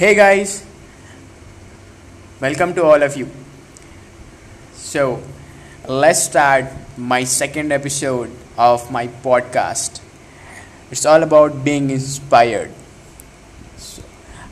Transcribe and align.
Hey 0.00 0.14
guys, 0.14 0.64
welcome 2.40 2.72
to 2.76 2.84
all 2.84 3.02
of 3.02 3.18
you. 3.18 3.28
So, 4.72 5.22
let's 5.86 6.22
start 6.22 6.70
my 6.96 7.24
second 7.24 7.70
episode 7.70 8.30
of 8.56 8.90
my 8.90 9.08
podcast. 9.08 10.00
It's 10.90 11.04
all 11.04 11.22
about 11.22 11.64
being 11.64 11.90
inspired. 11.90 12.70
So, 13.76 14.02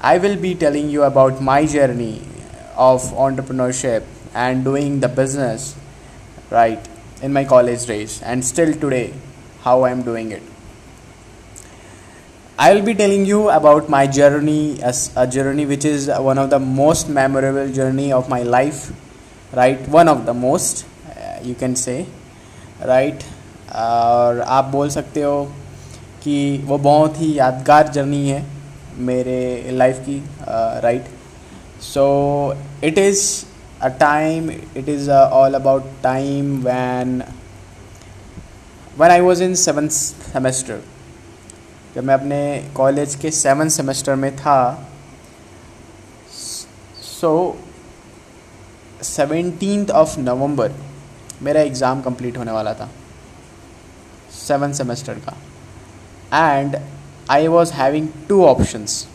I 0.02 0.18
will 0.18 0.36
be 0.36 0.54
telling 0.54 0.90
you 0.90 1.04
about 1.04 1.40
my 1.40 1.64
journey 1.64 2.20
of 2.76 3.00
entrepreneurship 3.28 4.04
and 4.34 4.62
doing 4.62 5.00
the 5.00 5.08
business 5.08 5.74
right 6.50 6.86
in 7.22 7.32
my 7.32 7.46
college 7.46 7.86
days 7.86 8.20
and 8.20 8.44
still 8.44 8.74
today 8.74 9.14
how 9.62 9.84
I'm 9.86 10.02
doing 10.02 10.30
it. 10.30 10.42
I 12.57 12.73
will 12.73 12.83
be 12.83 12.93
telling 12.93 13.25
you 13.25 13.49
about 13.49 13.89
my 13.89 14.05
journey 14.07 14.81
as 14.81 15.11
a 15.15 15.25
journey 15.25 15.65
which 15.65 15.85
is 15.85 16.07
one 16.07 16.37
of 16.37 16.49
the 16.49 16.59
most 16.59 17.09
memorable 17.09 17.71
journey 17.71 18.11
of 18.13 18.29
my 18.29 18.43
life 18.43 18.91
right 19.53 19.87
one 19.89 20.07
of 20.07 20.25
the 20.25 20.33
most 20.33 20.85
uh, 21.07 21.39
you 21.43 21.55
can 21.55 21.75
say 21.75 22.05
right 22.85 23.23
और 23.75 24.39
आप 24.41 24.65
बोल 24.71 24.89
सकते 24.89 25.21
हो 25.21 25.43
कि 26.23 26.63
वो 26.65 26.77
बहुत 26.77 27.19
ही 27.19 27.31
यादगार 27.37 27.87
journey 27.93 28.27
है 28.29 28.43
मेरे 29.07 29.71
लाइफ 29.71 29.99
की 30.07 30.17
right 30.83 31.05
so 31.83 32.05
it 32.83 32.97
is 32.97 33.23
a 33.81 33.87
time 33.99 34.51
it 34.51 34.89
is 34.89 35.09
all 35.11 35.53
about 35.53 35.89
time 36.03 36.55
when 36.65 37.21
when 38.99 39.11
I 39.11 39.19
was 39.21 39.41
in 39.41 39.55
seventh 39.63 39.91
semester 39.91 40.81
जब 41.94 42.04
मैं 42.04 42.14
अपने 42.14 42.40
कॉलेज 42.76 43.14
के 43.14 43.30
सेवन 43.32 43.68
सेमेस्टर 43.70 44.14
में 44.16 44.34
था 44.36 44.58
सो 47.02 47.30
सेवेंटीन 49.04 49.90
ऑफ़ 49.92 50.18
नवंबर 50.20 50.72
मेरा 51.42 51.60
एग्ज़ाम 51.60 52.00
कंप्लीट 52.02 52.36
होने 52.38 52.52
वाला 52.52 52.72
था, 52.74 52.88
सेवन 54.38 54.72
सेमेस्टर 54.72 55.18
का। 55.26 55.36
And 56.50 56.76
I 57.30 57.46
was 57.48 57.72
having 57.72 58.08
two 58.28 58.44
options 58.46 59.06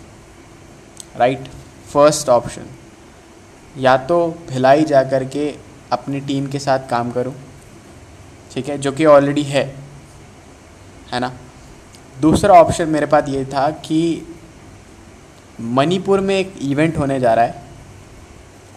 right 1.18 1.48
first 1.94 2.30
option 2.30 2.66
या 3.76 3.96
तो 4.08 4.28
भिलाई 4.50 4.84
जा 4.86 5.04
कर 5.10 5.24
के 5.28 5.48
अपनी 5.92 6.20
टीम 6.22 6.48
के 6.48 6.60
साथ 6.60 6.90
काम 6.90 7.12
करूँ, 7.12 7.34
ठीक 8.54 8.70
है, 8.70 8.78
जो 8.78 8.92
कि 8.92 9.06
ऑलरेडी 9.06 9.44
है 9.44 9.64
है 11.12 11.20
ना? 11.20 11.32
दूसरा 12.22 12.54
ऑप्शन 12.54 12.90
मेरे 12.90 13.06
पास 13.06 13.30
ये 13.30 13.44
था 13.46 13.70
कि 13.86 14.28
मणिपुर 15.62 16.20
में 16.20 16.36
एक 16.36 16.54
इवेंट 16.62 16.98
होने 16.98 17.20
जा 17.20 17.34
रहा 17.34 17.46
है। 17.46 17.62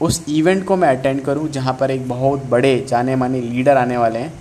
उस 0.00 0.24
इवेंट 0.28 0.64
को 0.64 0.76
मैं 0.76 0.88
अटेंड 0.88 1.24
करूँ, 1.24 1.48
जहाँ 1.48 1.76
पर 1.80 1.90
एक 1.90 2.08
बहुत 2.08 2.44
बड़े 2.44 2.78
जाने 2.88 3.16
माने 3.16 3.40
लीडर 3.40 3.76
आने 3.76 3.96
वाले 3.96 4.18
हैं। 4.18 4.32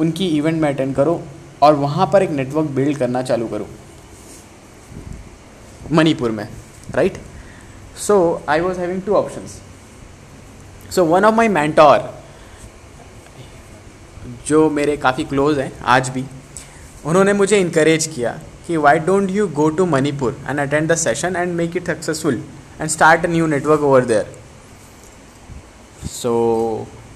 उनकी 0.00 0.26
इवेंट 0.28 0.60
में 0.62 0.68
अटेंड 0.68 0.94
करूँ 0.94 1.20
और 1.62 1.74
वहाँ 1.74 2.06
पर 2.12 2.22
एक 2.22 2.30
नेटवर्क 2.30 2.70
बिल्ड 2.70 2.98
करना 2.98 3.22
चालू 3.22 3.48
करूँ। 3.48 3.66
मणिपुर 5.92 6.30
में 6.30 6.48
right 6.94 7.18
so 7.98 8.42
I 8.48 8.60
was 8.60 8.78
having 8.80 9.02
two 9.02 9.14
options 9.14 9.60
so 10.94 11.04
one 11.04 11.24
of 11.24 11.34
my 11.34 11.48
mentor 11.48 12.10
जो 14.46 14.68
मेरे 14.70 14.96
काफ़ी 14.96 15.24
क्लोज 15.24 15.58
हैं, 15.58 15.72
आज 15.84 16.08
भी 16.08 16.24
उन्होंने 17.06 17.32
मुझे 17.32 17.58
इनक्रेज 17.60 18.06
किया 18.06 18.38
कि 18.66 18.76
why 18.76 18.98
don't 19.06 19.30
you 19.30 19.46
go 19.48 19.68
to 19.70 19.86
Manipur 19.86 20.36
and 20.48 20.60
attend 20.60 20.90
the 20.92 20.94
session 20.96 21.36
and 21.36 21.54
make 21.54 21.76
it 21.76 21.86
successful 21.86 22.42
and 22.80 22.90
start 22.90 23.24
a 23.26 23.28
new 23.28 23.46
network 23.46 23.80
over 23.80 24.04
there 24.04 24.34
so 26.10 26.32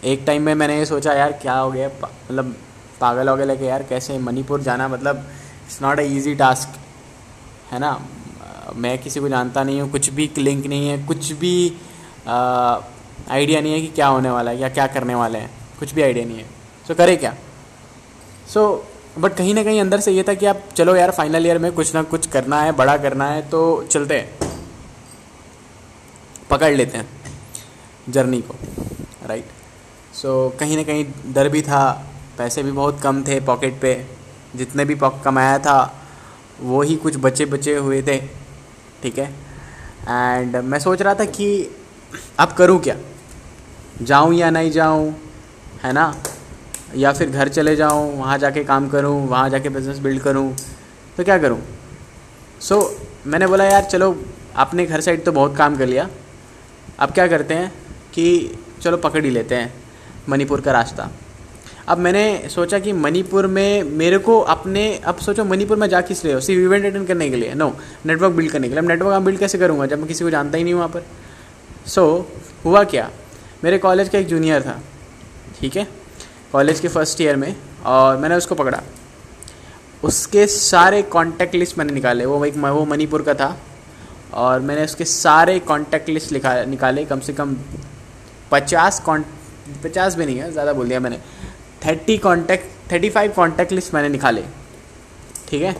एक 0.04 0.22
टाइम 0.26 0.42
में 0.42 0.54
मैंने 0.54 0.78
ये 0.78 0.86
सोचा 0.86 1.12
यार 1.12 1.32
क्या 1.42 1.54
हो 1.58 1.70
गया? 1.70 1.88
मतलब 1.88 2.54
पागल 3.00 3.28
हो 3.28 3.36
गया 3.36 3.46
लगे 3.46 3.66
यार 3.66 3.82
कैसे 3.82 4.18
मणिपुर 4.18 4.60
जाना? 4.62 4.88
मतलब 4.88 5.16
it's 5.64 5.80
not 5.82 5.98
a 5.98 6.02
easy 6.02 6.34
task 6.34 6.78
है 7.72 7.78
ना? 7.78 7.98
मैं 8.76 8.98
किसी 8.98 9.20
को 9.20 9.28
जानता 9.28 9.62
नहीं 9.64 9.80
हूँ 9.80 9.90
कुछ 9.90 10.10
भी 10.10 10.30
लिंक 10.38 10.66
नहीं 10.66 10.88
है 10.88 11.06
कुछ 11.06 11.32
भी 11.32 11.72
आइडिया 12.28 13.60
नहीं 13.60 13.72
है 13.72 13.80
कि 13.80 13.86
क्या 13.94 14.06
होने 14.06 14.30
वाला 14.30 14.50
है 14.50 14.58
या 14.60 14.68
क्या 14.68 14.86
करने 14.86 15.14
वाले 15.14 15.38
हैं। 15.38 15.50
कुछ 15.78 15.94
भी 15.94 16.02
आइडिया 16.02 16.24
नहीं 16.24 16.38
है। 16.38 16.44
सो 16.44 16.92
so, 16.92 16.98
करे 16.98 17.16
क्या? 17.16 17.34
सो 18.54 18.60
so, 18.66 18.95
बट 19.18 19.36
कहीं 19.36 19.54
ना 19.54 19.62
कहीं 19.64 19.80
अंदर 19.80 20.00
से 20.00 20.12
ये 20.12 20.22
था 20.22 20.34
कि 20.34 20.46
आप 20.46 20.62
चलो 20.76 20.96
यार 20.96 21.10
फाइनल 21.10 21.46
ईयर 21.46 21.58
में 21.58 21.72
कुछ 21.72 21.94
ना 21.94 22.02
कुछ 22.02 22.26
करना 22.26 22.62
है 22.62 22.72
बड़ा 22.72 22.96
करना 22.96 23.28
है 23.28 23.42
तो 23.50 23.82
चलते 23.82 24.18
हैं। 24.18 24.50
पकड़ 26.50 26.72
लेते 26.72 26.98
हैं 26.98 27.08
जर्नी 28.08 28.40
को 28.42 28.54
राइट 29.26 29.44
सो 30.14 30.50
so, 30.52 30.60
कहीं 30.60 30.76
ना 30.76 30.82
कहीं 30.82 31.32
डर 31.34 31.48
भी 31.48 31.62
था 31.62 32.06
पैसे 32.38 32.62
भी 32.62 32.72
बहुत 32.72 33.00
कम 33.00 33.22
थे 33.22 33.40
पॉकेट 33.40 33.80
पे 33.80 34.06
जितने 34.56 34.84
भी 34.84 34.96
कमाया 35.24 35.58
था 35.58 36.04
वो 36.60 36.82
ही 36.82 36.96
कुछ 36.96 37.16
बचे 37.16 37.44
बचे 37.44 37.76
हुए 37.76 38.02
थे 38.02 38.18
ठीक 39.02 39.18
है? 39.18 39.34
एंड 40.08 40.56
मैं 40.56 40.78
सोच 40.78 41.02
रहा 41.02 41.14
था 41.14 41.24
कि 41.24 41.76
अब 42.38 42.52
करूँ 42.52 42.80
क्या? 42.80 42.96
जाऊँ 44.02 44.34
या 44.34 44.50
नहीं 44.50 44.70
जाऊँ 44.70 45.14
है 45.82 45.92
ना? 45.92 46.14
या 46.94 47.12
फिर 47.12 47.30
घर 47.30 47.48
चले 47.48 47.74
जाऊँ 47.76 48.16
वहाँ 48.18 48.38
जाके 48.38 48.64
काम 48.64 48.88
करूँ 48.88 49.26
वहाँ 49.28 49.48
जाके 49.50 49.68
बिज़नेस 49.68 49.98
बिल्ड 49.98 50.22
करूँ 50.22 50.54
तो 51.16 51.24
क्या 51.24 51.38
करूँ? 51.38 51.60
सो 52.60 52.80
so, 52.80 53.26
मैंने 53.26 53.46
बोला 53.46 53.64
यार 53.64 53.84
चलो 53.84 54.16
आपने 54.56 54.86
घर 54.86 55.00
साइड 55.00 55.24
तो 55.24 55.32
बहुत 55.32 55.56
काम 55.56 55.76
कर 55.76 55.86
लिया। 55.86 56.08
अब 56.98 57.10
क्या 57.10 57.26
करते 57.28 57.54
हैं 57.54 57.72
कि 58.14 58.58
चलो 58.82 58.96
पकड़ 58.96 59.24
ही 59.24 59.30
लेते 59.30 59.54
हैं 59.54 59.72
मणिपुर 60.28 60.60
का 60.60 60.72
रास्ता। 60.72 61.10
अब 61.88 61.98
मैंने 61.98 62.48
सोचा 62.50 62.78
कि 62.78 62.92
मणिपुर 62.92 63.46
में 63.46 63.82
मेरे 63.82 64.18
को 64.18 64.38
अपने 64.40 64.86
अब 65.06 65.16
सोचो 65.16 65.44
मणिपुर 65.44 65.76
में 65.76 65.88
जा 65.88 66.00
किस 66.00 66.24
रहे 66.24 66.34
हो 66.34 66.40
सिर्फ़ 66.40 66.62
इवेंट 66.62 66.84
अटेंड 66.86 67.06
करने 67.08 67.28
के 67.30 67.36
लिए। 67.36 67.54
नो 67.54 67.68
नेटवर्क 68.06 68.32
बिल्ड 68.32 68.52
करने 68.52 68.68
के 68.68 68.74
लिए। 68.74 68.82
अब 68.82 68.88
नेटवर्क 68.88 69.14
आप 69.14 69.22
बिल्ड 69.22 69.38
कैसे 69.38 69.58
करूँगा 69.58 69.86
जब 69.86 69.98
मैं 69.98 70.08
किसी 70.08 70.24
को 70.24 70.30
जानता 70.30 70.58
ही 70.58 70.64
नहीं 70.64 70.74
हूँ 70.74 70.82
वहाँ 70.82 70.92
पर? 70.94 71.06
सो 71.86 72.06
so, 72.18 72.64
हुआ 72.64 72.84
क्या? 72.84 73.10
मेरे 73.64 73.78
कॉलेज 73.78 74.08
का 74.08 74.18
एक 74.18 74.26
जूनियर 74.26 74.62
था 74.62 74.80
ठीक 75.60 75.76
है? 75.76 75.88
कॉलेज 76.52 76.80
के 76.80 76.88
फ़र्स्ट 76.88 77.20
ईयर 77.20 77.36
में 77.36 77.54
और 77.86 78.16
मैंने 78.16 78.36
उसको 78.36 78.54
पकड़ा। 78.54 78.82
उसके 80.04 80.46
सारे 80.46 81.02
कॉन्टैक्ट 81.04 81.54
लिस्ट 81.54 81.78
मैंने 81.78 81.92
निकाले। 81.92 82.26
वो 82.26 82.44
एक 82.44 82.56
वो 82.56 82.84
मणिपुर 82.84 83.22
का 83.22 83.34
था 83.34 83.56
और 84.34 84.60
मैंने 84.60 84.84
उसके 84.84 85.04
सारे 85.04 85.58
कॉन्टैक्ट 85.60 86.08
लिस्ट 86.08 86.32
लिखा, 86.32 86.54
निकाले। 86.64 87.04
कम 87.04 87.20
से 87.20 87.32
कम 87.32 87.56
पचास 88.50 89.00
कॉन् 89.00 89.22
पचास 89.84 90.14
भी 90.14 90.26
नहीं 90.26 90.38
है, 90.38 90.50
ज़्यादा 90.52 90.72
बोल 90.72 90.88
दिया 90.88 91.00
मैंने। 91.00 91.18
Thirty 91.86 92.16
contact 92.18 92.92
thirty 92.92 93.10
five 93.10 93.32
contact 93.36 93.72
list 93.72 93.94
मैंने 93.94 94.08
निकाले। 94.08 94.42
ठीक 95.48 95.62
है? 95.62 95.76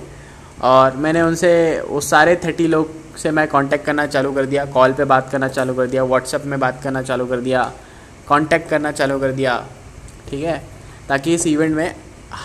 और 0.62 0.96
मैंने 0.96 1.22
उनसे, 1.22 1.80
वो 1.88 2.00
सारे 2.00 2.36
थर्टी 2.44 2.66
लोग 2.66 2.90
से 3.16 3.30
मैं 3.30 3.46
कांटेक्ट 3.48 3.84
करना 3.86 4.06
चालू 4.06 4.32
कर 4.32 4.46
दिया। 4.46 4.64
कॉल 4.66 4.92
पे 4.92 5.04
बात 5.04 5.30
करना 5.32 5.48
चालू 5.48 5.74
कर 5.74 5.86
दिया। 5.86 6.04
व्हाट्सएप 6.04 6.44
में 6.44 6.58
बात 6.60 6.80
करना 6.82 7.02
चालू 7.02 7.26
कर 7.26 7.40
दिया। 7.40 7.62
कांटेक्ट 8.28 8.68
करना 8.70 8.92
चालू 8.92 9.18
कर 9.20 9.32
दिया। 9.32 9.54
ठीक 10.30 10.44
है? 10.44 10.62
ताकि 11.08 11.34
इस 11.34 11.46
इवेंट 11.46 11.74
में 11.76 11.94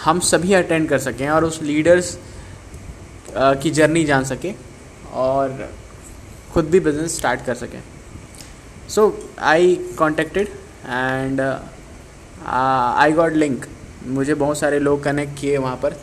हम 0.03 0.19
सभी 0.22 0.53
अटेंड 0.53 0.88
कर 0.90 1.00
सकें 1.00 1.28
और 1.30 1.46
उस 1.46 1.62
लीडर्स 1.64 2.18
की 3.34 3.69
जर्नी 3.72 4.03
जान 4.03 4.24
सकें 4.25 4.53
और 5.14 5.69
खुद 6.53 6.66
भी 6.66 6.80
बिज़नेस 6.80 7.18
स्टार्ट 7.18 7.46
कर 7.46 7.56
सकें। 7.56 7.81
So 8.90 9.03
I 9.40 9.75
contacted 9.97 10.47
and 10.86 11.42
I 12.47 13.12
got 13.12 13.34
link 13.34 13.66
मुझे 14.08 14.34
बहुत 14.36 14.58
सारे 14.58 14.80
लोग 14.80 15.03
कनेक्ट 15.03 15.40
किए 15.40 15.58
वहाँ 15.58 15.75
पर। 15.75 15.96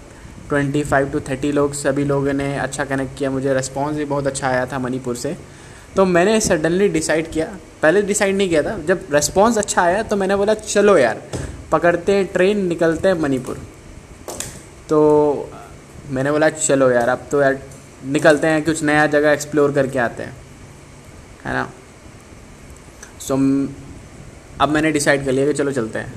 ट्वेंटी 0.49 0.83
फाइव 0.85 1.09
टू 1.11 1.21
थर्टी 1.21 1.51
लोग, 1.53 1.73
सभी 1.75 2.05
लोगों 2.05 2.33
ने 2.33 2.57
अच्छा 2.59 2.85
कनेक्ट 2.85 3.17
किया। 3.19 3.31
मुझे 3.31 3.55
रिस्पॉन्स 3.55 3.97
भी 3.97 4.05
बहुत 4.05 4.27
अच्छा 4.27 4.49
आया 4.49 4.67
था 4.67 4.79
मणिपुर 4.79 5.17
से। 5.17 5.37
तो 5.97 6.05
मैंने 6.05 6.41
सडनली 6.41 6.89
डिसाइड 6.89 7.31
किया। 7.33 7.47
पहले 7.83 8.03
डिसाइड 8.03 8.37
नहीं 8.37 8.49
किया 8.49 8.63
था। 8.63 8.79
जब 8.87 9.07
रिस्पॉन्स 9.13 9.59
अच्छा 9.59 9.83
आया 9.83 10.03
तो 10.03 10.17
मैंने 10.17 10.37
बोला, 10.37 10.55
चलो 10.55 10.97
यार 10.99 11.23
पकड़ते 11.73 12.15
हैं 12.15 12.27
ट्रेन 12.27 12.67
निकलते 12.67 13.09
हैं 13.09 13.15
मणिपुर। 13.15 13.59
तो 14.89 15.51
मैंने 16.11 16.31
बोला 16.31 16.49
चलो 16.49 16.91
यार 16.91 17.09
अब 17.09 17.27
तो 17.31 17.43
यार 17.43 17.59
निकलते 18.05 18.47
हैं 18.47 18.65
कुछ 18.65 18.83
नया 18.83 19.07
जगह 19.07 19.31
एक्सप्लोर 19.31 19.73
करके 19.73 19.99
आते 19.99 20.23
हैं। 20.23 20.37
है 21.45 21.53
ना? 21.53 21.71
सो 23.21 23.35
so, 23.35 23.69
अब 24.61 24.69
मैंने 24.69 24.93
डिसाइड 24.93 25.25
कर 25.25 25.33
लिया 25.33 25.47
कि 25.47 25.53
चलो 25.53 25.73
चलते 25.73 25.99
हैं। 25.99 26.15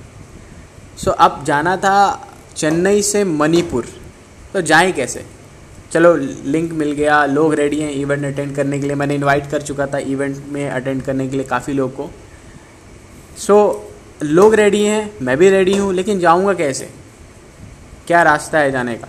सो 0.98 1.12
so, 1.12 1.18
अब 1.18 1.44
जाना 1.44 1.78
था 1.78 2.28
चेन्नई 2.56 3.02
से 3.02 3.24
मणिपुर। 3.24 3.88
तो 4.54 4.62
जाएँ 4.62 4.92
कैसे? 4.92 5.26
चलो 5.92 6.16
लिंक 6.46 6.72
मिल 6.72 6.92
गया 6.92 7.26
लोग 7.26 7.54
रेडी 7.54 7.80
हैं 7.80 7.92
इवेंट 7.92 8.26
अटेंड 8.26 8.56
करने 8.56 8.80
के 8.80 8.86
लिए। 8.86 8.96
मैंने 8.96 9.16
इनवाइट 9.16 9.52
कर 9.52 9.62
चुका 9.62 9.88
था 9.88 9.98
इवेंट 9.98 10.38
में 10.48 10.70
अटेंड 10.70 11.04
करने 11.04 11.28
के 11.28 11.36
लिए 11.36 11.46
काफ़ी 11.46 11.74
लोग 11.74 11.96
को। 11.96 12.10
सो 13.38 13.88
so, 13.88 13.91
लोग 14.24 14.56
रेडी 14.56 14.84
हैं, 14.84 15.14
मैं 15.22 15.38
भी 15.38 15.50
रेडी 15.50 15.78
हूँ, 15.78 15.94
लेकिन 15.94 16.20
जाऊँगा 16.20 16.54
कैसे? 16.54 16.90
क्या 18.08 18.24
रास्ता 18.24 18.60
है 18.60 18.72
जाने 18.72 18.96
का? 18.96 19.08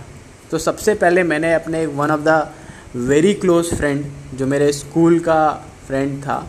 तो 0.51 0.57
सबसे 0.57 0.93
पहले 0.93 1.23
मैंने 1.23 1.53
अपने 1.53 1.85
one 1.85 2.11
of 2.11 2.21
the 2.21 2.53
very 2.95 3.33
close 3.33 3.73
friend 3.73 4.05
जो 4.33 4.47
मेरे 4.47 4.71
स्कूल 4.73 5.19
का 5.19 5.51
फ्रेंड 5.87 6.21
था, 6.23 6.47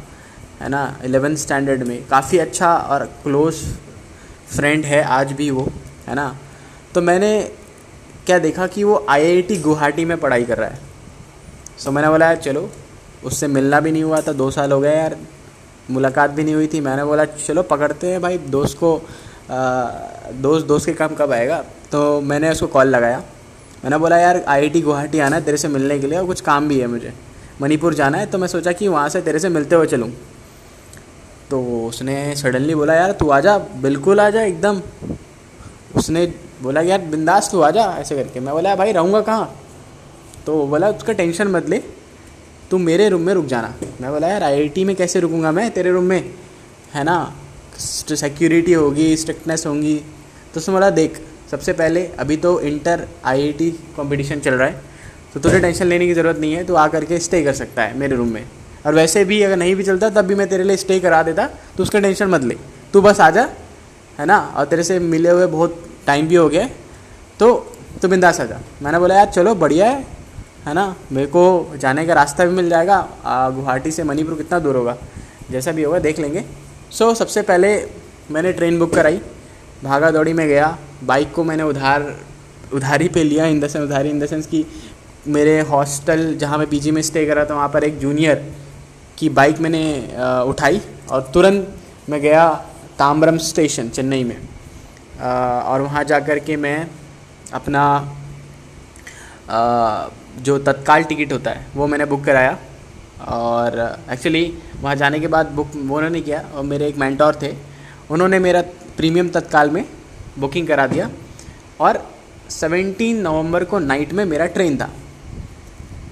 है 0.60 0.68
ना 0.68 0.98
एलेवेंथ 1.04 1.36
स्टैंडर्ड 1.36 1.82
में, 1.82 2.06
काफ़ी 2.06 2.38
अच्छा 2.38 2.76
और 2.76 3.04
क्लोज 3.04 3.54
फ्रेंड 4.56 4.84
है 4.84 5.02
आज 5.02 5.32
भी 5.32 5.50
वो, 5.50 5.68
है 6.08 6.14
ना? 6.14 6.36
तो 6.94 7.02
मैंने 7.02 7.50
क्या 8.26 8.38
देखा 8.38 8.66
कि 8.66 8.84
वो 8.84 9.06
आईआईटी 9.08 9.56
गुवाहाटी 9.56 10.04
में 10.04 10.16
पढ़ाई 10.16 10.44
कर 10.44 10.58
रहा 10.58 10.68
है। 10.68 10.78
सो 11.78 11.88
so 11.88 11.94
मैंने 11.94 12.08
बोला 12.08 12.34
चलो, 12.34 12.70
उससे 13.24 13.46
मिलना 13.46 13.80
भी 13.80 13.92
नहीं 13.92 14.02
हुआ 14.02 14.20
था 14.20 14.32
दो 14.32 14.50
साल 14.50 14.72
हो 14.72 14.80
गए 14.80 14.96
यार 14.96 15.16
मुलाकात 15.90 16.30
भी 16.30 16.44
नहीं 16.44 16.54
हुई 16.54 16.66
थी। 16.66 16.80
मैंने 16.80 17.04
बोला, 17.04 17.24
चलो, 17.24 17.62
पकड़ते 17.62 18.06
हैं 18.06 18.20
भाई, 18.22 18.38
दोस्त 18.38 18.78
को 18.78 19.00
दोस्त 20.32 20.66
दोस्त 20.66 20.86
के 20.86 20.92
काम 20.92 21.14
कब 21.14 21.32
आएगा? 21.32 21.64
तो 21.92 22.20
मैंने 22.20 22.50
उसको 22.50 22.66
कॉल 22.66 22.86
लगाया। 22.86 23.18
मैंने 23.84 23.98
बोला, 23.98 24.18
यार 24.18 24.44
आईआईटी 24.48 24.80
गुवाहाटी 24.80 25.18
आना 25.18 25.36
है 25.36 25.44
तेरे 25.44 25.56
से 25.56 25.68
मिलने 25.68 25.98
के 25.98 26.06
लिए 26.06 26.18
और 26.18 26.26
कुछ 26.26 26.40
काम 26.40 26.68
भी 26.68 26.80
है 26.80 26.86
मुझे। 26.86 27.12
मणिपुर 27.62 27.94
जाना 27.94 28.18
है। 28.18 28.26
तो 28.26 28.38
मैं 28.38 28.48
सोचा 28.48 28.72
कि 28.72 28.88
वहाँ 28.88 29.08
से 29.08 29.20
तेरे 29.20 29.38
से 29.38 29.48
मिलते 29.48 29.76
हुए 29.76 29.86
चलूँ। 29.86 30.10
तो 31.50 31.86
उसने 31.86 32.36
सडनली 32.36 32.74
बोला, 32.74 32.94
यार, 32.94 33.12
तू 33.12 33.30
आ 33.30 33.40
जा 33.40 33.58
बिल्कुल 33.58 34.20
आ 34.20 34.30
जा 34.30 34.42
एकदम। 34.42 34.80
उसने 35.96 36.26
बोला, 36.62 36.80
यार, 36.80 37.00
बिंदास 37.00 37.50
तू 37.52 37.60
आ 37.60 37.70
जा 37.70 37.84
ऐसे 37.98 38.16
करके। 38.16 38.40
मैं 38.40 38.54
बोला, 38.54 38.74
भाई, 38.76 38.92
रहूँगा 38.92 39.20
कहाँ? 39.20 39.60
तो 40.46 40.66
बोला, 40.66 40.88
उसका 40.88 41.12
टेंशन 41.12 41.48
मत 41.48 41.68
ले 41.68 41.82
तू 42.74 42.78
मेरे 42.78 43.08
रूम 43.08 43.20
में 43.20 43.32
रुक 43.34 43.44
जाना। 43.46 43.68
मैं 44.00 44.10
बोला, 44.10 44.28
यार 44.28 44.42
आईआईटी 44.42 44.84
में 44.84 44.94
कैसे 44.96 45.20
रुकूँगा 45.20 45.50
मैं 45.52 45.70
तेरे 45.70 45.90
रूम 45.90 46.04
में? 46.04 46.30
है 46.94 47.02
ना 47.04 47.16
सिक्योरिटी 47.78 48.72
होगी 48.72 49.16
स्ट्रिक्टनेस 49.16 49.66
होंगी। 49.66 49.94
तो 50.54 50.60
उसने 50.60 50.72
बोला, 50.74 50.88
देख, 50.90 51.20
सबसे 51.50 51.72
पहले 51.72 52.04
अभी 52.18 52.36
तो 52.36 52.60
इंटर 52.62 53.06
आईआईटी 53.24 53.70
कंपटीशन 53.96 54.40
चल 54.40 54.54
रहा 54.54 54.68
है 54.68 54.80
तो 55.34 55.40
तुझे 55.40 55.60
टेंशन 55.60 55.86
लेने 55.86 56.06
की 56.06 56.14
ज़रूरत 56.14 56.38
नहीं 56.38 56.54
है 56.54 56.64
तो 56.64 56.74
आ 56.74 56.86
करके 56.88 57.18
स्टे 57.18 57.42
कर 57.44 57.52
सकता 57.54 57.82
है 57.82 57.98
मेरे 57.98 58.16
रूम 58.16 58.28
में। 58.28 58.44
और 58.86 58.94
वैसे 58.94 59.24
भी 59.24 59.40
अगर 59.42 59.56
नहीं 59.56 59.74
भी 59.76 59.84
चलता, 59.84 60.08
तब 60.10 60.24
भी 60.24 60.34
मैं 60.34 60.48
तेरे 60.48 60.64
लिए 60.64 60.76
स्टे 60.76 60.98
करा 61.00 61.22
देता 61.22 61.46
तो 61.76 61.82
उसका 61.82 62.00
टेंशन 62.00 62.28
मत 62.28 62.44
ले। 62.44 62.56
तू 62.92 63.00
बस 63.00 63.20
आ 63.20 63.30
जा, 63.30 63.48
है 64.18 64.26
ना? 64.26 64.38
और 64.56 64.64
तेरे 64.64 64.84
से 64.84 64.98
मिले 65.06 65.30
हुए 65.30 65.46
बहुत 65.48 65.82
टाइम 66.06 66.28
भी 66.28 66.34
हो 66.34 66.48
गया 66.48 66.68
तो 67.38 67.52
तो 68.02 68.08
बिंदास 68.08 68.40
आ 68.40 68.44
जा। 68.44 68.60
मैंने 68.82 68.98
बोला, 68.98 69.14
यार, 69.14 69.30
चलो, 69.30 69.54
बढ़िया 69.56 69.86
है। 69.86 70.13
है 70.66 70.74
ना? 70.74 70.94
मेरे 71.12 71.26
को 71.26 71.76
जाने 71.76 72.04
का 72.06 72.14
रास्ता 72.14 72.44
भी 72.44 72.54
मिल 72.56 72.68
जाएगा 72.68 73.00
गुवाहाटी 73.26 73.90
से 73.90 74.04
मणिपुर 74.04 74.34
कितना 74.34 74.58
दूर 74.58 74.76
होगा? 74.76 74.96
जैसा 75.50 75.72
भी 75.72 75.82
होगा 75.82 75.98
देख 75.98 76.18
लेंगे। 76.18 76.44
सो 76.90 77.04
so, 77.04 77.16
सबसे 77.16 77.42
पहले 77.42 77.68
मैंने 78.30 78.52
ट्रेन 78.52 78.78
बुक 78.78 78.94
कराई। 78.94 79.20
भागा 79.84 80.10
दौड़ी 80.10 80.32
में 80.32 80.46
गया। 80.48 80.76
बाइक 81.04 81.32
को 81.34 81.44
मैंने 81.44 81.62
उधार 81.62 82.14
उधारी 82.74 83.08
पे 83.08 83.22
लिया 83.24 83.46
इन 83.46 83.60
द 83.60 83.68
सेंस 83.68 83.82
उधारी 83.84 84.10
इन 84.10 84.20
द 84.20 84.26
सेंस 84.26 84.46
कि 84.46 84.64
मेरे 85.26 85.60
हॉस्टल 85.60 86.34
जहाँ 86.36 86.58
मैं 86.58 86.66
पीजी 86.68 86.90
में 86.90 87.00
स्टे 87.02 87.24
कर 87.26 87.36
रहा 87.36 87.44
था 87.44 87.54
वहाँ 87.54 87.68
पर 87.68 87.84
एक 87.84 87.98
जूनियर 87.98 88.44
की 89.18 89.28
बाइक 89.28 89.58
मैंने 89.60 89.84
उठाई 90.48 90.80
और 91.10 91.30
तुरंत 91.34 91.74
मैं 92.10 92.20
गया 92.20 92.48
ताम्रम 92.98 93.38
स्टेशन 93.38 93.88
चेन्नई 93.88 94.24
में। 94.24 94.36
और 95.62 95.80
वहाँ 95.80 96.04
जा 96.04 96.18
कर 96.20 96.38
के 96.38 96.56
मैं 96.56 96.78
अपना 97.52 97.84
जो 100.38 100.58
तत्काल 100.58 101.04
टिकट 101.04 101.32
होता 101.32 101.50
है 101.50 101.66
वो 101.74 101.86
मैंने 101.86 102.04
बुक 102.04 102.24
कराया। 102.24 102.58
और 103.28 103.98
एक्चुअली 104.10 104.58
वहाँ 104.80 104.96
जाने 104.96 105.20
के 105.20 105.26
बाद 105.26 105.46
बुक 105.46 105.70
उन्होंने 105.76 106.20
किया 106.20 106.44
और 106.54 106.64
मेरे 106.64 106.86
एक 106.86 106.96
मैंटोर 106.96 107.38
थे। 107.42 107.56
उन्होंने 108.10 108.38
मेरा 108.38 108.62
प्रीमियम 108.96 109.28
तत्काल 109.28 109.70
में 109.70 109.84
बुकिंग 110.38 110.68
करा 110.68 110.86
दिया। 110.86 111.10
और 111.80 112.10
17 112.50 113.22
नवंबर 113.22 113.64
को 113.64 113.78
नाइट 113.78 114.12
में 114.12 114.24
मेरा 114.24 114.46
ट्रेन 114.46 114.76
था। 114.76 114.90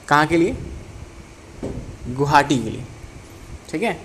कहाँ 0.09 0.27
के 0.27 0.37
लिए? 0.37 0.57
गुवाहाटी 2.09 2.59
के 2.59 2.71
लिए। 2.71 2.85
ठीक 3.71 3.83
है? 3.83 4.01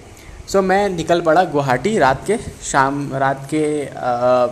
सो 0.47 0.61
मैं 0.61 0.89
निकल 0.89 1.21
पड़ा 1.21 1.43
गुवाहाटी 1.43 1.97
रात 1.97 2.27
के 2.27 2.37
शाम 2.61 3.13
रात 3.13 3.49
के 3.53 3.85
आ, 3.85 3.91
आ, 3.91 4.47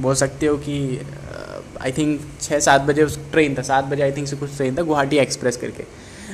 बोल 0.00 0.14
सकते 0.14 0.46
हो 0.46 0.56
कि 0.56 1.00
आई 1.82 1.92
थिंक 1.92 2.20
छः 2.40 2.60
सात 2.60 2.80
बजे 2.80 3.02
उस 3.04 3.18
ट्रेन 3.32 3.54
था। 3.58 3.62
सात 3.62 3.84
बजे 3.84 4.02
आई 4.02 4.12
थिंक 4.12 4.28
से 4.28 4.36
कुछ 4.36 4.56
ट्रेन 4.56 4.76
था 4.78 4.82
गुवाहाटी 4.82 5.18
एक्सप्रेस 5.18 5.56
करके। 5.56 5.84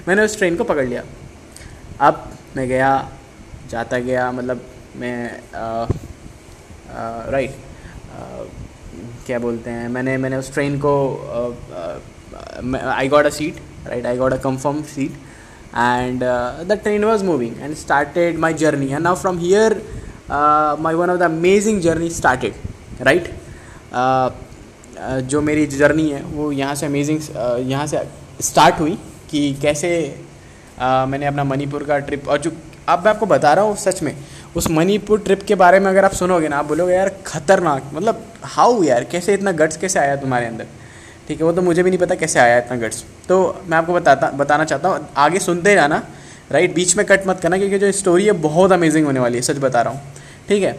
मैंने 0.09 0.23
उस 0.23 0.39
ट्रेन 0.39 0.57
को 0.57 0.65
पकड़ 0.65 0.87
लिया। 0.87 1.05
अब 2.01 2.33
मैं 2.57 2.69
गया 2.69 3.11
जाता 3.71 3.99
गया 3.99 4.33
मतलब 4.33 4.67
मैं 4.97 5.41
राइट 7.31 7.57
क्या 9.27 9.39
बोलते 9.39 9.71
हैं 9.71 9.89
मैंने 9.89 10.17
मैंने 10.17 10.37
उस 10.37 10.53
ट्रेन 10.53 10.79
को 10.79 10.93
I 12.91 13.09
got 13.09 13.27
a 13.27 13.31
seat 13.31 13.57
right 13.87 14.07
I 14.07 14.17
got 14.17 14.33
a 14.33 14.37
confirm 14.37 14.83
seat 14.83 15.13
was 15.75 17.23
moving 17.23 17.55
and 17.65 17.77
started 17.83 18.39
my 18.39 18.51
journey 18.63 18.89
and 18.93 19.03
now 19.07 19.15
from 19.15 19.39
here 19.39 19.71
uh, 20.29 20.77
my 20.87 20.95
one 20.95 21.11
of 21.11 21.19
the 21.19 21.27
amazing 21.27 21.81
journey 21.81 22.11
started 22.11 22.55
right? 23.01 23.31
uh, 23.93 24.31
uh, 24.31 24.31
जो 25.03 25.41
मेरी 25.43 25.67
journey 25.69 26.09
है, 26.11 26.23
वो 26.25 26.51
यहाँ 26.53 26.75
से 26.75 26.87
amazing 26.87 27.21
यहाँ 27.71 27.87
से 27.87 28.03
start 28.43 28.81
हुई 28.81 28.99
कि 29.31 29.53
कैसे 29.63 29.89
मैंने 30.81 31.27
अपना 31.27 31.45
मणिपुर 31.45 31.85
का 31.85 31.99
ट्रिप 32.01 32.29
और 32.29 32.39
जो, 32.39 32.51
अब 32.89 33.05
मैं 33.05 33.11
आपको 33.11 33.27
बता 33.27 33.53
रहा 33.55 33.65
हूँ 33.65 33.77
सच 33.77 34.03
में, 34.03 34.15
उस 34.57 34.71
मणिपुर 34.71 35.21
ट्रिप 35.21 35.43
के 35.49 35.55
बारे 35.55 35.81
में 35.81 35.91
अगर 35.91 36.05
आप 36.05 36.13
सुनोगे 36.13 36.49
ना, 36.49 36.57
आप 36.57 36.65
बोलोगे, 36.67 36.95
यार, 36.95 37.09
खतरनाक 37.27 37.91
मतलब 37.95 38.25
हाउ 38.45 38.83
यार, 38.83 39.05
कैसे 39.05 39.35
इतना 39.35 39.53
गट्स 39.53 39.77
कैसे 39.77 39.99
आया 39.99 40.17
तुम्हारे 40.17 40.47
अंदर? 40.47 40.67
ठीक 41.29 41.39
है, 41.39 41.45
वो 41.47 41.53
तो 41.53 41.63
मुझे 41.63 41.83
भी 41.83 41.91
नहीं 41.91 42.01
पता 42.01 42.15
कैसे 42.15 42.39
आया 42.39 42.59
इतना 42.59 42.77
गट्स 42.79 43.05
तो 43.29 43.39
मैं 43.67 43.79
आपको 43.79 43.93
बताता, 43.95 44.31
बताना 44.33 44.65
चाहता 44.65 44.89
हूँ, 44.89 45.09
आगे 45.17 45.39
सुनते 45.41 45.75
जाना 45.75 46.03
राइट 46.53 46.75
बीच 46.75 46.97
में 46.97 47.05
कट 47.07 47.27
मत 47.27 47.41
करना, 47.41 47.59
क्योंकि 47.59 47.79
जो 47.79 47.93
स्टोरी 47.93 48.27
है, 48.27 48.33
बहुत 48.43 48.73
अमेजिंग 48.73 49.07
होने 49.07 49.21
वाली 49.21 49.37
है, 49.37 49.43
सच 49.43 49.59
बता 49.59 49.83
रहा 49.83 49.93
हूँ। 49.93 50.01
ठीक 50.49 50.63
है? 50.63 50.73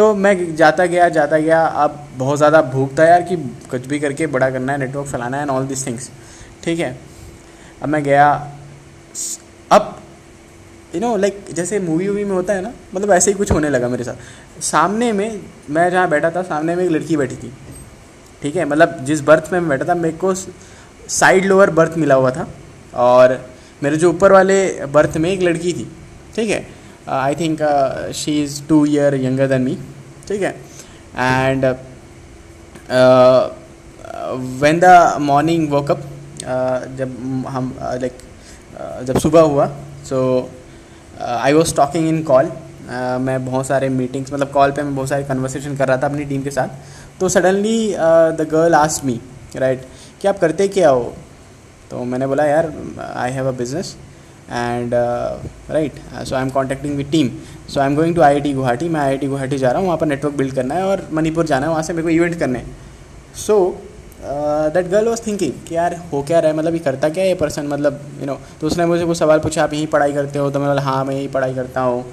तो 0.00 0.14
मैं 0.16 0.54
जाता 0.56 0.84
गया 0.86 1.08
जाता 1.10 1.38
गया। 1.38 1.60
अब 1.60 1.98
बहुत 2.18 2.36
ज़्यादा 2.38 2.60
भूख 2.64 2.98
था 2.98 3.04
यार 3.04 3.22
कि 3.22 3.36
कुछ 3.70 3.86
भी 3.86 3.98
करके 4.00 4.26
बड़ा 4.28 4.48
करना 4.50 4.72
है 4.72 4.78
नेटवर्क 4.78 5.06
फैलाना 5.06 5.36
है 5.36 5.42
एंड 5.42 5.50
ऑल 5.50 5.66
दिस 5.66 5.86
थिंग्स 5.86 6.10
ठीक 6.64 6.78
है? 6.78 6.96
अब 7.82 7.88
मैं 7.88 8.02
गया। 8.04 8.28
अब 9.70 9.96
यू 10.94 11.00
नो 11.00 11.16
लाइक 11.16 11.44
जैसे 11.52 11.78
मूवी 11.80 12.08
वूवी 12.08 12.24
में 12.24 12.32
होता 12.32 12.52
है 12.52 12.62
ना 12.62 12.72
मतलब 12.94 13.10
ऐसे 13.12 13.30
ही 13.30 13.36
कुछ 13.38 13.52
होने 13.52 13.68
लगा 13.68 13.88
मेरे 13.88 14.04
साथ। 14.04 14.62
सामने 14.62 15.12
में, 15.12 15.40
मैं 15.70 15.90
जहाँ 15.90 16.08
बैठा 16.10 16.30
था, 16.30 16.42
सामने 16.44 16.74
में 16.76 16.84
एक 16.84 16.90
लड़की 16.90 17.16
बैठी 17.16 17.36
थी। 17.36 17.52
ठीक 18.42 18.56
है? 18.56 18.64
मतलब 18.64 18.98
जिस 19.04 19.20
बर्थ 19.22 19.52
में 19.52 19.60
मैं 19.60 19.68
बैठा 19.68 19.84
था, 19.84 19.94
मेरे 19.96 20.16
को 20.16 20.34
साइड 20.34 21.44
लोअर 21.44 21.70
बर्थ 21.72 21.98
मिला 21.98 22.14
हुआ 22.14 22.30
था। 22.30 22.48
और 22.96 23.40
मेरे 23.82 23.96
जो 23.96 24.10
ऊपर 24.10 24.32
वाले 24.32 24.86
बर्थ 24.88 25.16
में 25.16 25.30
एक 25.30 25.42
लड़की 25.42 25.72
थी। 25.72 25.90
ठीक 26.36 26.50
है? 26.50 26.66
I 27.08 27.34
think 27.34 27.58
she 28.14 28.42
is 28.42 28.62
two 28.68 28.84
year 28.86 29.14
younger 29.24 29.46
than 29.48 29.62
me 29.62 29.76
ठीक 30.28 30.42
है? 30.42 30.54
And 31.16 31.64
when 34.62 34.80
the 34.80 35.16
morning 35.20 35.70
woke up 35.72 36.02
जब 36.98 37.16
हम 37.48 37.74
लाइक 37.80 38.12
uh, 38.12 39.02
जब 39.06 39.18
सुबह 39.18 39.40
हुआ 39.40 39.66
so 40.08 40.18
I 41.20 41.52
was 41.52 41.74
talking 41.76 42.08
in 42.08 42.22
call 42.22 42.52
मैं 43.24 43.44
बहुत 43.46 43.66
सारे 43.66 43.88
मीटिंग्स 43.88 44.32
मतलब 44.32 44.50
कॉल 44.52 44.70
पे 44.72 44.82
मैं 44.82 44.94
बहुत 44.94 45.08
सारे 45.08 45.24
कन्वर्सेशन 45.24 45.76
कर 45.76 45.88
रहा 45.88 45.96
था 45.96 46.06
अपनी 46.06 46.24
टीम 46.24 46.42
के 46.42 46.50
साथ. 46.50 46.68
तो 47.20 47.28
suddenly 47.28 47.94
the 48.38 48.46
girl 48.52 48.74
asked 48.74 49.04
me 49.04 49.20
right 49.56 49.84
कि 50.20 50.28
आप 50.28 50.38
करते 50.38 50.68
क्या 50.68 50.88
हो? 50.88 51.12
तो 51.90 52.04
मैंने 52.04 52.26
बोला 52.26 52.44
यार 52.46 52.72
I 53.16 53.30
have 53.32 53.48
a 53.48 53.52
business 53.58 53.96
and 54.52 54.94
right 55.70 55.92
so 56.24 56.34
I 56.36 56.42
am 56.42 56.50
contacting 56.50 56.96
with 56.96 57.10
team 57.10 57.30
so 57.74 57.80
I 57.80 57.86
am 57.86 57.96
going 57.96 58.14
to 58.14 58.22
I 58.22 58.40
I 58.40 58.52
Guwahati 58.52 58.88
मैं 58.88 59.00
आई 59.00 59.16
आई 59.16 59.26
गुवाहाटी 59.26 59.58
जा 59.58 59.70
रहा 59.70 59.78
हूँ 59.78 59.86
वहाँ 59.86 59.98
पर 59.98 60.06
नेटवर्क 60.06 60.34
बिल्ड 60.34 60.54
करना 60.54 60.74
है 60.74 60.84
और 60.84 61.06
मणिपुर 61.12 61.46
जाना 61.46 61.66
है 61.66 61.70
वहाँ 61.70 61.82
से 61.82 61.92
मेरे 61.92 62.02
को 62.02 62.10
इवेंट 62.10 62.38
करने 62.38 62.62
so 63.46 63.56
that 64.22 64.88
girl 64.90 65.08
was 65.08 65.20
thinking 65.26 65.52
कि 65.68 65.74
यार 65.76 65.94
हो 66.12 66.22
क्या 66.22 66.38
रहा 66.40 66.50
है? 66.50 66.56
मतलब 66.56 66.72
ये 66.74 66.78
करता 66.78 67.08
क्या 67.08 67.24
है 67.24 67.28
ये 67.28 67.34
पर्सन 67.34 67.66
मतलब 67.66 68.00
यू 68.20 68.26
नो 68.26 68.38
तो 68.60 68.66
उसने 68.66 68.86
मुझे 68.86 69.04
कुछ 69.06 69.18
सवाल 69.18 69.38
पूछा 69.38 69.62
आप 69.64 69.72
यहीं 69.74 69.86
पढ़ाई 69.86 70.12
करते 70.12 70.38
हो? 70.38 70.50
तो 70.50 70.58
मैं 70.58 70.68
बोला 70.68 70.82
हाँ 70.82 71.04
मैं 71.04 71.14
यहीं 71.14 71.28
पढ़ाई 71.28 71.54
करता 71.54 71.80
हूँ। 71.80 72.04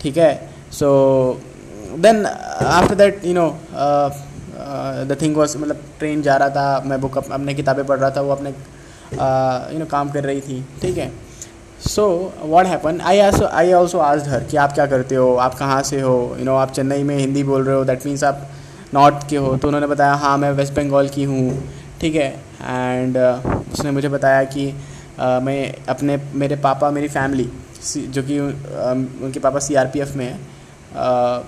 ठीक 0.00 0.16
है? 0.16 0.32
So 0.72 0.88
then 1.98 2.24
after 2.26 2.94
that 2.94 3.24
you 3.24 3.34
know 3.34 3.48
the 5.08 5.16
thing 5.22 5.36
was 5.36 5.56
मतलब 5.58 5.84
ट्रेन 5.98 6.22
जा 6.22 6.36
रहा 6.36 6.48
था 6.48 6.82
मैं 6.86 7.00
बुक 7.00 7.18
अपने 7.18 7.54
किताबें 7.54 7.84
पढ़ 7.86 7.98
रहा 7.98 8.10
था 8.10 8.20
वो 8.20 8.32
अपने 8.32 8.50
you 8.50 8.54
uh, 8.54 9.22
know 9.22 9.70
you 9.70 9.78
know, 9.78 9.90
काम 9.90 10.10
कर 10.10 10.24
रही 10.24 10.40
थी। 10.40 10.64
ठीक 10.80 10.98
है? 10.98 11.10
So 11.88 12.04
what 12.40 12.66
happen 12.66 13.00
I 13.00 13.18
also 13.20 13.46
I 13.46 13.72
also 13.72 13.98
आज 13.98 14.28
हर 14.28 14.42
कि 14.50 14.56
आप 14.56 14.72
क्या 14.72 14.84
करते 14.86 15.14
हो? 15.14 15.34
आप 15.36 15.54
कहाँ 15.54 15.82
से 15.82 16.00
हो? 16.00 16.36
यू 16.38 16.44
नो 16.44 16.54
आप 16.56 16.72
चेन्नई 16.72 17.02
में 17.02 17.16
हिंदी 17.16 17.42
बोल 17.44 17.64
रहे 17.64 17.76
हो 17.76 17.84
दैट 17.84 18.06
मीन्स 18.06 18.24
आप 18.24 18.46
नॉर्थ 18.94 19.28
के 19.30 19.36
हो। 19.36 19.56
तो 19.56 19.68
उन्होंने 19.68 19.86
बताया 19.86 20.14
हाँ 20.14 20.36
मैं 20.38 20.50
वेस्ट 20.52 20.72
बंगाल 20.74 21.08
की 21.08 21.24
हूँ। 21.24 21.50
ठीक 22.00 22.14
है? 22.14 22.28
एंड 22.62 23.16
uh, 23.16 23.72
उसने 23.72 23.90
मुझे 23.90 24.08
बताया 24.08 24.44
कि 24.44 24.70
uh, 24.70 25.42
मैं 25.42 25.74
अपने 25.88 26.16
मेरे 26.34 26.56
पापा 26.56 26.90
मेरी 26.90 27.08
फैमिली 27.08 27.48
जो 27.96 28.22
कि 28.22 28.38
uh, 28.38 29.24
उनके 29.24 29.40
पापा 29.40 29.58
सीआरपीएफ 29.58 30.14
में 30.16 30.24
है 30.26 30.36
uh, 30.36 31.44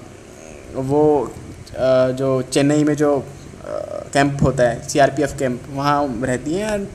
वो 0.90 1.30
uh, 1.70 2.10
जो 2.18 2.40
चेन्नई 2.42 2.84
में 2.84 2.94
जो 2.96 3.16
कैंप 4.12 4.36
uh, 4.36 4.42
होता 4.42 4.62
है 4.62 4.88
सीआरपीएफ 4.88 5.38
कैंप 5.38 5.62
वहाँ 5.70 6.06
रहती 6.22 6.54
हैं। 6.54 6.74
एंड 6.74 6.86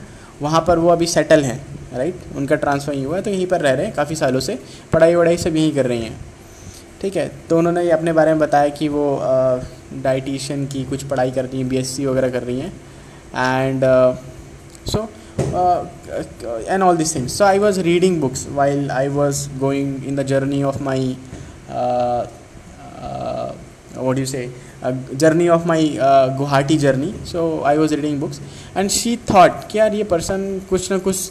वहाँ 0.42 0.64
पर 0.68 0.78
वो 0.78 0.88
अभी 0.88 1.06
सेटल 1.06 1.42
हैं। 1.44 1.60
राइट 1.94 2.14
उनका 2.36 2.56
ट्रांसफ़र 2.56 2.94
यहीं 2.94 3.06
हुआ 3.06 3.16
है 3.16 3.22
तो 3.22 3.30
यहीं 3.30 3.46
पर 3.46 3.60
रह 3.60 3.72
रहे 3.72 3.86
हैं 3.86 3.94
काफ़ी 3.94 4.16
सालों 4.16 4.40
से 4.40 4.58
पढ़ाई 4.92 5.14
वढ़ाई 5.14 5.36
सब 5.36 5.56
यहीं 5.56 5.72
कर 5.74 5.86
रही 5.86 6.02
हैं। 6.02 6.18
ठीक 7.02 7.16
है 7.16 7.30
तो 7.50 7.58
उन्होंने 7.58 7.82
ये 7.84 7.90
अपने 7.90 8.12
बारे 8.12 8.30
में 8.30 8.38
बताया 8.40 8.68
कि 8.78 8.88
वो 8.88 9.04
डाइटिशियन 10.02 10.66
की 10.72 10.84
कुछ 10.84 11.04
पढ़ाई 11.10 11.30
कर 11.30 11.44
रही 11.44 11.58
हैं 11.58 11.68
बीएससी 11.68 12.06
वगैरह 12.06 12.30
कर 12.30 12.42
रही 12.42 12.60
हैं। 12.60 12.72
And 13.64 13.84
so 14.92 15.08
and 16.68 16.82
all 16.82 16.96
this 16.96 17.14
things 17.14 17.38
so 17.38 17.44
I 17.44 17.58
was 17.58 17.80
reading 17.80 18.20
books 18.20 18.46
while 18.52 18.90
I 18.90 19.08
was 19.18 19.48
going 19.60 20.04
in 20.06 20.16
the 20.16 20.26
journey 20.32 20.62
of 20.62 20.82
my 20.82 21.16
say? 24.26 24.48
a 24.82 24.92
journey 24.92 25.48
of 25.48 25.66
my 25.66 25.98
uh, 25.98 26.36
Guwahati 26.36 26.78
journey. 26.80 27.14
So 27.24 27.62
I 27.62 27.76
was 27.76 27.94
reading 27.94 28.18
books. 28.18 28.40
And 28.74 28.90
she 28.90 29.16
thought 29.16 29.68
कि 29.70 29.78
यार 29.78 29.94
ये 29.94 30.04
person 30.04 30.60
कुछ 30.70 30.90
ना 30.92 30.98
कुछ 30.98 31.30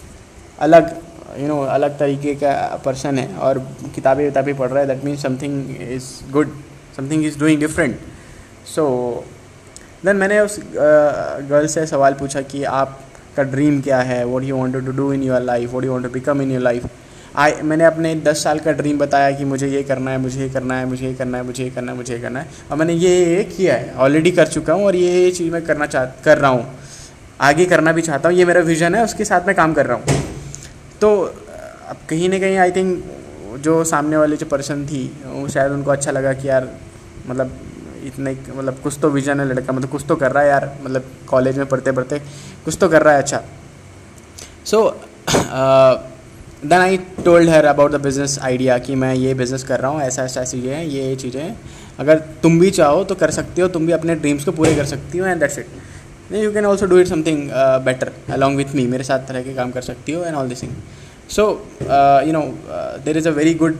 अलग 0.60 0.96
you 1.40 1.48
know 1.48 1.62
अलग 1.64 1.98
तरीके 2.00 2.34
का 2.36 2.52
पर्सन 2.86 3.18
है 3.18 3.28
और 3.38 3.60
किताबें 3.96 4.24
विताबें 4.24 4.56
पढ़ 4.58 4.70
रहा 4.70 4.80
है 4.80 4.88
that 4.88 5.04
means 5.06 5.22
something 5.24 5.82
is 5.92 6.08
good 6.32 6.56
something 6.98 7.26
is 7.26 7.40
doing 7.40 7.60
different 7.60 8.00
so 8.76 8.86
then 10.06 10.16
मैंने 10.16 10.40
उस 10.40 10.60
गर्ल 10.74 11.68
से 11.68 11.86
सवाल 11.88 12.14
पूछा 12.20 12.42
कि 12.44 12.64
आपका 12.64 13.44
ड्रीम 13.44 13.82
क्या 13.82 14.00
है? 14.02 14.24
What 14.26 14.44
you 14.44 14.56
want 14.56 14.86
to 14.86 14.92
do 14.92 15.12
in 15.14 15.24
your 15.24 15.42
life 15.42 15.74
what 15.74 15.86
you 15.86 15.92
want 15.92 16.06
to 16.06 16.12
become 16.14 16.42
in 16.42 16.52
your 16.52 16.62
life 16.62 16.86
I 17.36 17.52
मैंने 17.64 17.84
अपने 17.86 18.14
दस 18.16 18.44
साल 18.44 18.60
का 18.60 18.72
ड्रीम 18.72 18.98
बताया 18.98 19.32
कि 19.32 19.46
मुझे 19.46 19.68
ये 19.68 19.82
करना 19.84 20.12
है, 20.12 20.18
मुझे 20.18 20.40
ये 20.42 20.50
करना 20.50 20.78
है, 20.78 20.86
मुझे 20.86 21.06
ये 21.08 21.14
करना 21.14 21.38
है, 21.38 21.44
मुझे 21.44 21.64
ये 21.64 21.70
करना 21.70 21.92
है, 21.92 21.98
मुझे 21.98 22.14
ये 22.14 22.20
करना 22.22 22.40
है। 22.40 22.48
और 22.72 22.78
मैंने 22.78 22.94
ये 22.94 23.14
ये 23.26 23.44
किया 23.46 23.76
है 23.76 23.94
ऑलरेडी 23.96 24.32
कर 24.32 24.48
चुका 24.48 24.74
हूँ 24.74 24.86
और 24.86 24.96
ये 24.96 25.30
चीज़ 25.32 25.52
मैं 25.54 25.62
करना 25.66 25.86
चाह, 25.86 26.06
कर 26.26 26.38
रहा 26.38 26.52
हूँ। 26.52 26.66
आगे 27.42 27.66
करना 27.66 27.92
भी 27.92 28.02
चाहता 28.02 28.30
हूँ, 28.30 28.38
ये 28.38 28.46
मेरा 28.46 28.62
विज़न 28.62 28.96
है, 28.96 29.04
उसके 29.04 29.26
साथ 29.26 29.48
मैं 29.48 29.56
काम 29.56 29.74
कर 29.74 29.86
रहा 29.86 29.98
हूँ। 29.98 30.29
तो 31.02 31.10
अब 31.90 31.98
कहीं 32.10 32.30
ना 32.30 32.40
कहीं 32.40 32.58
आई 32.58 32.72
थिंक 32.72 33.58
जो 33.64 33.84
सामने 33.86 34.18
वाली 34.18 34.38
जो 34.38 34.46
पर्सन 34.46 34.86
थी, 34.86 35.06
वो 35.26 35.48
शायद 35.50 35.72
उनको 35.72 35.92
अच्छा 35.92 36.12
लगा 36.12 36.34
कि 36.34 36.48
यार 36.50 36.70
मतलब 37.28 37.52
इतने 38.06 38.32
मतलब 38.50 38.80
कुछ 38.84 38.98
तो 39.02 39.10
विजन 39.10 39.40
है 39.40 39.46
लड़का 39.48 39.74
मतलब 39.74 39.90
कुछ 39.90 40.06
तो 40.08 40.16
कर 40.16 40.32
रहा 40.32 40.44
है 40.44 40.50
यार 40.50 40.72
मतलब 40.84 41.10
कॉलेज 41.30 41.58
में 41.58 41.66
पढ़ते 41.68 41.92
पढ़ते 41.92 42.20
कुछ 42.66 42.78
तो 42.82 42.90
कर 42.90 43.04
रहा 43.04 43.14
है 43.14 43.22
अच्छा। 43.22 43.42
So 44.66 44.84
then 46.62 46.74
I 46.74 46.98
told 47.26 47.50
her 47.50 47.66
about 47.66 47.92
the 47.92 48.02
business 48.02 48.38
idea 48.44 48.78
कि 48.78 48.96
मैं 48.96 49.14
ये 49.16 49.34
बिज़नेस 49.34 49.64
कर 49.64 49.80
रहा 49.80 49.92
हूँ, 49.92 50.02
ऐसा 50.02 50.24
ऐसा 50.24 50.44
चीज़ें 50.44 50.74
हैं 50.76 50.84
ये 50.86 51.04
ये 51.04 51.16
चीज़ें। 51.16 51.42
हैं 51.42 51.60
अगर 52.00 52.20
तुम 52.44 52.60
भी 52.60 52.72
चाहो 52.72 53.04
तो 53.04 53.16
कर 53.16 53.32
सकती 53.32 53.62
हो, 53.62 53.68
तुम 53.68 53.86
भी 53.86 53.92
अपने 53.94 54.16
ड्रीम्स 54.16 54.46
को 54.46 54.52
पूरे 54.52 54.76
कर 54.76 54.86
सकती 54.86 55.18
हो 55.18 55.26
and 55.26 55.40
that's 55.40 55.60
it 55.60 55.68
you 56.32 56.52
can 56.54 56.66
also 56.66 56.86
do 56.86 56.98
it 57.00 57.08
something 57.08 57.50
better 57.86 58.12
along 58.34 58.58
with 58.58 58.76
me 58.76 58.86
मेरे 58.88 59.04
साथ 59.04 59.28
तरह 59.28 59.42
के 59.44 59.54
काम 59.54 59.72
कर 59.72 59.82
सकती 59.82 60.12
हो 60.12 60.24
and 60.24 60.36
all 60.36 60.50
this 60.50 60.62
thing 60.64 60.72
so 61.36 61.44
you 62.28 62.34
know 62.34 62.42
there 63.06 63.18
is 63.18 63.28
a 63.28 63.32
very 63.32 63.54
good 63.54 63.80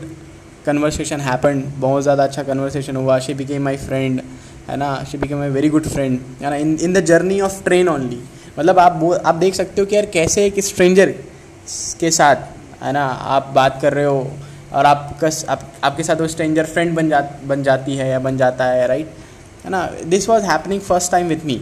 conversation 0.66 1.20
happen 1.20 1.62
बहुत 1.78 2.02
ज़्यादा 2.02 2.24
अच्छा 2.24 2.42
कन्वर्सेशन 2.42 2.96
हुआ. 2.96 3.18
शी 3.18 3.34
बिकेम 3.34 3.62
माई 3.64 3.76
फ्रेंड 3.76 4.20
है 4.68 4.76
ना? 4.76 5.04
She 5.10 5.18
became 5.18 5.38
my 5.38 5.48
very 5.50 5.68
good 5.68 5.86
friend 5.88 6.18
है 6.42 6.50
ना? 6.50 6.56
In 6.56 6.76
in 6.80 6.92
the 6.92 7.00
journey 7.06 7.40
of 7.40 7.62
train 7.64 7.88
only 7.88 8.20
मतलब 8.58 8.78
आप 8.78 9.22
आप 9.26 9.34
देख 9.34 9.54
सकते 9.54 9.80
हो 9.80 9.86
कि 9.86 9.96
यार 9.96 10.06
कैसे 10.14 10.44
एक 10.46 10.60
स्ट्रेंजर 10.64 11.14
के 12.00 12.10
साथ, 12.10 12.36
है 12.82 12.92
ना? 12.92 13.04
आप 13.04 13.52
बात 13.54 13.78
कर 13.82 13.92
रहे 13.94 14.04
हो 14.04 14.30
और 14.72 14.86
आप 14.86 15.18
कस 15.22 15.44
आप, 15.48 15.62
आपके 15.84 16.02
साथ 16.02 16.20
वो 16.20 16.26
स्ट्रेंजर 16.26 16.64
फ्रेंड 16.66 16.94
बन 16.96 17.08
जा, 17.08 17.20
बन 17.44 17.62
जाती 17.62 17.96
है 17.96 18.08
या 18.08 18.18
बन 18.18 18.36
जाता 18.36 18.64
है 18.64 18.86
राइट 18.88 19.14
है 19.64 19.70
ना? 19.70 19.88
This 20.06 20.28
was 20.28 20.44
happening 20.44 20.80
first 20.80 21.12
time 21.12 21.28
with 21.28 21.44
me 21.46 21.60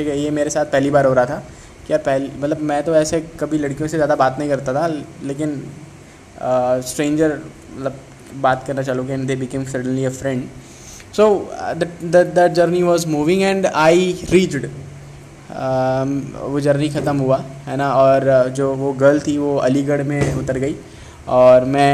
ठीक 0.00 0.08
है, 0.08 0.18
ये 0.18 0.30
मेरे 0.32 0.50
साथ 0.50 0.66
पहली 0.72 0.90
बार 0.90 1.06
हो 1.06 1.12
रहा 1.14 1.24
था 1.26 1.42
क्या 1.86 1.96
पहले 2.00 2.28
मतलब 2.40 2.60
मैं 2.64 2.82
तो 2.84 2.94
ऐसे 2.96 3.20
कभी 3.40 3.58
लड़कियों 3.58 3.88
से 3.88 3.96
ज़्यादा 3.96 4.14
बात 4.16 4.38
नहीं 4.38 4.48
करता 4.48 4.72
था, 4.74 4.86
लेकिन 5.30 5.50
स्ट्रेंजर 6.90 7.38
मतलब 7.74 7.94
बात 8.42 8.64
करना 8.66 8.82
चालू 8.82 9.04
किया 9.04 9.16
they 9.28 9.36
became 9.36 9.64
suddenly 9.66 10.04
a 10.04 10.10
friend 10.10 10.42
so 11.16 11.24
the 12.06 12.46
journey 12.56 12.82
was 12.82 13.06
moving 13.08 13.42
and 13.42 13.66
I 13.66 14.12
reached 14.30 14.66
वो 16.50 16.60
जर्नी 16.60 16.88
ख़त्म 16.90 17.16
हुआ, 17.18 17.38
है 17.66 17.76
ना? 17.76 17.92
और 17.94 18.48
जो 18.56 18.74
वो 18.74 18.92
गर्ल 19.00 19.20
थी, 19.20 19.38
वो 19.38 19.56
अलीगढ़ 19.60 20.02
में 20.02 20.34
उतर 20.34 20.58
गई 20.58 20.76
और 21.28 21.64
मैं 21.74 21.92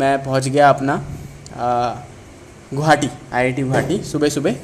मैं 0.00 0.16
पहुँच 0.24 0.48
गया 0.48 0.68
अपना 0.68 1.02
गुवाहाटी 2.74 3.10
आईआईटी 3.32 3.62
गुवाहाटी 3.62 4.02
सुबह 4.04 4.28
सुबह 4.30 4.56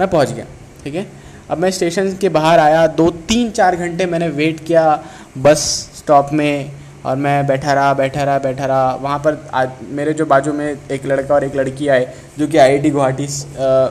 मैं 0.00 0.08
पहुँच 0.10 0.32
गया, 0.32 0.46
ठीक 0.84 0.94
है? 0.94 1.06
अब 1.50 1.58
मैं 1.58 1.70
स्टेशन 1.70 2.12
के 2.20 2.28
बाहर 2.28 2.58
आया, 2.58 2.86
दो, 2.86 3.10
तीन, 3.10 3.50
चार 3.50 3.76
घंटे 3.76 4.06
मैंने 4.06 4.28
वेट 4.28 4.60
किया 4.66 5.02
बस 5.38 5.60
स्टॉप 5.96 6.28
में 6.32 6.70
और 7.04 7.16
मैं 7.16 7.46
बैठा 7.46 7.72
रहा 7.72 7.92
बैठा 7.94 8.22
रहा 8.24 8.38
बैठा 8.38 8.66
रहा। 8.66 8.94
वहाँ 8.94 9.18
पर 9.18 9.36
आज 9.54 9.70
मेरे 9.90 10.12
जो 10.12 10.26
बाजू 10.26 10.52
में 10.52 10.66
एक 10.90 11.04
लड़का 11.06 11.34
और 11.34 11.44
एक 11.44 11.56
लड़की 11.56 11.88
आए, 11.88 12.06
जो 12.38 12.46
कि 12.46 12.58
आई 12.58 12.68
आईआईटी 12.68 12.90
गुवाहाटी 12.90 13.26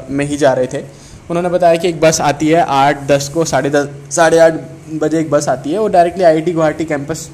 में 0.09 0.25
ही 0.25 0.37
जा 0.37 0.53
रहे 0.53 0.67
थे। 0.67 0.81
उन्होंने 1.29 1.49
बताया 1.49 1.75
कि 1.75 1.87
एक 1.87 1.99
बस 2.01 2.21
आती 2.21 2.49
है 2.49 2.61
आठ, 2.61 3.03
दस 3.07 3.29
को, 3.29 3.45
साढ़े 3.45 3.69
दस, 3.69 3.89
साढ़े 4.09 4.39
आठ 4.39 4.53
बजे 4.93 5.19
एक 5.19 5.29
बस 5.31 5.49
आती 5.49 5.71
है, 5.71 5.79
वो 5.79 5.87
डायरेक्टली 5.87 6.23
आईआईटी 6.23 6.51
गुवाहाटी 6.51 6.85
कैंपस 6.85 7.29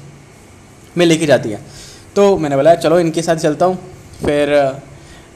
में 0.96 1.06
लेके 1.06 1.26
जाती 1.26 1.50
है। 1.50 1.60
तो 2.16 2.36
मैंने 2.36 2.56
बोला, 2.56 2.74
चलो 2.74 2.98
इनके 2.98 3.22
साथ 3.22 3.36
चलता 3.36 3.66
हूँ। 3.66 3.76
फिर 4.20 4.54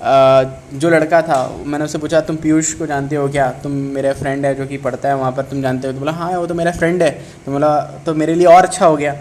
जो 0.00 0.90
लड़का 0.90 1.20
था 1.22 1.36
मैंने 1.66 1.84
उससे 1.84 1.98
पूछा 1.98 2.20
तुम 2.20 2.36
पीयूष 2.36 2.72
को 2.74 2.86
जानते 2.86 3.16
हो 3.16 3.28
क्या? 3.28 3.50
तुम 3.62 3.72
मेरे 3.94 4.12
फ्रेंड 4.12 4.44
है 4.46 4.54
जो 4.54 4.66
कि 4.66 4.76
पढ़ता 4.78 5.08
है 5.08 5.16
वहाँ 5.16 5.32
पर 5.32 5.42
तुम 5.44 5.62
जानते 5.62 5.86
हो? 5.86 5.92
तो 5.92 5.98
बोला 5.98 6.12
हाँ 6.12 6.30
वो 6.30 6.46
तो 6.46 6.54
मेरा 6.54 6.72
फ्रेंड 6.72 7.02
है। 7.02 7.10
तो 7.46 7.52
बोला 7.52 7.80
तो 8.06 8.14
मेरे 8.14 8.34
लिए 8.34 8.46
और 8.46 8.64
अच्छा 8.64 8.86
हो 8.86 8.96
गया 8.96 9.12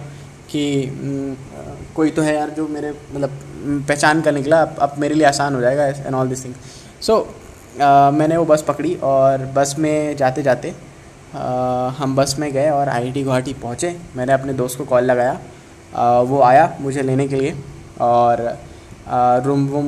कि 0.49 1.35
कोई 1.95 2.11
तो 2.11 2.21
है 2.21 2.35
यार 2.35 2.49
जो 2.49 2.67
मेरे 2.67 2.91
मतलब 3.13 3.85
पहचान 3.87 4.21
कर 4.21 4.31
निकला 4.31 4.61
अब 4.61 4.75
अब 4.81 4.95
मेरे 4.99 5.15
लिए 5.15 5.27
आसान 5.27 5.55
हो 5.55 5.61
जाएगा 5.61 5.85
and 5.87 6.15
all 6.15 6.27
this 6.29 6.43
thing 6.45 6.53
so 7.01 7.17
मैंने 8.13 8.37
वो 8.37 8.45
बस 8.45 8.63
पकड़ी 8.67 8.93
और 9.03 9.45
बस 9.55 9.75
में 9.79 10.15
जाते 10.17 10.43
जाते 10.43 10.73
आ, 11.35 11.87
हम 11.97 12.15
बस 12.15 12.35
में 12.39 12.51
गए 12.53 12.69
और 12.69 12.89
आईआईटी 12.89 13.23
गुवाहाटी 13.23 13.53
पहुँचे। 13.53 13.95
मैंने 14.15 14.33
अपने 14.33 14.53
दोस्त 14.53 14.77
को 14.77 14.85
कॉल 14.85 15.03
लगाया। 15.03 15.39
आ, 15.95 16.19
वो 16.21 16.41
आया 16.41 16.77
मुझे 16.81 17.01
लेने 17.01 17.27
के 17.27 17.35
लिए 17.35 17.55
और 18.01 18.41
रूम 19.45 19.67
वूम 19.67 19.87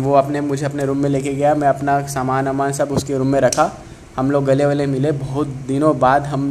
वो 0.00 0.12
अपने, 0.14 0.40
मुझे 0.40 0.64
अपने 0.66 0.84
रूम 0.86 0.98
में 0.98 1.08
लेके 1.10 1.32
गया। 1.34 1.54
मैं 1.54 1.68
अपना 1.68 2.00
सामान 2.08 2.46
वामान 2.46 2.72
सब 2.72 2.92
उसके 2.92 3.16
रूम 3.18 3.26
में 3.26 3.40
रखा। 3.40 3.70
हम 4.16 4.30
लोग 4.30 4.44
गले 4.44 4.66
वले 4.66 4.86
मिले। 4.86 5.12
बहुत 5.18 5.46
दिनों 5.68 5.98
बाद 5.98 6.26
हम 6.26 6.42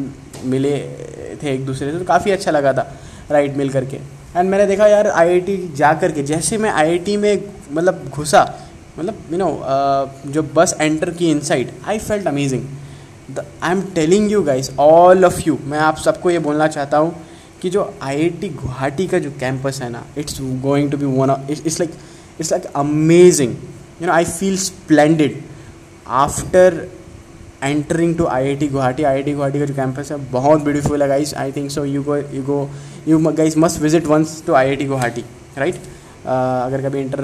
मिले, 0.46 0.78
थे 1.44 1.54
एक 1.54 1.66
दूसरे 1.66 1.92
से। 1.92 2.00
तो 2.00 2.06
काफ़ी 2.06 2.32
अच्छा 2.32 2.52
लगा 2.52 2.74
था 2.74 2.92
राइट 3.32 3.58
मिल 3.58 3.70
करके। 3.70 3.98
एंड 4.36 4.50
मैंने 4.50 4.66
देखा, 4.68 4.88
यार 4.88 5.08
आईआईटी 5.08 5.58
जा 5.76 5.94
कर 5.94 6.12
के 6.12 6.24
जैसे 6.24 6.58
मैं 6.58 6.72
आईआईटी 6.72 7.16
में 7.18 7.44
मतलब 7.72 8.10
घुसा 8.10 8.44
मतलब 8.98 9.32
यू 9.32 9.38
नो 9.38 9.50
जो 10.28 10.44
बस 10.56 10.76
एंटर 10.82 11.10
की 11.10 11.30
inside 11.32 11.70
I 11.88 12.00
felt 12.00 12.28
amazing 12.28 12.64
I 13.64 13.72
am 13.72 13.82
telling 13.96 14.32
you 14.32 14.42
guys 14.44 14.72
all 14.80 15.26
of 15.26 15.40
you 15.48 15.58
मैं 15.66 15.80
आप 15.80 15.98
सबको 15.98 16.30
ये 16.30 16.40
बोलना 16.40 16.68
चाहता 16.68 16.98
हूँ 16.98 17.16
कि 17.62 17.70
जो 17.70 17.94
आईआईटी 18.04 18.50
गुवाहाटी 18.50 19.08
का 19.08 19.20
जो 19.20 19.32
कैंपस 19.40 19.82
है 19.84 19.90
ना 19.90 20.06
it's 20.18 20.42
going 20.42 20.92
to 20.92 20.98
be 20.98 21.06
one 21.06 21.36
it's 21.50 21.80
like 21.80 21.92
it's 22.40 22.52
like 22.52 22.66
amazing 22.76 23.56
you 24.02 24.08
know 24.08 24.14
I 24.14 24.26
feel 24.26 24.58
splendid 24.58 25.42
after 26.08 26.88
entering 27.64 28.16
to 28.18 28.26
IIT 28.56 28.68
Guwahati 28.68 29.04
IIT 29.24 29.34
Guwahati 29.34 29.60
का 29.60 29.66
जो 29.66 29.74
कैंपस 29.76 30.12
है, 30.12 30.18
बहुत 30.32 30.64
ब्यूटीफुल 30.64 31.02
है 31.02 31.08
guys 31.08 31.34
I 31.34 31.52
think 31.52 31.72
so 31.72 31.86
you 31.86 32.04
go 32.04 32.18
you 32.18 32.44
go 32.44 32.70
you 33.08 33.20
guys 33.32 33.58
must 33.58 33.82
visit 33.82 34.06
once 34.06 34.44
to 34.48 34.54
IIT 34.76 34.86
Guwahati 34.86 35.26
right 35.58 35.76
अगर 36.26 36.82
कभी 36.82 37.00
inter 37.00 37.24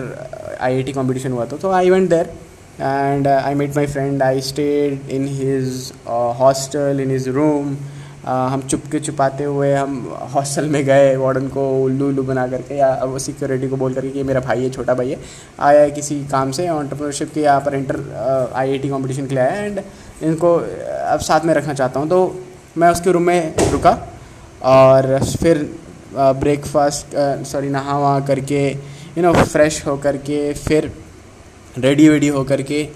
I 0.61 0.75
I 0.75 0.83
T 0.83 0.93
competition 0.93 1.31
हुआ 1.31 1.45
तो 1.45 1.71
I 1.71 1.89
went 1.89 2.09
there 2.09 2.33
and 2.81 3.27
I 3.27 3.53
met 3.55 3.75
my 3.75 3.87
friend 3.87 4.23
I 4.23 4.41
stayed 4.41 5.09
in 5.09 5.27
his 5.27 5.91
hostel 6.39 6.99
in 7.01 7.11
his 7.11 7.27
room 7.27 7.75
हम 8.25 8.61
चुपके 8.69 8.99
छुपाते 8.99 9.43
हुए 9.43 9.71
हम 9.73 9.97
hostel 10.33 10.65
में 10.69 10.83
गए, 10.85 11.15
वार्डन 11.15 11.47
को 11.47 11.63
उल्लू 11.83 12.07
उल्लू 12.07 12.23
बना 12.23 12.47
करके 12.47 12.75
या 12.75 12.93
वो 13.03 13.19
सिक्योरिटी 13.19 13.67
को 13.69 13.77
बोल 13.77 13.93
करके 13.93 14.09
कि 14.09 14.23
मेरा 14.23 14.39
भाई 14.41 14.63
है, 14.63 14.69
छोटा 14.69 14.93
भाई 14.93 15.09
है। 15.09 15.19
आया 15.59 15.81
है 15.81 15.91
किसी 15.91 16.15
काम 16.31 16.51
से 16.51 16.67
ऑन्टरप्रनरशिप 16.69 17.33
के 17.33 17.41
यहाँ 17.41 17.61
पर 17.61 17.75
inter 17.75 17.99
I 18.55 18.69
I 18.69 18.77
T 18.77 18.89
competition 18.89 19.27
के 19.27 19.35
लिए 19.35 19.43
आया 19.43 19.63
एंड 19.63 19.79
इनको 20.23 20.53
अब 20.55 21.19
साथ 21.21 21.45
में 21.45 21.53
रखना 21.53 21.73
चाहता 21.73 21.99
हूँ। 21.99 22.09
तो 22.09 22.19
मैं 22.77 22.89
उसके 22.91 23.11
रूम 23.11 23.23
में 23.23 23.71
रुका 23.71 23.97
और 24.65 25.19
फिर 25.41 25.63
ब्रेकफास्ट 26.15 27.15
सॉरी 27.47 27.69
नहा 27.69 27.97
वहा 27.97 28.19
करके 28.27 28.67
यू 28.69 29.21
नो 29.23 29.33
फ्रेश 29.33 29.85
हो 29.87 29.97
करके 30.03 30.53
फिर 30.55 30.91
रेडी 31.77 32.07
वेडी 32.09 32.27
हो 32.27 32.43
करके 32.43 32.87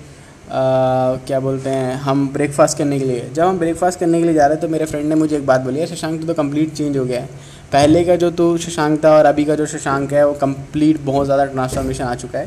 क्या 0.51 1.39
बोलते 1.39 1.69
हैं, 1.69 1.93
हम 1.97 2.27
ब्रेकफास्ट 2.33 2.77
करने 2.77 2.99
के 2.99 3.05
लिए। 3.05 3.29
जब 3.33 3.43
हम 3.43 3.59
ब्रेकफास्ट 3.59 3.99
करने 3.99 4.19
के 4.19 4.25
लिए 4.25 4.33
जा 4.33 4.45
रहे 4.45 4.53
हैं 4.53 4.61
तो 4.61 4.67
मेरे 4.67 4.85
फ्रेंड 4.85 5.07
ने 5.09 5.15
मुझे 5.15 5.35
एक 5.37 5.45
बात 5.45 5.61
बोली 5.61 5.79
है 5.79 5.85
शशांक 5.87 6.25
तो 6.27 6.33
कंप्लीट 6.33 6.73
चेंज 6.73 6.97
हो 6.97 7.03
गया 7.05 7.19
है। 7.21 7.27
पहले 7.71 8.03
का 8.05 8.15
जो 8.15 8.29
तू 8.31 8.57
शशांक 8.59 9.03
था 9.03 9.11
और 9.17 9.25
अभी 9.25 9.45
का 9.45 9.55
जो 9.55 9.65
शशांक 9.67 10.13
है, 10.13 10.25
वो 10.27 10.33
कंप्लीट 10.35 10.99
बहुत 11.01 11.25
ज़्यादा 11.25 11.45
ट्रांसफॉर्मेशन 11.47 12.03
आ 12.03 12.15
चुका 12.15 12.39
है। 12.39 12.45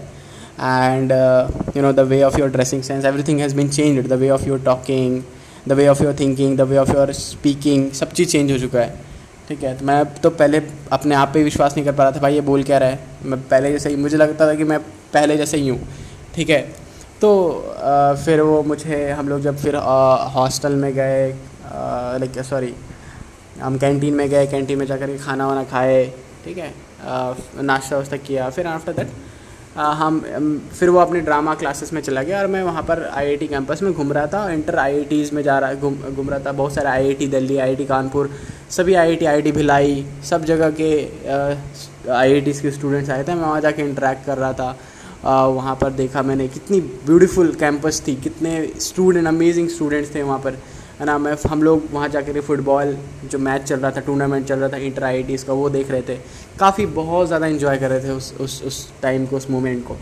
And 0.60 1.12
you 1.76 1.82
know 1.82 1.92
the 1.92 2.00
way 2.08 2.22
of 2.22 2.38
your 2.40 2.50
dressing 2.50 2.82
sense 2.82 3.04
everything 3.04 3.40
has 3.40 3.56
been 3.56 3.68
change 3.70 4.06
the 4.06 4.12
way 4.14 4.30
of 4.30 4.46
your 4.48 4.62
talking 4.64 5.22
the 5.68 5.72
way 5.72 5.88
of 5.88 6.02
your 6.02 6.16
thinking 6.20 6.56
the 6.58 6.60
way 6.62 6.76
of 6.78 6.92
your 6.92 7.12
speaking 7.14 7.90
सब 7.92 8.12
चीज़ 8.12 8.28
चेंज 8.28 8.52
हो 8.52 8.58
चुका 8.58 8.80
है। 8.80 8.94
ठीक 9.48 9.62
है 9.64 9.76
तो 9.78 9.86
मैं 9.86 10.04
तो 10.16 10.30
पहले 10.32 10.62
अपने 10.92 11.14
आप 11.14 11.30
पे 11.34 11.42
विश्वास 11.44 11.76
नहीं 11.76 11.84
कर 11.86 11.92
पा 11.92 12.02
रहा 12.02 12.12
था, 12.12 12.20
भाई, 12.20 12.34
ये 12.34 12.40
बोल 12.42 12.62
क्या 12.62 12.78
रहा 12.78 12.88
है? 12.88 12.98
मैं 13.24 13.40
पहले 13.42 13.72
जैसे 13.72 13.90
ही, 13.90 13.96
मुझे 13.96 14.16
लगता 14.16 14.46
था 14.46 14.54
कि 14.54 14.64
मैं 14.64 14.78
पहले 15.12 15.36
जैसे 15.36 15.56
ही 15.56 15.68
हूँ। 15.68 15.80
ठीक 16.34 16.50
है 16.50 16.60
तो 17.22 17.30
आ, 17.30 18.14
फिर 18.24 18.40
वो 18.40 18.62
मुझे 18.62 19.10
हम 19.10 19.28
लोग 19.28 19.40
जब 19.40 19.56
फिर 19.56 19.76
हॉस्टल 20.36 20.72
में 20.76 20.92
गए 20.94 21.28
लाइक 22.22 22.38
सॉरी 22.44 22.74
हम 23.60 23.76
कैंटीन 23.78 24.14
में 24.14 24.28
गए 24.30 24.46
कैंटीन 24.46 24.78
में 24.78 24.86
जाकर 24.86 25.06
के 25.06 25.18
खाना 25.18 25.46
वाना 25.46 25.62
खाए 25.72 26.04
ठीक 26.44 26.58
है? 26.58 26.72
नाश्ता 27.62 27.96
वाश्ता 27.96 28.16
किया 28.16 28.48
फिर 28.50 28.66
आफ्टर 28.66 28.92
दैट 28.92 29.10
हम 29.76 30.20
फिर 30.78 30.88
वो 30.90 30.98
अपने 31.00 31.20
ड्रामा 31.20 31.54
क्लासेस 31.60 31.92
में 31.92 32.00
चला 32.02 32.22
गया 32.22 32.40
और 32.40 32.46
मैं 32.54 32.62
वहाँ 32.62 32.82
पर 32.88 33.02
आईआईटी 33.14 33.46
कैंपस 33.48 33.82
में 33.82 33.92
घूम 33.92 34.12
रहा 34.12 34.26
था 34.32 34.50
इंटर 34.52 34.78
आईआईटीज़ 34.78 35.34
में 35.34 35.42
जा 35.42 35.58
रहा 35.58 35.74
घूम 35.74 35.94
घूम 36.14 36.30
रहा 36.30 36.38
था 36.46 36.52
बहुत 36.52 36.74
सारे 36.74 36.88
आईआईटी 36.88 37.26
दिल्ली 37.34 37.58
आईआईटी 37.58 37.84
कानपुर 37.84 38.30
सभी 38.76 38.94
आईआईटी 38.94 39.26
आईआईटी 39.26 39.52
भिलाई 39.52 40.04
सब 40.30 40.44
जगह 40.44 40.70
के 40.80 40.90
आईआईटीज़ 42.12 42.62
के 42.62 42.70
स्टूडेंट्स 42.70 43.10
आए 43.10 43.24
थे 43.24 43.34
मैं 43.34 43.42
वहाँ 43.42 43.60
जाके 43.60 43.82
इंटरेक्ट 43.82 44.26
कर 44.26 44.38
रहा 44.38 44.52
था। 44.52 44.76
वहाँ 45.24 45.74
पर 45.80 45.90
देखा 45.92 46.22
मैंने 46.22 46.46
कितनी 46.48 46.80
ब्यूटीफुल 46.80 47.54
कैंपस 47.54 48.02
थी, 48.06 48.14
कितने 48.16 48.66
स्टूडेंट 48.80 49.26
अमेजिंग 49.26 49.68
स्टूडेंट्स 49.68 50.14
थे 50.14 50.22
वहाँ 50.22 50.38
पर। 50.38 50.58
है 51.00 51.06
ना, 51.06 51.16
मैं, 51.18 51.36
हम 51.48 51.62
लोग 51.62 51.82
वहाँ 51.92 52.08
जाकर 52.08 52.40
फुटबॉल 52.40 52.96
जो 53.30 53.38
मैच 53.38 53.62
चल 53.62 53.80
रहा 53.80 53.90
था 53.90 54.00
टूर्नामेंट 54.00 54.46
चल 54.46 54.58
रहा 54.58 54.68
था 54.68 54.76
इंटर 54.78 55.04
आई 55.04 55.22
का, 55.22 55.52
वो 55.52 55.68
देख 55.70 55.90
रहे 55.90 56.02
थे। 56.02 56.16
काफ़ी 56.58 56.86
बहुत 56.96 57.26
ज़्यादा 57.26 57.46
इन्जॉय 57.46 57.78
कर 57.78 57.90
रहे 57.90 58.04
थे 58.04 58.10
उस 58.10 58.34
उस 58.40 58.62
उस 58.66 58.86
टाइम 59.02 59.26
को, 59.26 59.36
उस 59.36 59.50
मोमेंट 59.50 59.84
को 59.86 59.94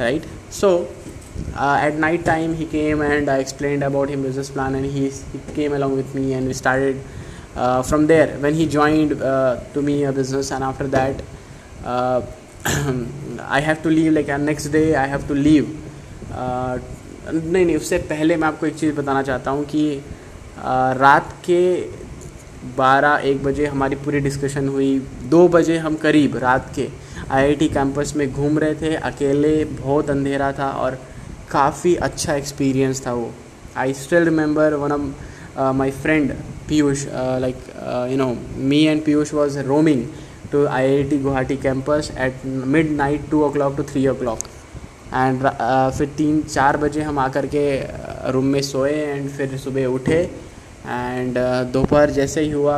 right 0.00 0.22
so 0.52 0.76
at 1.36 1.98
night 1.98 2.24
time 2.24 2.52
he 2.54 2.64
came 2.66 3.02
and 3.02 3.28
I 3.30 3.40
explain 3.40 3.82
about 3.82 4.10
him 4.10 4.22
business 4.22 4.48
plan 4.50 4.76
and 4.76 4.84
he 4.86 5.08
came 5.56 5.74
along 5.74 5.96
with 5.96 6.14
me 6.16 6.30
and 6.30 6.52
started 6.52 7.02
from 7.56 8.06
there 8.06 8.36
when 8.42 8.54
he 8.54 8.66
joined 8.66 9.16
to 9.74 9.82
me 9.82 10.02
a 10.02 10.12
business 10.12 10.52
and 10.52 10.62
after 10.62 10.86
that 10.96 11.22
I 12.64 13.62
have 13.62 13.76
to 13.84 13.90
leave 13.90 14.12
like 14.12 14.30
next 14.40 14.70
day 14.72 14.92
I 14.94 15.08
have 15.08 15.26
to 15.28 15.34
leave 15.34 15.78
नहीं 17.24 17.64
नहीं, 17.64 17.76
उससे 17.76 17.98
पहले 18.10 18.36
मैं 18.36 18.48
आपको 18.48 18.66
एक 18.66 18.74
चीज़ 18.76 18.94
बताना 18.94 19.22
चाहता 19.22 19.50
हूँ 19.50 19.64
कि 19.64 20.02
रात 20.58 21.32
के 21.44 21.62
बारह, 22.76 23.20
एक 23.24 23.42
बजे 23.44 23.66
हमारी 23.66 23.96
पूरी 23.96 24.20
डिस्कशन 24.20 24.68
हुई। 24.68 24.98
दो 25.30 25.46
बजे 25.48 25.78
हम 25.78 25.94
करीब 25.96 26.36
रात 26.36 26.72
के 26.74 26.88
आईआईटी 27.30 27.68
कैंपस 27.68 28.12
में 28.16 28.32
घूम 28.32 28.58
रहे 28.58 28.74
थे। 28.74 28.94
अकेले 28.96 29.64
बहुत 29.64 30.10
अंधेरा 30.10 30.52
था 30.52 30.70
और 30.72 30.98
काफ़ी 31.50 31.94
अच्छा 31.96 32.34
एक्सपीरियंस 32.34 33.06
था 33.06 33.12
वो। 33.12 33.30
I 33.76 33.92
still 33.94 34.24
remember 34.24 34.74
one 34.74 34.92
of 34.92 35.72
my 35.76 35.90
friend 36.02 36.32
Piyush 36.68 37.06
like 37.40 37.56
you 38.10 38.16
know 38.18 38.34
me 38.58 38.82
and 38.84 39.04
Piyush 39.04 39.32
was 39.34 39.58
roaming 39.60 40.06
to 40.52 40.64
I 40.66 40.96
I 40.96 41.02
T 41.10 41.18
Guwahati 41.18 41.56
campus 41.56 42.10
at 42.18 42.44
midnight 42.96 43.30
two 43.30 43.42
o'clock 43.52 43.76
two 43.76 43.82
three 43.92 44.06
o'clock 44.14 44.38
and 45.14 45.42
फिर 45.96 46.08
तीन 46.18 46.40
चार 46.42 46.76
बजे 46.76 47.02
हम 47.02 47.18
आकर 47.18 47.46
के 47.54 47.64
room 48.32 48.44
uh, 48.44 48.52
में 48.52 48.62
सोए 48.62 48.92
and 48.92 49.28
फिर 49.30 49.56
सुबह 49.58 49.86
उठे. 49.86 50.20
एंड 50.86 51.38
uh, 51.38 51.72
दोपहर 51.72 52.10
जैसे 52.10 52.40
ही 52.40 52.50
हुआ 52.50 52.76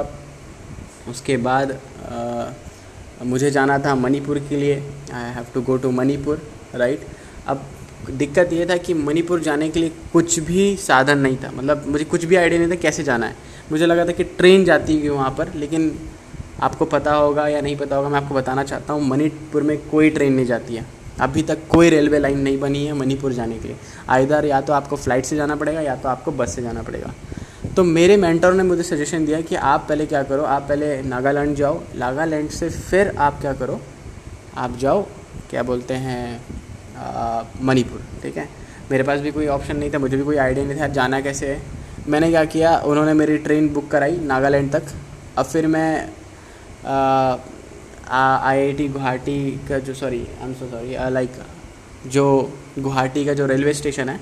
उसके 1.10 1.36
बाद 1.46 1.70
uh, 1.70 3.24
मुझे 3.26 3.50
जाना 3.50 3.78
था 3.78 3.94
मणिपुर 3.94 4.38
के 4.48 4.56
लिए. 4.56 4.74
I 5.12 5.32
have 5.34 5.46
to 5.54 5.62
go 5.62 5.76
to 5.76 5.90
Manipur 5.90 6.42
right 6.74 7.06
अब 7.48 7.64
दिक्कत 8.10 8.52
ये 8.52 8.66
था 8.66 8.76
कि 8.76 8.94
मणिपुर 8.94 9.40
जाने 9.40 9.68
के 9.70 9.80
लिए 9.80 9.92
कुछ 10.12 10.38
भी 10.48 10.64
साधन 10.76 11.18
नहीं 11.18 11.36
था. 11.44 11.50
मतलब 11.54 11.84
मुझे 11.88 12.04
कुछ 12.04 12.24
भी 12.24 12.36
आइडिया 12.36 12.60
नहीं 12.60 12.70
था 12.70 12.80
कैसे 12.82 13.02
जाना 13.04 13.26
है. 13.26 13.36
मुझे 13.70 13.86
लगा 13.86 14.04
था 14.06 14.12
कि 14.12 14.24
ट्रेन 14.38 14.64
जाती 14.64 14.98
है 15.00 15.10
वहाँ 15.10 15.30
पर 15.38 15.52
लेकिन 15.56 15.90
आपको 16.62 16.84
पता 16.84 17.14
होगा 17.14 17.46
या 17.48 17.60
नहीं 17.60 17.76
पता 17.76 17.96
होगा, 17.96 18.08
मैं 18.08 18.20
आपको 18.20 18.34
बताना 18.34 18.64
चाहता 18.64 18.92
हूँ, 18.92 19.02
मणिपुर 19.02 19.62
में 19.62 19.76
कोई 19.88 20.10
ट्रेन 20.10 20.32
नहीं 20.32 20.46
जाती 20.46 20.74
है। 20.74 20.84
अभी 21.20 21.42
तक 21.42 21.66
कोई 21.68 21.88
रेलवे 21.90 22.18
लाइन 22.18 22.38
नहीं 22.38 22.58
बनी 22.60 22.84
है 22.86 22.92
मणिपुर 22.92 23.32
जाने 23.32 23.58
के 23.58 23.68
लिए। 23.68 23.76
आइधर 24.08 24.44
या 24.44 24.60
तो 24.60 24.72
आपको 24.72 24.96
फ़्लाइट 24.96 25.24
से 25.24 25.36
जाना 25.36 25.56
पड़ेगा 25.56 25.80
या 25.80 25.96
तो 25.96 26.08
आपको 26.08 26.32
बस 26.32 26.54
से 26.54 26.62
जाना 26.62 26.82
पड़ेगा। 26.82 27.12
तो 27.76 27.84
मेरे 27.84 28.16
मेंटर 28.16 28.52
ने 28.52 28.62
मुझे 28.62 28.82
सजेशन 28.82 29.24
दिया 29.26 29.40
कि 29.40 29.54
आप 29.56 29.86
पहले 29.88 30.06
क्या 30.06 30.22
करो, 30.22 30.42
आप 30.44 30.62
पहले 30.62 31.00
नागालैंड 31.02 31.54
जाओ। 31.56 31.80
नागालैंड 31.96 32.48
से 32.50 32.68
फिर 32.70 33.14
आप 33.18 33.40
क्या 33.40 33.52
करो, 33.52 33.80
आप 34.56 34.76
जाओ, 34.78 35.02
क्या 35.50 35.62
बोलते 35.62 35.94
हैं 35.96 36.40
मणिपुर, 37.62 38.02
ठीक 38.22 38.36
है? 38.36 38.48
मेरे 38.90 39.02
पास 39.02 39.20
भी 39.20 39.30
कोई 39.30 39.46
ऑप्शन 39.48 39.76
नहीं 39.76 39.90
था, 39.90 39.98
मुझे 39.98 40.16
भी 40.16 40.24
कोई 40.24 40.36
आइडिया 40.36 40.66
नहीं 40.66 40.80
था, 40.80 40.86
जाना 40.88 41.20
कैसे 41.20 41.46
है। 41.46 41.60
मैंने 42.08 42.30
क्या 42.30 42.44
किया, 42.46 42.76
उन्होंने 42.78 43.14
मेरी 43.14 43.38
ट्रेन 43.38 43.68
बुक 43.68 43.88
कराई 43.90 44.18
नागालैंड 44.22 44.70
तक। 44.72 44.92
अब 45.38 45.44
फिर 45.44 45.66
मैं 45.66 46.08
आई 46.86 48.58
आई 48.58 48.72
टी 48.72 48.88
गुवाहाटी 48.88 49.38
का 49.68 49.78
जो 49.78 49.94
sorry 49.94 50.18
I 50.18 50.46
am 50.48 50.52
so 50.54 50.66
sorry 50.70 50.96
like 51.12 51.30
जो 52.12 52.24
गुवाहाटी 52.78 53.24
का 53.24 53.32
जो 53.34 53.46
रेलवे 53.46 53.72
स्टेशन 53.74 54.08
है, 54.08 54.18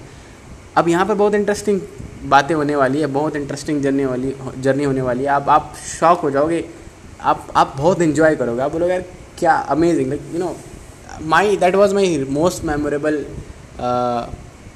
अब 0.77 0.89
यहाँ 0.89 1.07
पर 1.07 1.15
बहुत 1.15 1.35
इंटरेस्टिंग 1.35 1.81
बातें 2.31 2.55
होने 2.55 2.77
वाली 2.77 3.01
है, 3.01 3.07
बहुत 3.09 3.37
इंटरेस्टिंग 3.37 3.83
जर्नी 3.83 4.05
वाली 4.05 4.35
जर्नी 4.59 4.85
होने 4.85 5.03
वाली 5.03 5.25
है। 5.25 5.31
आप 5.31 5.49
आप 5.49 5.75
शॉक 5.89 6.21
हो 6.21 6.31
जाओगे, 6.31 6.65
आप 7.21 7.47
आप 7.57 7.75
बहुत 7.77 8.01
इन्जॉय 8.03 8.37
करोगे। 8.37 8.63
आप 8.63 8.73
बोलोगे, 8.73 8.93
यार, 8.93 9.05
क्या 9.39 9.55
amazing 9.75 10.09
like 10.09 10.31
you 10.33 10.39
know 10.39 10.57
my 11.23 11.57
that 11.57 11.75
was 11.75 11.95
my 11.95 12.25
most 12.31 12.65
memorable 12.65 13.25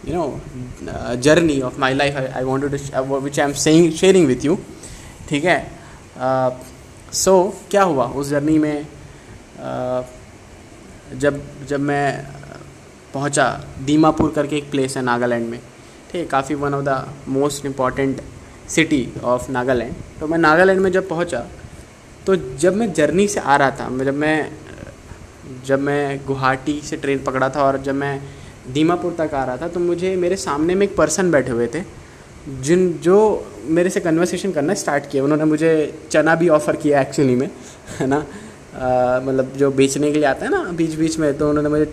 you 0.09 0.15
know 0.15 1.17
journey 1.23 1.61
of 1.61 1.81
my 1.81 1.95
life 1.95 2.17
I 2.17 2.45
want 2.45 2.65
to 2.65 3.19
which 3.19 3.39
I 3.41 3.47
am 3.47 3.53
saying 3.65 3.93
sharing 3.93 4.27
with 4.27 4.45
you 4.45 4.59
ठीक 5.29 5.45
है? 5.45 5.59
सो 7.13 7.55
so, 7.57 7.71
क्या 7.71 7.83
हुआ 7.83 8.07
उस 8.07 8.29
जर्नी 8.29 8.59
में? 8.59 8.87
uh, 9.57 10.05
जब 11.17 11.41
जब 11.67 11.81
मैं 11.81 12.27
पहुँचा 13.15 13.65
दीमापुर 13.85 14.33
करके 14.33 14.57
एक 14.57 14.71
प्लेस 14.71 14.97
है 14.97 15.03
नागालैंड 15.03 15.49
में 15.49 15.61
ठीक 15.61 16.21
है 16.21 16.27
काफ़ी 16.27 16.55
one 16.55 16.75
of 16.75 16.85
the 16.85 17.15
most 17.29 17.67
important 17.67 18.21
city 18.69 19.13
of 19.25 19.51
Nagaland. 19.51 19.95
तो 20.21 20.27
मैं 20.27 20.39
नागालैंड 20.39 20.81
में 20.81 20.93
जब 20.93 21.09
पहुँचा 21.09 21.47
तो 22.27 22.37
जब 22.37 22.77
मैं 22.77 22.93
जर्नी 22.93 23.29
से 23.29 23.41
आ 23.41 23.57
रहा 23.57 23.71
था 23.71 24.05
जब 24.05 24.15
मैं 24.15 24.53
जब 25.67 25.81
मैं 25.81 26.27
गुवाहाटी 26.27 26.81
से 26.85 26.97
ट्रेन 26.97 27.25
पकड़ा 27.25 27.49
था 27.49 27.63
और 27.63 27.79
जब 27.83 27.95
मैं 27.95 28.23
दीमापुर 28.73 29.17
तक 29.19 29.35
आ 29.35 29.45
रहा 29.45 29.57
था 29.57 29.69
तो 29.69 29.81
मुझे 29.81 30.17
मेरे 30.17 30.37
सामने 30.37 30.75
में 30.75 30.87
एक 30.87 30.97
पर्सन 30.97 31.31
बैठे 31.31 31.51
हुए 31.51 31.67
थे 31.67 31.83
जिन 32.49 32.93
जो 32.93 33.19
मेरे 33.69 33.91
से 33.91 34.01
कन्वर्सेशन 34.01 34.53
करना 34.53 34.75
स्टार्ट 34.75 35.11
किया। 35.11 35.25
उन्होंने 35.25 35.45
मुझे 35.45 35.71
चना 36.11 36.35
भी 36.35 36.49
ऑफ़र 36.51 36.77
किया 36.77 37.01
एक्चुअली 37.01 37.35
में, 37.35 37.49
है 38.01 38.07
ना? 38.07 38.19
मतलब 38.77 39.53
जो 39.57 39.71
बेचने 39.73 40.11
के 40.13 40.19
लिए 40.19 40.29
आता 40.29 40.45
है 40.45 40.51
ना 40.51 40.63
बीच 40.73 40.95
बीच 40.95 41.19
में 41.19 41.33
तो 41.39 41.49
उन्होंने 41.51 41.69
मुझे 41.69 41.87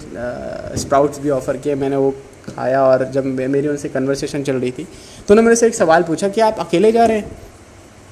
स्प्राउट्स 0.78 1.20
भी 1.20 1.30
ऑफ़र 1.32 1.58
किए, 1.58 1.76
मैंने 1.76 1.96
वो 1.96 2.12
खाया 2.48 2.84
और 2.84 3.04
जब 3.12 3.26
मेरी 3.26 3.68
उनसे 3.68 3.90
कन्वर्सेशन 3.90 4.44
चल 4.44 4.56
रही 4.56 4.72
थी 4.72 4.84
तो 4.84 5.34
उन्होंने 5.34 5.42
मेरे 5.42 5.56
से 5.56 5.68
एक 5.68 5.76
सवाल 5.76 6.04
पूछा 6.04 6.30
कि 6.30 6.42
आप 6.42 6.60
अकेले 6.60 6.92
जा 6.92 7.06
रहे 7.06 7.18
हैं? 7.18 7.30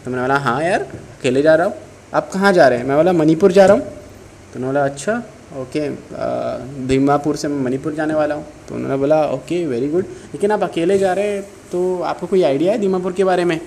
तो 0.05 0.11
मैंने 0.11 0.21
बोला 0.21 0.37
हाँ 0.39 0.61
यार, 0.63 0.81
अकेले 0.81 1.41
जा 1.41 1.55
रहा 1.55 1.67
हूँ। 1.67 1.73
आप 2.13 2.29
कहाँ 2.33 2.53
जा 2.53 2.67
रहे 2.67 2.79
हैं? 2.79 2.85
मैं 2.85 2.97
बोला, 2.97 3.13
मणिपुर 3.13 3.51
जा 3.51 3.65
रहा 3.65 3.75
हूँ। 3.75 3.83
तो 3.83 4.59
उन्होंने 4.59 4.79
बोला 4.79 4.85
अच्छा 4.85 5.21
ओके 5.51 5.89
दीमापुर 6.87 7.35
से 7.35 7.47
मैं 7.47 7.63
मणिपुर 7.63 7.93
जाने 7.93 8.13
वाला 8.13 8.35
हूँ। 8.35 8.45
तो 8.67 8.75
उन्होंने 8.75 8.97
बोला, 8.97 9.23
ओके 9.25 9.65
वेरी 9.65 9.87
गुड 9.89 10.05
लेकिन 10.33 10.51
आप 10.51 10.63
अकेले 10.63 10.97
जा 10.97 11.13
रहे 11.13 11.31
हैं 11.31 11.41
तो 11.71 12.01
आपको 12.03 12.27
कोई 12.27 12.43
आइडिया 12.43 12.71
है 12.71 12.77
दीमापुर 12.79 13.13
के 13.13 13.23
बारे 13.23 13.45
में? 13.45 13.59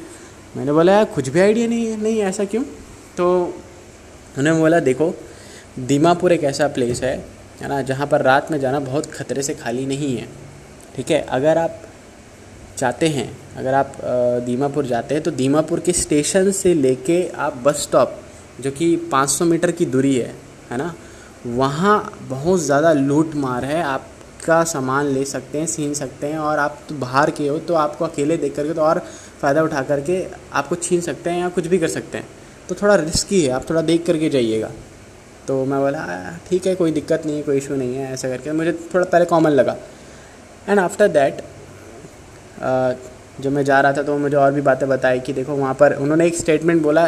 मैंने 0.57 0.73
बोला 0.73 1.03
कुछ 1.07 1.29
भी 1.29 1.41
आइडिया 1.41 1.67
नहीं 1.69 1.87
है, 1.87 2.03
नहीं, 2.03 2.21
ऐसा 2.23 2.45
क्यों? 2.45 2.63
तो 3.17 3.29
उन्होंने 4.39 4.61
बोला, 4.61 4.81
देखो, 4.81 5.15
दीमापुर 5.81 6.33
एक 6.33 6.45
ऐसा 6.45 6.69
प्लेस 6.69 7.03
है 7.03 7.17
है 7.61 7.69
ना, 7.69 7.81
जहाँ 7.83 8.07
पर 8.07 8.23
रात 8.23 8.51
में 8.51 8.59
जाना 8.61 8.81
बहुत 8.81 9.07
ख़तरे 9.07 9.43
से 9.43 9.55
खाली 9.55 9.87
नहीं 9.87 10.17
है। 10.17 10.29
ठीक 10.97 11.11
है, 11.11 11.21
अगर 11.21 11.59
आप 11.59 11.81
चाहते 12.79 13.09
हैं, 13.09 13.31
अगर 13.57 13.75
आप 13.75 13.97
दीमापुर 14.47 14.87
जाते 14.87 15.15
हैं 15.15 15.23
तो 15.23 15.31
दीमापुर 15.33 15.81
के 15.81 15.93
स्टेशन 15.95 16.51
से 16.53 16.75
लेके 16.75 17.27
आप 17.39 17.57
बस 17.65 17.83
स्टॉप 17.83 18.21
जो 18.61 18.71
कि 18.71 18.97
500 19.13 19.45
मीटर 19.45 19.71
की 19.71 19.87
दूरी 19.87 20.15
है 20.17 20.35
है 20.71 20.77
ना 20.79 20.95
वहाँ 21.47 22.13
बहुत 22.29 22.61
ज़्यादा 22.61 22.93
लूट 22.93 23.35
मार 23.37 23.65
है 23.65 23.83
आपका 23.83 24.63
सामान 24.65 25.07
ले 25.07 25.25
सकते 25.27 25.59
हैं, 25.59 25.67
छीन 25.67 25.93
सकते 25.95 26.27
हैं 26.27 26.39
और 26.39 26.59
आप 26.59 26.79
तो 26.89 26.95
बाहर 26.97 27.31
के 27.31 27.49
हो 27.49 27.59
तो 27.61 27.75
आपको 27.77 28.05
अकेले 28.05 28.37
देख 28.37 28.55
करके 28.57 28.75
तो 28.75 28.83
और 28.83 28.99
फ़ायदा 29.41 29.63
उठा 29.63 29.83
करके 29.85 30.25
आपको 30.53 30.75
छीन 30.77 31.01
सकते 31.03 31.31
हैं 31.31 31.41
या 31.41 31.49
कुछ 31.51 31.67
भी 31.67 31.79
कर 31.79 31.89
सकते 31.91 32.19
हैं। 32.19 32.27
तो 32.69 32.75
थोड़ा 32.75 32.95
रिस्की 32.97 33.43
है, 33.43 33.51
आप 33.51 33.69
थोड़ा 33.71 33.81
देख 33.83 34.07
करके 34.07 34.29
जाइएगा। 34.31 34.71
तो 35.49 35.65
मैं 35.65 35.81
बोला 35.81 36.05
ठीक 36.49 36.67
है, 36.67 36.75
कोई 36.75 36.93
दिक्कत 36.93 37.27
नहीं 37.27 37.37
है, 37.37 37.43
कोई 37.43 37.57
इशू 37.57 37.75
नहीं 37.75 37.95
है, 37.95 38.13
ऐसा 38.13 38.29
करके 38.29 38.53
मुझे 38.53 38.73
थोड़ा 38.95 39.05
पहले 39.05 39.25
कॉमन 39.25 39.51
लगा। 39.53 39.77
एंड 40.69 40.81
आफ्टर 40.81 41.09
दैट 41.11 41.43
जब 43.41 43.53
मैं 43.53 43.65
जा 43.65 43.81
रहा 43.81 43.93
था 43.93 44.03
तो 44.03 44.17
मुझे 44.19 44.37
और 44.37 44.53
भी 44.53 44.61
बातें 44.63 44.89
बताई 44.89 45.21
कि 45.21 45.33
देखो 45.33 45.55
वहाँ 45.55 45.75
पर 45.75 45.95
उन्होंने 45.95 46.27
एक 46.27 46.37
स्टेटमेंट 46.37 46.83
बोला 46.83 47.07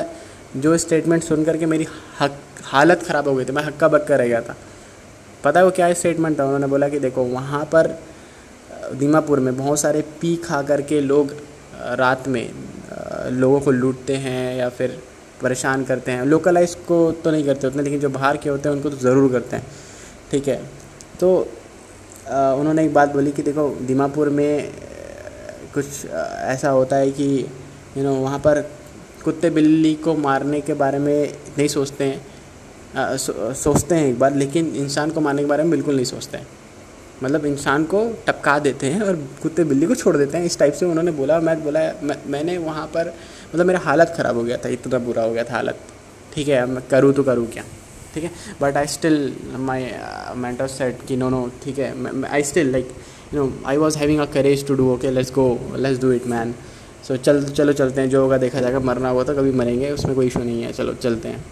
जो 0.57 0.77
स्टेटमेंट 0.79 1.23
सुन 1.23 1.45
करके 1.45 1.67
मेरी 1.67 1.87
हक, 2.21 2.39
हालत 2.65 3.03
ख़राब 3.03 3.29
हो 3.29 3.35
गई 3.35 3.45
थी, 3.45 3.53
मैं 3.53 3.63
हक्का 3.63 3.89
बक्का 3.89 4.17
रह 4.17 4.29
गया 4.29 4.41
था। 4.41 4.57
पता 5.45 5.61
है 5.61 5.65
वो 5.65 5.71
क्या 5.71 5.93
स्टेटमेंट 5.95 6.39
था? 6.39 6.45
उन्होंने 6.45 6.67
बोला 6.67 6.89
कि 6.89 6.99
देखो, 6.99 7.23
वहाँ 7.25 7.65
पर 7.65 7.87
दीमापुर 8.95 9.41
में 9.41 9.57
बहुत 9.57 9.81
सारे 9.81 10.01
पी 10.21 10.35
खा 10.37 10.63
करके 10.63 11.01
लोग 11.01 11.33
रात 11.99 12.29
में 12.29 12.51
लोगों 13.33 13.61
को 13.61 13.71
लूटते 13.71 14.17
हैं 14.17 14.57
या 14.57 14.69
फिर 14.69 14.99
परेशान 15.43 15.85
करते 15.85 16.13
हैं। 16.13 16.25
लोकलाइज 16.25 16.75
को 16.89 17.11
तो 17.25 17.31
नहीं 17.31 17.45
करते 17.45 17.67
उतने, 17.67 17.83
लेकिन 17.83 18.01
जो 18.01 18.09
बाहर 18.09 18.37
के 18.37 18.51
होते 18.51 18.69
हैं, 18.69 18.77
उनको 18.77 18.91
तो 18.91 18.97
ज़रूर 18.97 19.31
करते 19.33 19.57
हैं। 19.57 19.67
ठीक 20.31 20.49
है? 20.49 20.61
तो 21.21 21.37
उन्होंने 22.27 22.85
एक 22.85 22.95
बात 22.95 23.13
बोली 23.13 23.33
कि 23.33 23.43
देखो, 23.43 23.69
दीमापुर 23.83 24.29
में 24.31 24.73
कुछ 25.75 26.07
ऐसा 26.07 26.71
होता 26.71 26.97
है 26.97 27.11
कि 27.11 27.27
यू 27.97 28.03
नो 28.05 28.15
वहाँ 28.15 28.39
पर 28.39 28.61
कुत्ते 29.27 29.51
बिल्ली 29.51 29.95
को 30.05 30.15
मारने 30.19 30.61
के 30.61 30.75
बारे 30.83 30.99
में 30.99 31.33
नहीं 31.59 31.69
सोचते 31.69 32.05
हैं। 32.05 32.21
आ, 32.97 33.17
सो, 33.17 33.53
सोचते 33.55 33.95
हैं 33.95 34.09
एक 34.09 34.19
बार 34.19 34.35
लेकिन 34.35 34.75
इंसान 34.77 35.11
को 35.11 35.21
मारने 35.21 35.43
के 35.43 35.49
बारे 35.49 35.63
में 35.63 35.71
बिल्कुल 35.71 35.95
नहीं 35.95 36.05
सोचते 36.07 36.39
हैं। 36.39 36.47
मतलब 37.23 37.47
इंसान 37.47 37.85
को 37.93 38.05
टपका 38.27 38.59
देते 38.61 38.87
हैं 38.87 39.01
और 39.03 39.17
कुत्ते 39.43 39.65
बिल्ली 39.65 39.87
को 39.87 39.95
छोड़ 39.95 40.17
देते 40.17 40.39
हैं। 40.39 40.45
इस 40.45 40.59
टाइप 40.59 40.75
से 40.75 40.87
उन्होंने 40.87 41.11
बोला 41.13 41.39
मैं 41.41 41.63
बोला 41.65 41.81
मैं, 42.03 42.17
मैंने 42.27 42.57
वहाँ 42.61 42.87
पर 42.95 43.09
मतलब 43.47 43.67
मेरा 43.67 43.81
हालत 43.85 44.15
ख़राब 44.17 44.37
हो 44.37 44.43
गया 44.45 44.57
था 44.65 44.69
इतना 44.69 44.99
बुरा 45.07 45.23
हो 45.23 45.33
गया 45.33 45.45
था 45.45 45.55
हालत। 45.55 45.79
ठीक 46.35 46.49
है 46.49 46.65
मैं 46.67 46.83
करूँ 46.91 47.13
तो 47.15 47.23
करूँ 47.23 47.47
क्या? 47.53 47.65
ठीक 48.15 48.25
है 48.25 48.31
but 48.61 48.77
I 48.77 48.87
still 48.89 49.17
my 49.61 49.91
mentor 50.37 50.67
set 50.69 51.07
कि 51.09 51.17
नो 51.17 51.29
नो 51.31 51.41
ठीक 51.65 51.79
है 51.79 52.25
I 52.27 52.43
still 52.51 52.71
like 52.73 52.93
you 53.35 53.41
know 53.41 53.53
I 53.67 53.77
was 53.77 53.99
having 53.99 54.21
a 54.21 54.25
courage 54.35 54.67
to 54.69 54.75
do 54.75 54.93
okay 54.93 55.11
let's 55.11 55.33
go 55.35 55.49
let's 55.77 56.01
do 56.01 56.13
it 56.13 56.27
man 56.35 56.55
so 57.09 57.17
चल, 57.17 57.45
चलो 57.45 57.73
चलते 57.73 58.01
हैं, 58.01 58.09
जो 58.11 58.21
होगा 58.23 58.37
देखा 58.37 58.61
जाएगा, 58.61 58.81
मरना 58.81 59.09
होगा 59.09 59.25
तो 59.25 59.35
कभी 59.35 59.53
मरेंगे, 59.53 59.91
उसमें 59.91 60.15
कोई 60.15 60.27
इशू 60.27 60.41
नहीं 60.41 60.63
है, 60.63 60.73
चलो 60.73 60.95
चलते 60.95 61.29
हैं। 61.29 61.45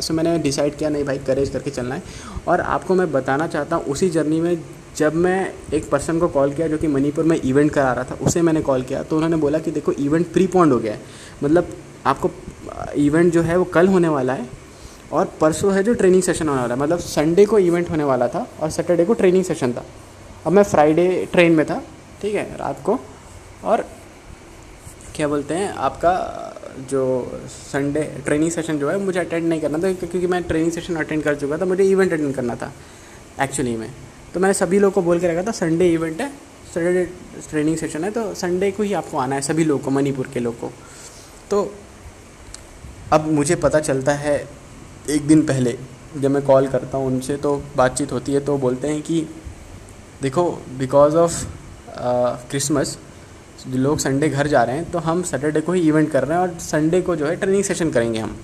सो 0.00 0.06
so, 0.06 0.10
मैंने 0.10 0.38
डिसाइड 0.38 0.76
किया, 0.76 0.90
नहीं 0.90 1.04
भाई 1.04 1.18
करेज 1.18 1.50
करके 1.50 1.70
चलना 1.70 1.94
है। 1.94 2.02
और 2.48 2.60
आपको 2.60 2.94
मैं 2.94 3.10
बताना 3.12 3.46
चाहता 3.46 3.76
हूँ, 3.76 3.84
उसी 3.84 4.08
जर्नी 4.10 4.40
में 4.40 4.58
जब 4.96 5.14
मैं 5.14 5.52
एक 5.74 5.88
पर्सन 5.90 6.18
को 6.18 6.28
कॉल 6.28 6.52
किया, 6.52 6.68
जो 6.68 6.78
कि 6.78 6.86
मणिपुर 6.86 7.24
में 7.24 7.36
इवेंट 7.36 7.70
करा 7.72 7.92
रहा 7.92 8.04
था, 8.04 8.18
उसे 8.22 8.42
मैंने 8.42 8.60
कॉल 8.60 8.82
किया 8.82 9.02
तो 9.02 9.16
उन्होंने 9.16 9.36
बोला 9.36 9.58
कि 9.58 9.70
देखो 9.70 9.92
इवेंट 9.94 10.32
प्री 10.32 10.46
पॉन्ड 10.46 10.72
हो 10.72 10.78
गया 10.78 10.92
है। 10.92 11.00
मतलब 11.44 11.68
आपको 12.06 12.30
इवेंट 12.96 13.32
जो 13.32 13.42
है, 13.42 13.56
वो 13.56 13.64
कल 13.64 13.88
होने 13.88 14.08
वाला 14.08 14.32
है, 14.32 14.48
और 15.12 15.32
परसों 15.40 15.74
है 15.74 15.82
जो 15.82 15.94
ट्रेनिंग 15.94 16.22
सेशन 16.22 16.48
होने 16.48 16.60
वाला 16.60 16.74
है। 16.74 16.80
मतलब 16.80 16.98
संडे 17.00 17.44
को 17.46 17.58
इवेंट 17.58 17.90
होने 17.90 18.04
वाला 18.04 18.28
था, 18.28 18.46
और 18.60 18.70
सैटरडे 18.70 19.04
को 19.04 19.14
ट्रेनिंग 19.14 19.44
सेशन 19.44 19.72
था। 19.72 19.84
अब 20.46 20.52
मैं 20.52 20.62
फ्राइडे 20.62 21.28
ट्रेन 21.32 21.52
में 21.52 21.66
था, 21.66 21.82
ठीक 22.22 22.34
है, 22.34 22.44
रात 22.56 22.82
को, 22.84 22.98
और 23.64 23.84
क्या 25.18 25.26
बोलते 25.28 25.54
हैं, 25.54 25.68
आपका 25.76 26.10
जो 26.90 27.00
संडे 27.50 28.02
ट्रेनिंग 28.24 28.50
सेशन 28.50 28.78
जो 28.78 28.90
है, 28.90 28.98
मुझे 28.98 29.18
अटेंड 29.20 29.46
नहीं 29.48 29.60
करना 29.60 29.78
था, 29.78 29.92
क्योंकि 29.92 30.26
मैं 30.26 30.42
ट्रेनिंग 30.42 30.70
सेशन 30.72 30.96
अटेंड 30.96 31.22
कर 31.22 31.34
चुका 31.36 31.56
था, 31.58 31.64
मुझे 31.64 31.84
इवेंट 31.84 32.12
अटेंड 32.12 32.34
करना 32.34 32.54
था 32.56 32.72
एक्चुअली 33.42 33.74
में। 33.76 33.90
तो 34.34 34.40
मैंने 34.40 34.54
सभी 34.54 34.78
लोग 34.78 34.92
को 34.92 35.02
बोल 35.02 35.20
के 35.20 35.28
रखा 35.28 35.42
था 35.42 35.52
संडे 35.52 35.88
इवेंट 35.92 36.20
है 36.20 36.28
सैटरडे 36.74 37.04
ट्रेनिंग 37.50 37.76
सेशन 37.76 38.04
है 38.04 38.10
तो 38.10 38.22
संडे 38.34 38.70
को 38.70 38.82
ही 38.82 38.92
आपको 38.92 39.18
आना 39.18 39.34
है, 39.34 39.42
सभी 39.42 39.64
लोग 39.64 39.82
को, 39.82 39.90
मणिपुर 39.90 40.28
के 40.34 40.40
लोग 40.40 40.60
को। 40.60 40.70
तो 41.50 41.64
अब 43.12 43.26
मुझे 43.32 43.56
पता 43.56 43.80
चलता 43.80 44.14
है, 44.14 44.36
एक 45.10 45.26
दिन 45.26 45.42
पहले 45.46 45.76
जब 46.16 46.30
मैं 46.30 46.42
कॉल 46.44 46.68
करता 46.68 46.98
हूँ 46.98 47.06
उनसे 47.06 47.36
तो 47.38 47.56
बातचीत 47.76 48.12
होती 48.12 48.32
है 48.32 48.40
तो 48.40 48.56
बोलते 48.58 48.88
हैं 48.88 49.02
कि, 49.02 49.20
देखो 50.22 50.50
बिकॉज़ 50.78 51.16
ऑफ़ 51.16 51.44
क्रिसमस 52.50 52.98
जो 53.60 53.78
लोग 53.78 53.98
संडे 53.98 54.28
घर 54.28 54.46
जा 54.46 54.62
रहे 54.62 54.76
हैं 54.76 54.90
तो 54.90 54.98
हम 55.00 55.22
सैटरडे 55.22 55.60
को 55.60 55.72
ही 55.72 55.80
इवेंट 55.88 56.10
कर 56.10 56.24
रहे 56.24 56.38
हैं 56.38 56.48
और 56.48 56.58
संडे 56.60 57.00
को 57.00 57.16
जो 57.16 57.26
है 57.26 57.34
ट्रेनिंग 57.36 57.64
सेशन 57.64 57.90
करेंगे 57.90 58.20
हम। 58.20 58.36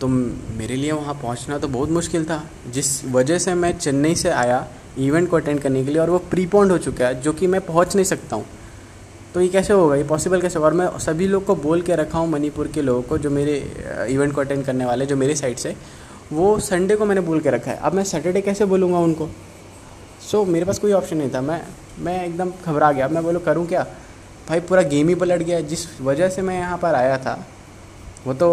तो 0.00 0.08
मेरे 0.08 0.76
लिए 0.76 0.92
वहाँ 0.92 1.14
पहुँचना 1.14 1.58
तो 1.58 1.68
बहुत 1.68 1.90
मुश्किल 1.90 2.24
था, 2.24 2.42
जिस 2.70 3.04
वजह 3.06 3.38
से 3.38 3.54
मैं 3.54 3.76
चेन्नई 3.78 4.14
से 4.14 4.30
आया 4.30 4.66
इवेंट 4.98 5.28
को 5.30 5.36
अटेंड 5.36 5.60
करने 5.60 5.84
के 5.84 5.90
लिए 5.90 6.00
और 6.00 6.10
वो 6.10 6.18
प्रीपोन्ड 6.30 6.72
हो 6.72 6.78
चुका 6.78 7.06
है, 7.06 7.20
जो 7.22 7.32
कि 7.32 7.46
मैं 7.46 7.60
पहुँच 7.60 7.94
नहीं 7.94 8.04
सकता 8.04 8.36
हूँ। 8.36 8.44
तो 9.34 9.40
ये 9.40 9.48
कैसे 9.48 9.72
होगा? 9.72 9.96
ये 9.96 10.04
पॉसिबल 10.04 10.40
कैसे 10.40 10.58
होगा? 10.58 10.66
और 10.66 10.74
मैं 10.74 10.98
सभी 10.98 11.26
लोग 11.26 11.44
को 11.44 11.54
बोल 11.56 11.82
के 11.82 11.96
रखा 11.96 12.18
हूँ, 12.18 12.28
मणिपुर 12.28 12.68
के 12.68 12.82
लोगों 12.82 13.02
को, 13.02 13.18
जो 13.18 13.30
मेरे 13.30 13.56
इवेंट 14.10 14.32
को 14.34 14.40
अटेंड 14.40 14.64
करने 14.64 14.84
वाले, 14.84 15.06
जो 15.06 15.16
मेरे 15.16 15.34
साइड 15.34 15.56
से, 15.56 15.74
वो 16.32 16.58
संडे 16.60 16.96
को 16.96 17.06
मैंने 17.06 17.20
बोल 17.20 17.40
के 17.40 17.50
रखा 17.50 17.70
है। 17.70 17.76
अब 17.76 17.94
मैं 17.94 18.04
सैटरडे 18.04 18.40
कैसे 18.40 18.64
बोलूँगा 18.64 18.98
उनको? 18.98 19.28
सो 20.28 20.38
so, 20.38 20.48
मेरे 20.48 20.64
पास 20.64 20.78
कोई 20.78 20.92
ऑप्शन 20.92 21.16
नहीं 21.16 21.30
था। 21.34 21.40
मैं 21.40 21.60
मैं 21.98 22.24
एकदम 22.24 22.50
घबरा 22.64 22.90
गया। 22.92 23.08
मैं 23.08 23.22
बोलो 23.24 23.40
करूँ 23.40 23.66
क्या? 23.66 23.86
भाई 24.48 24.60
पूरा 24.62 24.82
गेम 24.84 25.08
ही 25.08 25.14
पलट 25.14 25.42
गया। 25.42 25.60
जिस 25.62 26.00
वजह 26.00 26.28
से 26.28 26.42
मैं 26.42 26.58
यहाँ 26.58 26.78
पर 26.78 26.94
आया 26.94 27.16
था 27.18 27.32
वो 28.26 28.34
तो 28.34 28.48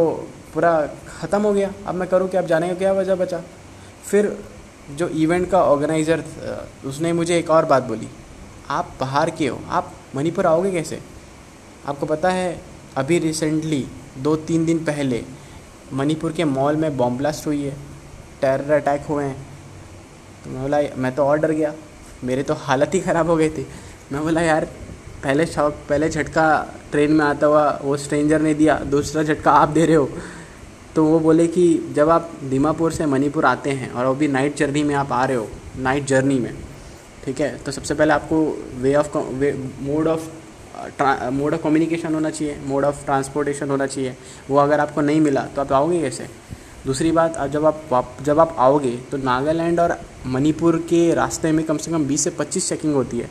पूरा 0.54 0.72
ख़त्म 1.10 1.42
हो 1.42 1.54
गया। 1.54 1.72
अब 1.88 1.96
मैं 1.96 2.08
करूँ 2.10 2.30
क्या? 2.30 2.42
अब 2.42 2.48
जाने 2.48 2.68
का 2.68 2.74
क्या 2.76 2.92
वजह 2.94 3.16
बचा? 3.16 3.42
फिर 4.06 4.38
जो 4.92 5.08
इवेंट 5.10 5.50
का 5.52 5.64
ऑर्गेनाइज़र 5.64 6.24
उसने 6.86 7.12
मुझे 7.14 7.38
एक 7.38 7.50
और 7.50 7.66
बात 7.66 7.84
बोली। 7.84 8.08
आप 8.70 8.94
बाहर 9.00 9.30
के 9.30 9.48
हो। 9.48 9.60
आप 9.70 9.92
मणिपुर 10.16 10.46
आओगे 10.46 10.72
कैसे? 10.72 11.00
आपको 11.86 12.06
पता 12.06 12.30
है 12.30 12.60
अभी 12.98 13.18
रिसेंटली 13.20 13.86
दो 14.20 14.36
तीन 14.48 14.66
दिन 14.66 14.84
पहले 14.86 15.24
मणिपुर 15.94 16.32
के 16.32 16.44
मॉल 16.46 16.76
में 16.76 16.96
बॉम्ब 16.98 17.18
ब्लास्ट 17.18 17.48
हुई 17.48 17.62
है। 17.64 17.76
टेरर 18.42 18.72
अटैक 18.74 19.06
हुए 19.10 19.24
हैं। 19.24 19.55
तो 20.46 20.52
मैं 20.52 20.62
बोला, 20.62 20.80
मैं 20.98 21.16
तो 21.16 21.24
और 21.24 21.38
डर 21.40 21.52
गया। 21.52 21.74
मेरे 22.24 22.44
तो 22.44 22.54
हालत 22.56 22.94
ही 22.94 23.00
ख़राब 23.00 23.30
हो 23.30 23.36
गई 23.36 23.50
थी। 23.50 23.66
मैं 24.12 24.22
बोला, 24.24 24.42
यार, 24.42 24.66
पहले 25.24 25.46
शौक 25.46 25.78
पहले 25.90 26.10
झटका 26.10 26.46
ट्रेन 26.92 27.12
में 27.12 27.24
आता 27.26 27.48
हुआ 27.48 27.64
वो 27.84 27.96
स्ट्रेंजर 27.98 28.42
ने 28.42 28.54
दिया, 28.54 28.78
दूसरा 28.86 29.24
झटका 29.24 29.52
आप 29.54 29.70
दे 29.70 29.86
रहे 29.86 29.96
हो। 29.96 30.10
तो 30.96 31.06
वो 31.06 31.20
बोले 31.20 31.48
कि, 31.48 31.66
जब 31.96 32.10
आप 32.10 32.32
दीमापुर 32.44 32.92
से 32.92 33.06
मणिपुर 33.06 33.46
आते 33.46 33.70
हैं 33.72 33.92
और 33.92 34.06
वो 34.06 34.14
भी 34.16 34.28
नाइट 34.28 34.56
जर्नी 34.58 34.84
में 34.84 34.96
आप 34.96 35.12
आ 35.12 35.24
रहे 35.26 35.38
हो, 35.38 35.48
नाइट 35.80 36.06
जर्नी 36.06 36.40
में, 36.40 36.54
ठीक 37.26 37.40
है 37.42 37.56
तो 37.58 37.72
सबसे 37.72 37.94
पहले 37.94 38.14
आपको 38.14 38.46
way 38.82 38.96
of 38.96 39.18
way 39.18 39.54
mode 39.82 40.08
of 40.08 40.30
mode 41.34 41.54
of 41.54 41.62
communication 41.62 42.14
होना 42.14 42.30
चाहिए 42.30 42.58
मोड 42.66 42.86
ऑफ़ 42.86 43.04
ट्रांसपोर्टेशन 43.06 43.70
होना 43.70 43.86
चाहिए। 43.88 44.16
वो 44.50 44.58
अगर 44.60 44.80
आपको 44.80 45.02
नहीं 45.02 45.22
मिला 45.22 45.42
तो 45.56 45.62
आप 45.62 45.72
आओगे 45.74 46.02
कैसे? 46.02 46.28
दूसरी 46.86 47.12
बात 47.12 47.38
जब 47.52 47.66
आप 47.66 48.18
जब 48.24 48.40
आप 48.40 48.56
आओगे 48.60 48.96
तो 49.12 49.18
नागालैंड 49.18 49.80
और 49.80 49.98
मणिपुर 50.26 50.76
के 50.90 51.14
रास्ते 51.16 51.52
में 51.52 51.64
कम 51.66 51.78
से 51.78 51.92
कम 51.92 52.06
20 52.08 52.24
से 52.24 52.30
25 52.32 52.70
चेकिंग 52.70 52.94
होती 52.96 53.20
है। 53.20 53.30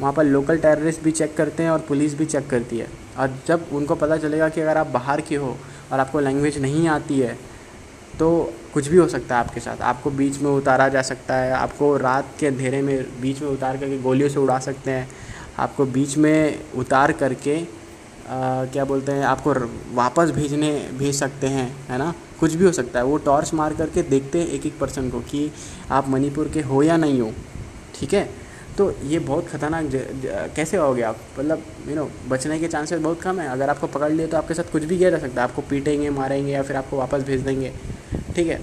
वहाँ 0.00 0.12
पर 0.12 0.24
लोकल 0.24 0.58
टेररिस्ट 0.58 1.02
भी 1.02 1.10
चेक 1.12 1.36
करते 1.36 1.62
हैं 1.62 1.70
और 1.70 1.78
पुलिस 1.88 2.14
भी 2.14 2.26
चेक 2.26 2.48
करती 2.50 2.78
है। 2.78 2.88
और 3.18 3.36
जब 3.46 3.68
उनको 3.72 3.94
पता 3.94 4.16
चलेगा 4.16 4.48
कि 4.48 4.60
अगर 4.60 4.76
आप 4.76 4.86
बाहर 4.88 5.20
के 5.20 5.36
हो 5.36 5.56
और 5.92 6.00
आपको 6.00 6.20
लैंग्वेज 6.20 6.58
नहीं 6.62 6.88
आती 6.88 7.18
है 7.20 7.38
तो 8.18 8.28
कुछ 8.74 8.88
भी 8.88 8.96
हो 8.96 9.06
सकता 9.08 9.36
है 9.36 9.44
आपके 9.44 9.60
साथ। 9.60 9.80
आपको 9.82 10.10
बीच 10.12 10.38
में 10.38 10.50
उतारा 10.50 10.88
जा 10.88 11.02
सकता 11.02 11.34
है, 11.34 11.52
आपको 11.52 11.96
रात 11.96 12.34
के 12.40 12.46
अंधेरे 12.46 12.82
में 12.82 13.20
बीच 13.20 13.40
में 13.42 13.48
उतार 13.48 13.76
करके 13.76 13.98
गोलियों 14.02 14.28
से 14.28 14.38
उड़ा 14.40 14.58
सकते 14.58 14.90
हैं। 14.90 15.08
आपको 15.58 15.84
बीच 15.86 16.16
में 16.18 16.60
उतार 16.74 17.12
करके 17.14 17.56
क्या 18.26 18.84
बोलते 18.84 19.12
हैं 19.12 19.24
आपको 19.24 19.52
वापस 19.94 20.30
भेजने 20.30 20.70
भेज 20.98 21.14
सकते 21.14 21.46
हैं 21.46 21.68
है 21.88 21.98
ना? 21.98 22.14
कुछ 22.40 22.54
भी 22.54 22.64
हो 22.64 22.72
सकता 22.72 22.98
है। 22.98 23.04
वो 23.04 23.16
टॉर्च 23.18 23.52
मार 23.54 23.74
करके 23.74 24.02
देखते 24.04 24.38
हैं 24.38 24.46
एक 24.48 24.66
एक 24.66 24.78
पर्सन 24.78 25.10
को 25.10 25.20
कि 25.22 25.50
आप 25.90 26.08
मणिपुर 26.08 26.48
के 26.54 26.60
हो 26.62 26.82
या 26.82 26.96
नहीं 26.96 27.20
हो 27.20 27.30
ठीक 27.94 28.14
है? 28.14 28.28
तो 28.78 28.90
ये 29.04 29.18
बहुत 29.20 29.46
ख़तरनाक 29.48 30.52
कैसे 30.56 30.76
आओगे 30.76 31.02
आप? 31.02 31.18
मतलब 31.38 31.62
यू 31.88 31.94
नो 31.96 32.08
बचने 32.28 32.58
के 32.58 32.68
चांसेस 32.68 33.00
बहुत 33.00 33.20
कम 33.20 33.40
है। 33.40 33.48
अगर 33.48 33.70
आपको 33.70 33.86
पकड़ 33.88 34.10
लिए 34.12 34.26
तो 34.26 34.36
आपके 34.36 34.54
साथ 34.54 34.72
कुछ 34.72 34.84
भी 34.84 34.98
किया 34.98 35.10
जा 35.10 35.18
सकता 35.18 35.42
है। 35.42 35.48
आपको 35.48 35.62
पीटेंगे 35.70 36.10
मारेंगे 36.10 36.52
या 36.52 36.62
फिर 36.62 36.76
आपको 36.76 36.96
वापस 36.96 37.22
भेज 37.22 37.40
देंगे 37.40 37.72
ठीक 38.34 38.46
है? 38.46 38.60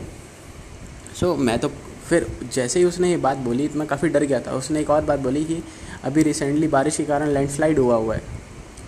सो 1.13 1.33
so, 1.33 1.39
मैं 1.39 1.57
तो 1.59 1.71
फिर 2.09 2.27
जैसे 2.53 2.79
ही 2.79 2.85
उसने 2.85 3.09
ये 3.09 3.17
बात 3.19 3.37
बोली 3.39 3.67
तो 3.67 3.79
मैं 3.79 3.87
काफ़ी 3.87 4.09
डर 4.09 4.23
गया 4.23 4.39
था। 4.39 4.51
उसने 4.51 4.79
एक 4.79 4.89
और 4.89 5.01
बात 5.01 5.19
बोली 5.19 5.43
कि 5.45 5.63
अभी 6.03 6.23
रिसेंटली 6.23 6.67
बारिश 6.67 6.97
के 6.97 7.03
कारण 7.05 7.29
लैंडस्लाइड 7.29 7.79
हुआ 7.79 7.95
हुआ 7.95 8.15
है। 8.15 8.41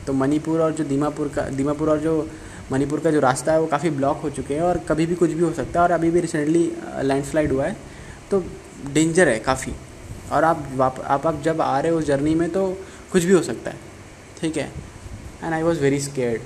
तो 0.08 0.13
मणिपुर 0.13 0.62
और 0.62 0.74
जो 0.74 0.84
दीमापुर 0.84 1.28
का, 1.28 1.41
दीमापुर 1.50 1.89
और 1.89 2.00
जो 2.00 2.28
मणिपुर 2.72 3.00
का 3.00 3.12
जो 3.12 3.20
रास्ता 3.20 3.52
है 3.52 3.60
वो 3.62 3.68
काफ़ी 3.68 3.89
ब्लॉक 3.91 4.22
हो 4.22 4.30
चुके 4.30 4.54
हैं 4.54 4.62
और 4.62 4.78
कभी 4.88 5.06
भी 5.06 5.15
कुछ 5.15 5.32
भी 5.32 5.44
हो 5.44 5.52
सकता 5.54 5.80
है 5.80 5.84
और 5.84 5.91
अभी 5.91 6.10
भी 6.12 6.20
रिसेंटली 6.20 6.72
लैंडस्लाइड 7.02 7.52
हुआ 7.52 7.65
है। 7.65 7.76
तो 8.32 8.44
डेंजर 8.94 9.30
है 9.30 9.39
काफ़ी। 9.41 9.74
और 10.32 10.44
आप 10.44 10.68
आप 10.82 11.00
आप 11.26 11.41
जब 11.44 11.62
आ 11.62 11.80
रहे 11.80 11.91
हो 11.91 12.02
जर्नी 12.04 12.36
में 12.36 12.50
तो 12.50 12.68
कुछ 13.12 13.24
भी 13.24 13.34
हो 13.34 13.41
सकता 13.44 13.72
है। 13.72 13.78
ठीक 14.41 14.58
है? 14.58 14.72
And 15.44 15.54
I 15.54 15.63
was 15.63 15.82
very 15.82 16.00
scared 16.02 16.41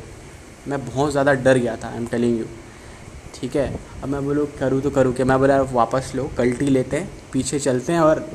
मैं 0.67 0.85
बहुत 0.85 1.11
ज़्यादा 1.11 1.33
डर 1.35 1.57
गया 1.57 1.75
था 1.83 1.89
आई 1.89 1.97
एम 1.97 2.05
टेलिंग 2.07 2.39
यू 2.39 2.45
ठीक 3.35 3.55
है? 3.55 3.73
अब 4.03 4.09
मैं 4.09 4.23
बोलूँ, 4.25 4.45
करूँ 4.59 4.81
तो 4.81 4.89
करूँ 4.89 5.13
क्या? 5.13 5.25
मैं 5.25 5.39
बोला 5.39 5.61
वापस 5.63 6.11
लो 6.15 6.29
कल्टी 6.37 6.65
लेते 6.67 6.97
हैं, 6.97 7.09
पीछे 7.33 7.59
चलते 7.59 7.93
हैं 7.93 7.99
और 7.99 8.25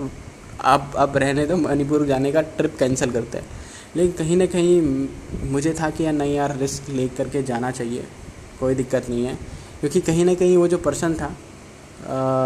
अब 0.65 0.93
अब 0.97 1.17
रहने 1.17 1.47
दो, 1.47 1.57
मणिपुर 1.57 2.07
जाने 2.07 2.33
का 2.33 2.41
ट्रिप 2.57 2.77
कैंसिल 2.79 3.11
करते 3.13 3.39
हैं। 3.39 3.63
लेकिन 3.97 4.13
कहीं 4.15 4.37
ना 4.37 4.47
कहीं 4.47 5.51
मुझे 5.51 5.73
था 5.73 5.91
कि 5.91 6.05
यार 6.05 6.13
नहीं 6.15 6.35
यार 6.35 6.57
रिस्क 6.59 6.89
ले 6.91 7.09
करके 7.09 7.43
जाना 7.43 7.71
चाहिए, 7.71 8.05
कोई 8.61 8.75
दिक्कत 8.75 9.09
नहीं 9.11 9.25
है। 9.25 9.35
क्योंकि 9.81 10.01
कहीं 10.03 10.25
ना 10.25 10.35
कहीं 10.35 10.57
वो 10.57 10.69
जो 10.69 10.79
पर्सन 10.81 11.15
था 11.15 11.35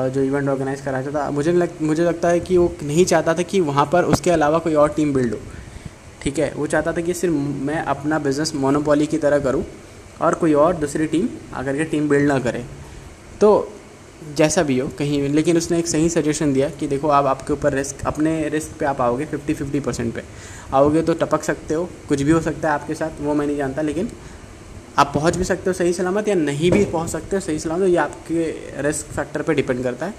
जो 0.09 0.23
इवेंट 0.23 0.49
ऑर्गेनाइज 0.49 0.81
करा 0.81 1.03
था, 1.05 1.31
मुझे 1.31 1.53
लग, 1.53 1.71
मुझे 1.83 2.05
लगता 2.05 2.29
है 2.29 2.41
कि 2.41 2.57
वो 2.57 2.73
नहीं 2.83 3.05
चाहता 3.05 3.35
था 3.35 3.43
कि 3.43 3.61
वहाँ 3.63 3.89
पर 3.93 4.05
उसके 4.07 4.31
अलावा 4.31 4.59
कोई 4.59 4.75
और 4.75 4.89
टीम 4.91 5.13
बिल्ड 5.15 5.35
हो। 5.35 5.41
ठीक 6.23 6.39
है, 6.39 6.53
वो 6.57 6.67
चाहता 6.67 6.93
था 6.93 7.01
कि 7.01 7.15
सिर्फ़ 7.15 7.35
मैं 7.65 7.79
अपना 7.85 8.19
बिज़नेस 8.19 8.55
मोनोपॉली 8.57 9.07
की 9.07 9.19
तरह 9.19 9.39
करूँ 9.39 9.65
और 10.23 10.35
कोई 10.35 10.53
और 10.57 10.77
दूसरी 10.77 11.07
टीम 11.07 11.29
आकर 11.55 11.77
के 11.77 11.85
टीम 11.87 12.09
बिल्ड 12.09 12.29
ना 12.29 12.39
करे। 12.41 12.65
तो 13.41 13.51
जैसा 14.37 14.63
भी 14.63 14.79
हो, 14.79 14.89
कहीं, 14.89 15.29
लेकिन 15.29 15.57
उसने 15.57 15.79
एक 15.79 15.87
सही 15.87 16.09
सजेशन 16.09 16.53
दिया 16.53 16.69
कि 16.71 16.87
देखो, 16.87 17.09
आप 17.09 17.27
आपके 17.27 17.53
ऊपर 17.53 17.73
रिस्क 17.73 18.07
अपने 18.07 18.49
रिस्क 18.49 18.79
पे 18.79 18.87
आप 18.87 19.01
आओगे 19.01 19.25
फिफ्टी 19.27 19.55
फिफ्टी 19.55 19.81
परसेंट 19.81 20.15
पे। 20.15 20.23
आओगे 20.75 21.03
तो 21.03 21.15
टपक 21.15 21.43
सकते 21.43 21.75
हो, 21.75 21.89
कुछ 22.09 22.23
भी 22.23 22.33
हो 22.33 22.41
सकता 22.41 22.69
है 22.69 22.75
आपके 22.75 22.95
साथ, 22.95 23.21
वो 23.21 23.35
मैं 23.35 23.47
नहीं 23.47 23.57
जानता, 23.57 23.83
लेकिन 23.83 24.11
आप 24.99 25.13
पहुँच 25.15 25.37
भी 25.37 25.45
सकते 25.45 25.71
हो 25.71 25.75
सही 25.75 25.93
सलामत 25.93 26.29
या 26.29 26.35
नहीं 26.35 26.71
भी 26.71 26.85
पहुँच 26.87 27.11
सकते 27.11 27.37
हो 27.37 27.41
सही 27.41 27.59
सलामत, 27.59 27.89
ये 27.89 27.97
आपके 27.97 28.83
रिस्क 28.83 29.07
फैक्टर 29.07 29.43
पे 29.43 29.55
डिपेंड 29.55 29.83
करता 29.83 30.07
है। 30.07 30.15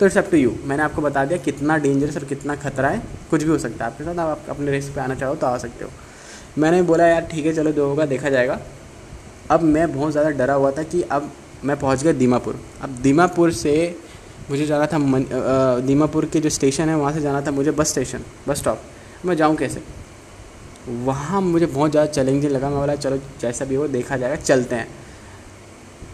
तो 0.00 0.06
इट्स 0.06 0.18
अप 0.18 0.30
टू 0.30 0.36
यू 0.36 0.54
मैंने 0.64 0.82
आपको 0.82 1.02
बता 1.02 1.24
दिया 1.24 1.38
कितना 1.38 1.76
डेंजरस 1.78 2.16
और 2.16 2.24
कितना 2.24 2.54
खतरा 2.56 2.88
है, 2.88 3.02
कुछ 3.30 3.42
भी 3.42 3.50
हो 3.50 3.58
सकता 3.58 3.84
है 3.84 3.90
आपके 3.90 4.04
साथ, 4.04 4.18
आप 4.18 4.46
अपने 4.50 4.70
रिस्क 4.70 4.94
पे 4.94 5.00
आना 5.00 5.14
चाहो 5.14 5.34
तो 5.34 5.46
आ 5.46 5.56
सकते 5.58 5.84
हो। 5.84 5.90
मैंने 6.58 6.82
बोला, 6.82 7.06
यार, 7.06 7.20
ठीक 7.22 7.46
है, 7.46 7.52
चलो, 7.52 7.72
जो 7.72 7.88
होगा, 7.88 8.06
देखा 8.06 8.30
जाएगा। 8.30 8.58
अब 9.50 9.62
मैं 9.62 9.92
बहुत 9.94 10.12
ज़्यादा 10.12 10.30
डरा 10.30 10.54
हुआ 10.54 10.70
था 10.70 10.82
कि 10.82 11.02
अब 11.02 11.30
मैं 11.64 11.78
पहुँच 11.78 12.02
गया 12.02 12.12
दीमापुर। 12.12 12.60
अब 12.82 12.96
दीमापुर 13.02 13.52
से 13.52 13.74
मुझे 14.50 14.66
जाना 14.66 14.86
था 14.86 14.98
मन 14.98 15.24
दीमापुर 15.86 16.24
के 16.26 16.40
जो 16.40 16.48
स्टेशन 16.50 16.88
है, 16.88 16.96
वहाँ 16.96 17.12
से 17.12 17.20
जाना 17.20 17.40
था 17.42 17.50
मुझे 17.50 17.70
बस 17.72 17.90
स्टेशन, 17.90 18.24
बस 18.48 18.58
स्टॉप। 18.58 18.82
मैं 19.24 19.36
जाऊँ 19.36 19.56
कैसे? 19.56 19.82
वहाँ 21.00 21.40
मुझे 21.40 21.66
बहुत 21.66 21.90
ज़्यादा 21.90 22.12
चैलेंजिंग 22.12 22.52
लगा। 22.52 22.68
मैं 22.70 22.78
बोला, 22.78 22.94
चलो, 22.96 23.18
जैसा 23.40 23.64
भी 23.64 23.74
हो, 23.74 23.86
देखा 23.88 24.16
जाएगा, 24.16 24.36
चलते 24.36 24.74
हैं। 24.74 24.88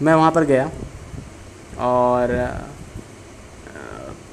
मैं 0.03 0.15
वहाँ 0.15 0.31
पर 0.33 0.45
गया 0.45 0.71
और 1.81 2.37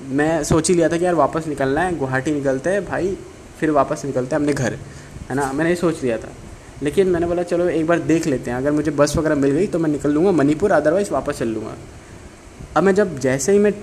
मैं 0.08 0.43
सोच 0.43 0.69
ही 0.69 0.75
लिया 0.75 0.89
था 0.89 0.97
कि 0.97 1.06
यार 1.06 1.15
वापस 1.15 1.47
निकलना 1.47 1.82
है, 1.82 1.97
गुवाहाटी 1.97 2.32
निकलते 2.32 2.69
हैं 2.69 2.86
भाई, 2.86 3.17
फिर 3.60 3.71
वापस 3.71 4.06
निकलते 4.06 4.36
हैं 4.36 4.41
अपने 4.41 4.54
घर, 4.54 4.73
है 5.30 5.36
ना? 5.36 5.51
मैंने 5.54 5.69
ये 5.69 5.75
सोच 5.75 6.04
लिया 6.04 6.17
था। 6.17 6.30
लेकिन 6.83 7.07
मैंने 7.07 7.27
बोला 7.27 7.43
चलो 7.43 7.67
एक 7.69 7.88
बार 7.88 7.99
देख 8.01 8.27
लेते 8.27 8.51
हैं। 8.51 8.57
अगर 8.57 8.71
मुझे 8.71 8.91
बस 8.91 9.15
वगैरह 9.17 9.35
मिल 9.35 9.51
गई 9.51 9.67
तो 9.67 9.79
मैं 9.79 9.89
निकल 9.89 10.11
लूँगा 10.11 10.31
मणिपुर 10.33 10.71
अदरवाइज़ 10.71 11.11
वापस 11.11 11.39
चल 11.39 11.47
लूँगा। 11.47 11.75
अब 12.77 12.83
मैं 12.83 12.93
जब 12.95 13.17
जैसे 13.19 13.51
ही 13.51 13.59
मैं 13.59 13.73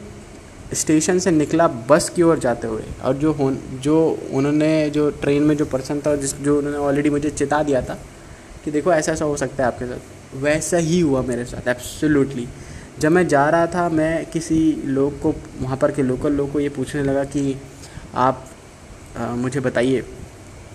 स्टेशन 0.74 1.18
से 1.18 1.30
निकला 1.30 1.66
बस 1.88 2.08
की 2.08 2.22
ओर 2.22 2.38
जाते 2.38 2.66
हुए 2.66 2.82
और 3.04 3.14
जो 3.16 3.32
हो 3.32 3.50
जो 3.82 3.96
उन्होंने 4.32 4.90
जो 4.90 5.08
ट्रेन 5.22 5.42
में 5.42 5.56
जो 5.56 5.64
पर्सन 5.66 6.00
था 6.00 6.14
जिस 6.16 6.34
जो 6.36 6.56
उन्होंने 6.58 6.78
ऑलरेडी 6.78 7.10
मुझे 7.10 7.30
चिता 7.30 7.62
दिया 7.62 7.82
था 7.82 7.98
कि 8.64 8.70
देखो 8.70 8.92
ऐसा 8.92 9.12
ऐसा 9.12 9.24
हो 9.24 9.36
सकता 9.36 9.62
है 9.62 9.66
आपके 9.68 9.86
साथ। 9.86 10.36
वैसा 10.42 10.76
ही 10.76 11.00
हुआ 11.00 11.22
मेरे 11.22 11.44
साथ 11.44 11.68
एब्सोल्युटली 11.68 12.46
जब 12.98 13.12
मैं 13.12 13.26
जा 13.28 13.48
रहा 13.50 13.66
था 13.66 13.88
मैं 13.88 14.24
किसी 14.26 14.60
लोग 14.86 15.20
को 15.20 15.34
वहाँ 15.60 15.76
पर 15.76 15.92
के 15.92 16.02
लोकल 16.02 16.32
लोग 16.32 16.52
को 16.52 16.60
ये 16.60 16.68
पूछने 16.68 17.02
लगा 17.02 17.24
कि 17.24 17.56
आप 18.14 18.46
आ, 19.18 19.34
मुझे 19.34 19.60
बताइए 19.60 20.04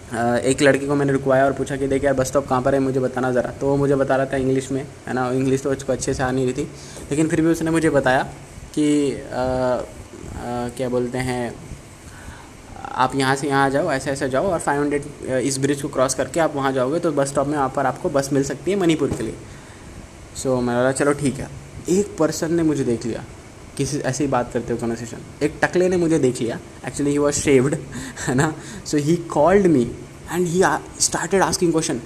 एक 0.08 0.62
लड़के 0.62 0.88
को 0.88 0.96
मैंने 0.96 1.14
रुकवाया 1.14 1.46
और 1.46 1.54
पूछा 1.54 1.76
कि 1.76 1.88
देख 1.88 2.04
यार 2.04 2.14
बस 2.14 2.28
स्टॉप 2.28 2.48
कहाँ 2.48 2.62
पर 2.62 2.74
है 2.74 2.80
मुझे 2.80 3.00
बताना 3.00 3.32
ज़रा। 3.32 3.52
तो 3.52 3.68
वो 3.68 3.76
मुझे 3.78 3.96
बता 3.96 4.16
रहा 4.16 4.26
था 4.26 4.38
इंग्लिश 4.38 4.72
में 4.72 4.82
है 5.08 5.14
ना? 5.14 5.30
इंग्लिश 5.32 5.62
तो 5.62 5.72
उसको 5.72 5.94
अच्छे 5.94 6.14
से 6.14 6.24
आ 6.24 6.30
नहीं 6.32 6.46
रही 6.46 6.54
थी। 6.54 6.70
लेकिन 7.10 7.28
फिर 7.28 7.42
भी 7.42 7.48
उसने 7.48 7.72
मुझे 7.72 7.90
बताया 7.90 8.24
कि 8.74 9.14
आ, 9.14 9.42
आ, 9.42 9.84
क्या 10.78 10.90
बोलते 10.90 11.18
हैं 11.18 11.54
आप 12.78 13.16
यहाँ 13.16 13.36
से 13.36 13.48
यहाँ 13.48 13.70
जाओ 13.70 13.92
ऐसे 13.92 14.12
ऐसे 14.12 14.30
जाओ 14.30 14.48
और 14.48 14.60
फाइव 14.60 14.82
हंड्रेड 14.82 15.04
इस 15.46 15.58
ब्रिज 15.60 15.82
को 15.82 15.88
क्रॉस 15.88 16.16
करके 16.16 16.40
आप 16.40 16.56
वहाँ 16.56 16.72
जाओगे 16.72 17.00
तो 17.00 17.12
बस 17.12 17.28
स्टॉप 17.28 17.48
में 17.48 17.58
वहाँ 17.58 17.72
पर 17.76 17.86
आपको 17.86 18.10
बस 18.10 18.30
मिल 18.34 18.44
सकती 18.44 18.72
है 18.72 18.78
मणिपुर 18.78 19.12
के 19.12 19.24
लिए। 19.24 19.36
सो 20.36 20.56
so, 20.56 20.62
मैंने 20.64 20.80
बोला 20.80 20.92
चलो 20.92 21.14
ठीक 21.14 21.40
है। 21.40 21.50
एक 21.90 22.16
पर्सन 22.20 22.54
ने 22.54 22.64
मुझे 22.64 22.84
देख 22.84 23.06
लिया। 23.06 23.24
किसी 23.78 23.98
ऐसे 24.00 24.24
ही 24.24 24.30
बात 24.30 24.52
करते 24.54 24.74
हो 24.74 24.80
कन्वर्सेशन 24.80 25.46
एक 25.46 25.60
टकले 25.62 25.90
ने 25.90 25.98
मुझे 25.98 26.20
देख 26.20 26.42
लिया। 26.42 26.60
एक्चुअली 26.88 27.12
ही 27.12 27.18
वॉज़ 27.18 27.36
शेव्ड 27.36 27.76
है 28.20 28.36
ना? 28.36 28.54
So 28.86 28.98
he 28.98 29.16
called 29.34 29.68
me 29.68 29.82
and 30.32 30.48
he 30.48 30.62
started 31.02 31.42
asking 31.42 31.72
question 31.72 32.00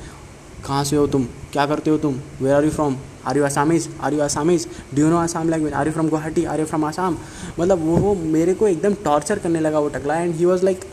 कहाँ 0.65 0.83
से 0.83 0.95
हो 0.95 1.05
तुम? 1.07 1.23
क्या 1.53 1.65
करते 1.65 1.89
हो 1.91 1.97
तुम? 1.97 2.19
Where 2.41 2.53
are 2.55 2.63
you 2.63 2.69
from 2.71 2.97
are 3.27 3.37
you 3.37 3.43
Assamese 3.43 3.87
are 4.01 4.13
you 4.13 4.21
Assamese 4.21 4.67
do 4.93 5.01
you 5.01 5.09
know 5.09 5.17
Assam 5.17 5.49
language 5.49 5.73
are 5.73 5.87
you 5.87 5.93
from 5.93 6.09
Guwahati 6.09 6.43
are 6.43 6.59
you 6.59 6.65
from 6.65 6.85
Assam 6.85 7.17
मतलब 7.59 7.85
वो 7.85 7.97
वो 7.97 8.13
मेरे 8.33 8.53
को 8.53 8.67
एकदम 8.67 8.93
टॉर्चर 9.03 9.39
करने 9.39 9.59
लगा 9.59 9.79
वो 9.79 9.89
टकला। 9.89 10.15
And 10.15 10.35
he 10.35 10.45
was 10.45 10.65
like 10.65 10.85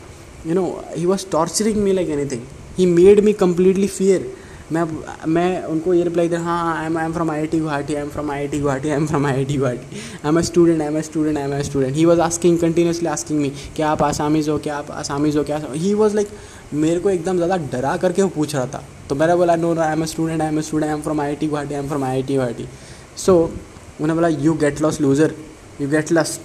you 0.47 0.53
know 0.53 0.65
he 0.95 1.05
was 1.05 1.25
torturing 1.31 1.77
me 1.77 1.93
like 1.93 2.09
anything 2.25 2.41
he 2.77 2.85
made 2.85 3.19
me 3.25 3.33
completely 3.35 3.87
fear 3.87 4.31
मैं 4.71 4.83
मैं 5.27 5.63
उनको 5.63 5.93
ये 5.93 6.03
रिप्लाई 6.03 6.29
दे 6.29 6.35
हाँ 6.35 6.77
I 6.77 6.85
am 6.85 6.97
I 6.97 7.05
am 7.05 7.13
from 7.13 7.31
I 7.31 7.39
I 7.39 7.47
T 7.47 7.59
Guwahati 7.59 7.95
I 7.95 8.01
am 8.01 8.09
from 8.09 8.31
I 8.31 8.39
I 8.39 8.47
T 8.47 8.59
Guwahati 8.59 8.89
I 8.89 8.95
am 8.95 9.05
from 9.07 9.25
I 9.25 9.33
I 9.33 9.45
T 9.45 9.57
Guwahati 9.57 9.95
I 10.25 10.29
am 10.29 10.39
a 10.39 10.41
student 10.41 10.81
I 10.81 10.87
am 10.87 10.97
a 10.97 11.01
student 11.01 11.37
I 11.37 11.43
am 11.43 11.53
a 11.53 11.61
student 11.63 11.95
he 11.95 12.05
was 12.05 12.19
asking 12.21 12.57
continuously 12.59 13.07
asking 13.09 13.39
me 13.41 13.49
क्या 13.75 13.89
आप 13.89 14.03
Assamese 14.03 14.49
हो? 14.49 14.57
क्या 14.57 14.77
आप 14.77 14.91
Assamese 14.91 15.37
हो? 15.37 15.43
क्या 15.43 15.61
ही 15.73 15.93
was 15.93 16.15
like 16.15 16.29
मेरे 16.73 16.99
को 16.99 17.09
एकदम 17.09 17.35
ज़्यादा 17.35 17.57
डरा 17.71 17.95
करके 17.97 18.21
वो 18.21 18.27
पूछ 18.27 18.55
रहा 18.55 18.65
था। 18.65 18.83
तो 19.09 19.15
मैंने 19.15 19.35
बोला 19.35 19.55
no 19.55 19.75
I 19.75 19.93
am 19.93 20.03
a 20.03 20.05
student 20.05 20.41
I 20.41 20.47
am 20.47 20.61
student 20.61 20.89
I 20.89 20.97
am 20.97 21.01
from 21.01 21.21
I 21.21 21.27
I 21.27 21.35
T 21.35 21.47
Guwahati 21.47 21.73
I 21.73 21.81
am 21.81 21.87
from 21.87 22.03
I 22.03 22.11
I 22.11 22.23
T 22.23 22.33
Guwahati 22.33 22.67
so 23.17 23.37
उन्होंने 23.37 24.13
बोला 24.13 24.27
you 24.27 24.53
get 24.53 24.81
loss 24.81 25.01
loser 25.01 25.35
you 25.81 25.89
get 25.89 26.11
loss 26.11 26.39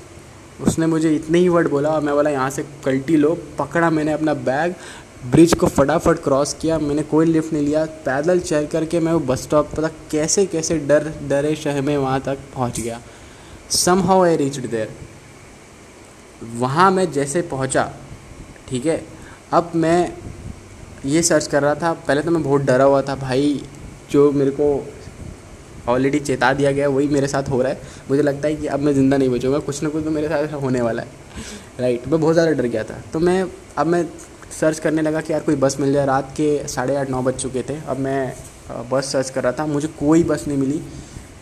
उसने 0.67 0.87
मुझे 0.87 1.15
इतने 1.15 1.39
ही 1.39 1.49
वर्ड 1.49 1.69
बोला 1.69 1.89
और 1.89 2.01
मैं 2.01 2.15
बोला, 2.15 2.31
यहाँ 2.31 2.51
से 2.51 2.63
कल्टी 2.85 3.17
लो, 3.17 3.39
पकड़ा 3.59 3.91
मैंने 3.91 4.13
अपना 4.13 4.35
बैग 4.35 4.75
ब्रिज 5.25 5.55
को 5.55 5.67
फटाफट 5.69 6.23
क्रॉस 6.23 6.53
किया, 6.55 6.79
मैंने 6.79 7.03
कोई 7.05 7.27
लिफ्ट 7.27 7.53
नहीं 7.53 7.63
लिया। 7.63 7.85
पैदल 8.05 8.41
चल 8.41 8.67
करके 8.67 9.01
मैं 9.01 9.13
वो 9.13 9.21
बस 9.23 9.43
स्टॉप 9.43 9.71
पर 9.71 9.89
कैसे 10.11 10.45
कैसे 10.47 10.79
डर, 10.81 11.13
डरे 11.29 11.55
शहर 11.57 11.81
में 11.81 11.97
वहाँ 11.97 12.21
तक 12.21 12.39
पहुँच 12.55 12.81
गया। 12.81 13.01
Some 13.73 14.03
how 14.03 14.25
I 14.25 14.37
reach 14.37 14.59
there 14.59 14.89
वहाँ 16.55 16.91
मैं 16.91 17.11
जैसे 17.13 17.43
पहुँचा, 17.45 17.91
ठीक 18.69 18.87
है? 18.87 19.03
अब 19.53 19.71
मैं 19.75 20.13
ये 21.05 21.23
सर्च 21.23 21.47
कर 21.47 21.63
रहा 21.63 21.75
था। 21.75 21.93
पहले 22.07 22.23
तो 22.23 22.31
मैं 22.31 22.43
बहुत 22.43 22.63
डरा 22.63 22.85
हुआ 22.85 23.01
था, 23.03 23.15
भाई, 23.17 23.63
जो 24.11 24.31
मेरे 24.33 24.51
को 24.51 24.87
ऑलरेडी 25.89 26.19
चेता 26.21 26.53
दिया 26.53 26.73
गया, 26.73 26.89
वही 26.89 27.09
मेरे 27.09 27.29
साथ 27.29 27.49
हो 27.51 27.61
रहा 27.63 27.73
है। 27.73 27.81
मुझे 28.11 28.23
लगता 28.23 28.49
है 28.49 28.55
कि 28.57 28.67
अब 28.67 28.81
मैं 28.81 28.93
ज़िंदा 28.95 29.17
नहीं 29.17 29.29
बचूँगा, 29.29 29.59
कुछ 29.59 29.83
ना 29.83 29.89
कुछ 29.89 30.05
तो 30.05 30.11
मेरे 30.11 30.29
साथ 30.29 30.53
होने 30.63 30.81
वाला 30.81 31.03
है। 31.03 31.09
राइट 31.81 32.07
मैं 32.09 32.21
बहुत 32.21 32.35
ज़्यादा 32.35 32.53
डर 32.53 32.67
गया 32.67 32.85
था। 32.85 33.01
तो 33.13 33.21
मैं, 33.21 33.47
अब 33.79 33.87
मैं 33.87 34.05
सर्च 34.61 34.79
करने 34.79 35.03
लगा 35.03 35.21
कि 35.21 35.33
यार 35.33 35.41
कोई 35.41 35.57
बस 35.57 35.77
मिल 35.81 35.93
जाए। 35.93 36.07
रात 36.07 36.31
के 36.33 36.67
साढ़े 36.69 36.97
आठ, 36.97 37.11
नौ 37.11 37.23
बज 37.23 37.35
चुके 37.35 37.63
थे। 37.63 37.77
अब 37.81 37.99
मैं 37.99 38.33
बस 38.91 39.13
सर्च 39.13 39.31
कर 39.31 39.43
रहा 39.43 39.53
था। 39.53 39.67
मुझे 39.67 39.89
कोई 40.01 40.23
बस 40.25 40.45
नहीं 40.49 40.59
मिली। 40.59 40.81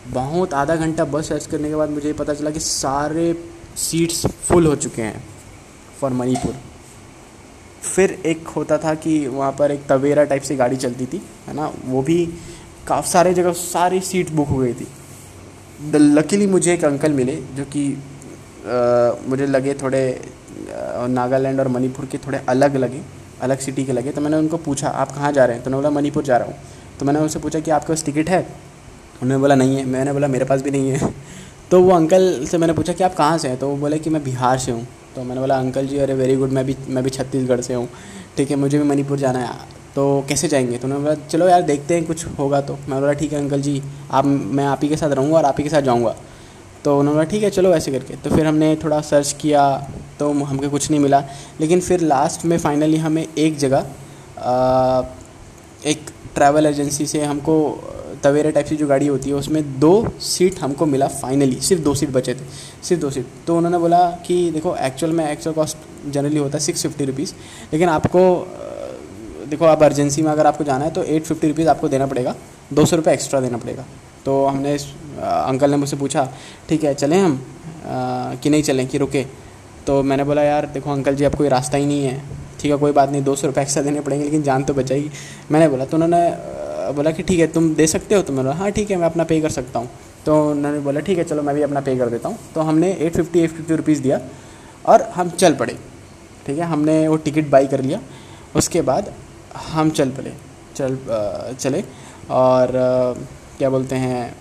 बहुत 0.07 0.53
आधा 0.53 0.75
घंटा 0.75 1.05
बस 1.05 1.29
सर्च 1.29 1.45
करने 1.45 1.69
के 1.69 1.75
बाद 1.75 1.89
मुझे 1.89 2.13
पता 2.13 2.33
चला 2.33 2.51
कि 2.51 2.59
सारे 2.59 3.33
सीट्स 3.77 4.25
फुल 4.27 4.65
हो 4.67 4.75
चुके 4.77 5.01
हैं 5.01 5.23
फॉर 5.99 6.11
मणिपुर। 6.13 6.55
फिर 7.83 8.11
एक 8.25 8.47
होता 8.47 8.77
था 8.77 8.93
कि 8.95 9.15
वहाँ 9.27 9.51
पर 9.51 9.71
एक 9.71 9.85
तवेरा 9.87 10.23
टाइप 10.23 10.41
से 10.41 10.55
गाड़ी 10.55 10.77
चलती 10.77 11.05
थी, 11.05 11.21
है 11.47 11.53
ना? 11.53 11.71
वो 11.85 12.01
भी 12.01 12.25
काफ़ी, 12.87 13.09
सारे 13.11 13.33
जगह 13.33 13.53
सारी 13.53 13.99
सीट 14.01 14.31
बुक 14.31 14.47
हो 14.47 14.57
गई 14.57 14.73
थी। 14.73 14.87
लकीली 15.93 16.47
मुझे 16.47 16.73
एक 16.73 16.85
अंकल 16.85 17.11
मिले 17.11 17.35
जो 17.55 17.65
कि 17.67 17.85
मुझे 19.29 19.45
लगे 19.45 19.73
थोड़े 19.73 20.03
नागालैंड 21.09 21.59
और 21.59 21.67
मणिपुर 21.67 22.05
के 22.05 22.17
थोड़े 22.17 22.41
अलग 22.49 22.75
लगे, 22.75 23.01
अलग 23.41 23.59
सिटी 23.59 23.85
के 23.85 23.91
लगे। 23.91 24.11
तो 24.11 24.21
मैंने 24.21 24.37
उनको 24.37 24.57
पूछा, 24.57 24.87
आप 24.87 25.11
कहाँ 25.11 25.31
जा 25.31 25.45
रहे 25.45 25.55
हैं? 25.55 25.63
तो 25.63 25.67
उन्होंने 25.67 25.87
बोला, 25.87 25.99
मणिपुर 25.99 26.23
जा 26.23 26.37
रहा 26.37 26.47
हूँ। 26.47 26.55
तो 26.99 27.05
मैंने 27.05 27.19
उनसे 27.19 27.39
पूछा 27.39 27.59
कि, 27.59 27.71
आपके 27.71 27.93
पास 27.93 28.05
टिकट 28.05 28.29
है? 28.29 28.47
उन्होंने 29.21 29.41
बोला, 29.41 29.55
नहीं 29.55 29.75
है। 29.75 29.85
मैंने 29.85 30.13
बोला, 30.13 30.27
मेरे 30.27 30.45
पास 30.45 30.61
भी 30.61 30.71
नहीं 30.71 30.89
है। 30.89 31.13
तो 31.71 31.81
वो 31.81 31.91
अंकल 31.91 32.45
से 32.45 32.57
मैंने 32.57 32.73
पूछा 32.73 32.93
कि, 32.93 33.03
आप 33.03 33.15
कहाँ 33.15 33.37
से 33.37 33.47
हैं? 33.47 33.57
तो 33.57 33.69
वो 33.69 33.75
बोले 33.75 33.99
कि, 33.99 34.09
मैं 34.09 34.23
बिहार 34.23 34.57
से 34.57 34.71
हूँ। 34.71 34.87
तो 35.15 35.23
मैंने 35.23 35.41
बोला, 35.41 35.55
अंकल 35.55 35.87
जी, 35.87 35.97
अरे 35.97 36.13
वेरी 36.13 36.35
गुड 36.35 36.49
मैं 36.49 36.65
भी 36.65 36.75
मैं 36.89 37.03
भी 37.03 37.09
छत्तीसगढ़ 37.09 37.61
से 37.61 37.73
हूँ। 37.73 37.89
ठीक 38.37 38.49
है, 38.49 38.55
मुझे 38.55 38.77
भी 38.77 38.83
मणिपुर 38.83 39.17
जाना 39.17 39.39
है। 39.39 39.49
तो 39.95 40.25
कैसे 40.29 40.47
जाएँगे? 40.47 40.77
तो 40.77 40.83
उन्होंने 40.83 41.09
बोला, 41.09 41.27
चलो 41.27 41.47
यार, 41.47 41.61
देखते 41.61 41.93
हैं, 41.93 42.05
कुछ 42.05 42.25
होगा 42.25 42.61
तो। 42.61 42.73
मैंने 42.73 42.99
बोला, 42.99 43.13
ठीक 43.13 43.33
है, 43.33 43.39
अंकल 43.39 43.61
जी, 43.61 43.83
आप, 44.11 44.25
मैं 44.25 44.65
आप 44.65 44.79
ही 44.83 44.89
के 44.89 44.97
साथ 44.97 45.09
रहूँगा 45.09 45.37
और 45.37 45.45
आप 45.45 45.55
ही 45.57 45.63
के 45.63 45.69
साथ 45.69 45.81
जाऊँगा। 45.81 46.15
तो 46.85 46.97
उन्होंने 46.99 47.11
बोला, 47.11 47.29
ठीक 47.31 47.43
है, 47.43 47.49
चलो, 47.49 47.73
ऐसे 47.75 47.91
करके। 47.91 48.15
तो 48.15 48.29
फिर 48.29 48.45
हमने 48.45 48.75
थोड़ा 48.75 48.99
सर्च 49.01 49.35
किया 49.41 49.63
तो 50.19 50.31
हमको 50.43 50.69
कुछ 50.69 50.89
नहीं 50.91 50.99
मिला। 50.99 51.23
लेकिन 51.61 51.79
फिर 51.79 52.01
लास्ट 52.01 52.45
में 52.45 52.57
फाइनली 52.57 52.97
हमें 52.97 53.25
एक 53.37 53.57
जगह 53.57 53.85
एक 55.85 56.05
ट्रैवल 56.35 56.65
एजेंसी 56.65 57.05
से 57.07 57.23
हमको, 57.23 57.55
तवेरे 58.23 58.51
टाइप 58.51 58.67
की 58.67 58.75
जो 58.75 58.87
गाड़ी 58.87 59.07
होती 59.07 59.29
है, 59.29 59.35
उसमें 59.35 59.79
दो 59.79 59.93
सीट 60.21 60.59
हमको 60.59 60.85
मिला 60.85 61.07
फाइनली 61.13 61.59
सिर्फ़ 61.61 61.83
दो 61.83 61.93
सीट 61.95 62.09
बचे 62.09 62.33
थे। 62.33 62.45
सिर्फ़ 62.83 63.01
दो 63.01 63.09
सीट 63.09 63.27
तो 63.47 63.57
उन्होंने 63.57 63.77
बोला 63.77 63.99
कि, 64.27 64.51
देखो 64.51 64.75
एक्चुअल 64.77 65.11
में 65.11 65.29
एक्चुअल 65.31 65.55
कॉस्ट 65.55 65.77
जनरली 66.11 66.39
होता 66.39 66.57
है 66.57 66.63
सिक्स 66.63 66.81
फिफ्टी 66.83 67.05
रुपीज़ 67.05 67.33
लेकिन 67.73 67.89
आपको 67.89 68.21
देखो, 69.49 69.65
आप 69.65 69.83
अर्जेंसी 69.83 70.21
में 70.21 70.31
अगर 70.31 70.47
आपको 70.47 70.63
जाना 70.63 70.85
है 70.85 70.91
तो 70.91 71.03
एट 71.03 71.23
फिफ्टी 71.23 71.47
रुपीज़ 71.47 71.67
आपको 71.69 71.87
देना 71.87 72.05
पड़ेगा। 72.07 72.35
दो 72.73 72.85
सौ 72.85 72.95
रुपये 72.95 73.13
एक्स्ट्रा 73.13 73.39
देना 73.39 73.57
पड़ेगा। 73.57 73.85
तो 74.25 74.45
हमने 74.45 74.77
अंकल 75.17 75.71
ने 75.71 75.77
मुझसे 75.77 75.97
पूछा, 75.97 76.27
ठीक 76.69 76.83
है, 76.83 76.93
चलें 76.93 77.17
हम? 77.19 77.39
कि 78.43 78.49
नहीं 78.49 78.63
चलें, 78.63 78.87
कि 78.87 78.97
रुके? 78.97 79.25
तो 79.87 80.01
मैंने 80.03 80.23
बोला, 80.23 80.43
यार, 80.43 80.65
देखो 80.65 80.91
अंकल 80.91 81.15
जी, 81.15 81.23
अब 81.23 81.35
कोई 81.35 81.47
रास्ता 81.49 81.77
ही 81.77 81.85
नहीं 81.85 82.03
है। 82.03 82.21
ठीक 82.59 82.71
है, 82.71 82.77
कोई 82.77 82.91
बात 82.91 83.09
नहीं, 83.09 83.23
दो 83.23 83.35
सौ 83.35 83.47
रुपये 83.47 83.63
एक्स्ट्रा 83.63 83.83
देने 83.83 84.01
पड़ेंगे, 84.01 84.23
लेकिन 84.25 84.43
जान 84.43 84.63
तो 84.63 84.73
बचाएगी 84.73 85.09
मैंने 85.51 85.67
बोला 85.69 85.85
तो 85.85 85.97
उन्होंने 85.97 86.93
बोला 86.93 87.11
कि 87.11 87.23
ठीक 87.23 87.39
है, 87.39 87.47
तुम 87.47 87.73
दे 87.75 87.87
सकते 87.87 88.15
हो? 88.15 88.21
तो 88.21 88.33
मैंने 88.33 88.43
बोला 88.43 88.55
हाँ 88.55 88.71
ठीक 88.71 88.91
है, 88.91 88.97
मैं 88.97 89.05
अपना 89.05 89.23
पे 89.23 89.39
कर 89.41 89.49
सकता 89.51 89.79
हूँ। 89.79 89.89
तो 90.25 90.35
उन्होंने 90.49 90.79
बोला, 90.79 90.99
ठीक 90.99 91.17
है, 91.17 91.23
चलो, 91.23 91.41
मैं 91.41 91.55
भी 91.55 91.61
अपना 91.61 91.81
पे 91.81 91.95
कर 91.97 92.09
देता 92.09 92.29
हूँ। 92.29 92.37
तो 92.55 92.61
हमने 92.61 92.91
eight 92.91 93.15
fifty 93.15 93.39
eight 93.39 93.51
fifty 93.51 93.75
rupees 93.75 94.01
दिया 94.01 94.19
और 94.85 95.01
हम 95.15 95.29
चल 95.31 95.53
पड़े। 95.55 95.77
ठीक 96.45 96.57
है, 96.57 96.65
हमने 96.65 97.07
वो 97.07 97.15
टिकट 97.17 97.49
बाई 97.49 97.67
कर 97.67 97.81
लिया। 97.81 97.99
उसके 98.55 98.81
बाद 98.83 99.11
हम 99.67 99.89
चल 99.89 100.09
पड़े, 100.11 100.33
चल 100.75 100.97
चले 101.59 101.83
और 102.31 102.71
क्या 103.57 103.69
बोलते 103.69 103.95
हैं 103.95 104.35